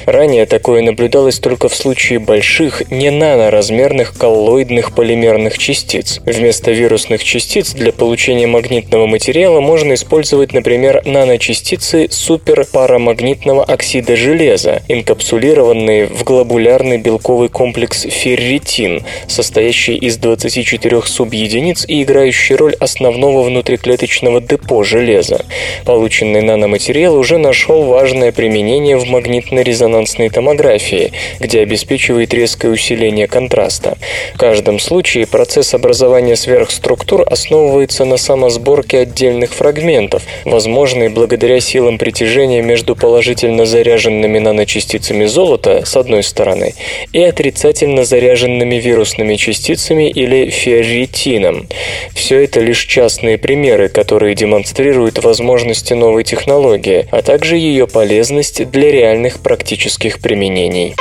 Ранее 0.06 0.46
такое 0.46 0.82
наблюдалось 0.82 1.40
только 1.40 1.68
в 1.70 1.76
случае 1.76 2.20
больших, 2.20 2.84
не 2.92 3.10
наноразмерных 3.10 4.18
коллоидных 4.18 4.94
полимерных 4.94 5.58
частиц. 5.58 6.20
Вместо 6.26 6.72
вирусных 6.72 7.24
частиц 7.24 7.72
для 7.72 7.92
получения 7.92 8.48
магнитного 8.48 9.08
материала 9.08 9.62
можно 9.62 9.94
использовать, 9.94 10.54
например, 10.54 10.91
например, 10.92 11.02
наночастицы 11.06 12.08
суперпарамагнитного 12.10 13.64
оксида 13.64 14.16
железа, 14.16 14.82
инкапсулированные 14.88 16.08
в 16.08 16.24
глобулярный 16.24 16.98
белковый 16.98 17.50
комплекс 17.50 18.04
ферритин, 18.04 19.04
состоящий 19.28 19.96
из 19.96 20.18
24 20.18 21.02
субъединиц 21.04 21.86
и 21.88 22.04
играющий 22.04 22.56
роль 22.56 22.76
основного 22.80 23.44
внутриклеточного 23.44 24.42
депо 24.42 24.84
железа. 24.84 25.46
Полученный 25.86 26.42
наноматериал 26.42 27.16
уже 27.16 27.38
нашел 27.38 27.84
важное 27.84 28.32
применение 28.32 28.98
в 28.98 29.06
магнитно-резонансной 29.06 30.30
томографии, 30.30 31.12
где 31.40 31.62
обеспечивает 31.62 32.34
резкое 32.34 32.70
усиление 32.70 33.28
контраста. 33.28 33.98
В 34.34 34.38
каждом 34.38 34.80
случае 34.80 35.28
процесс 35.28 35.74
образования 35.74 36.36
сверхструктур 36.36 37.24
основывается 37.30 38.06
на 38.06 38.18
самосборке 38.18 39.00
отдельных 39.00 39.54
фрагментов, 39.54 40.24
возможно, 40.46 40.81
возможной 40.82 41.10
благодаря 41.10 41.60
силам 41.60 42.00
притяжения 42.00 42.64
между 42.64 42.96
положительно 42.96 43.68
заряженными 43.68 44.40
наночастицами 44.40 45.26
золота 45.26 45.86
с 45.86 45.96
одной 45.96 46.24
стороны 46.24 46.74
и 47.14 47.22
отрицательно 47.22 48.04
заряженными 48.04 48.78
вирусными 48.78 49.36
частицами 49.36 50.10
или 50.10 50.50
ферритином. 50.50 51.68
Все 52.16 52.40
это 52.40 52.62
лишь 52.62 52.84
частные 52.86 53.38
примеры, 53.38 53.90
которые 53.90 54.34
демонстрируют 54.34 55.24
возможности 55.24 55.94
новой 55.94 56.24
технологии, 56.24 57.06
а 57.12 57.22
также 57.22 57.58
ее 57.58 57.86
полезность 57.86 58.68
для 58.72 58.92
реальных 58.92 59.44
практических 59.44 60.20
применений. 60.20 60.96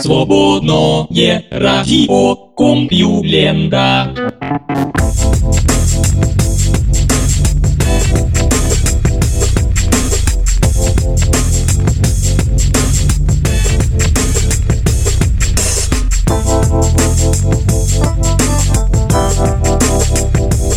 Свободное 0.00 1.44
радио 1.52 2.34
Компьюлента. 2.56 4.10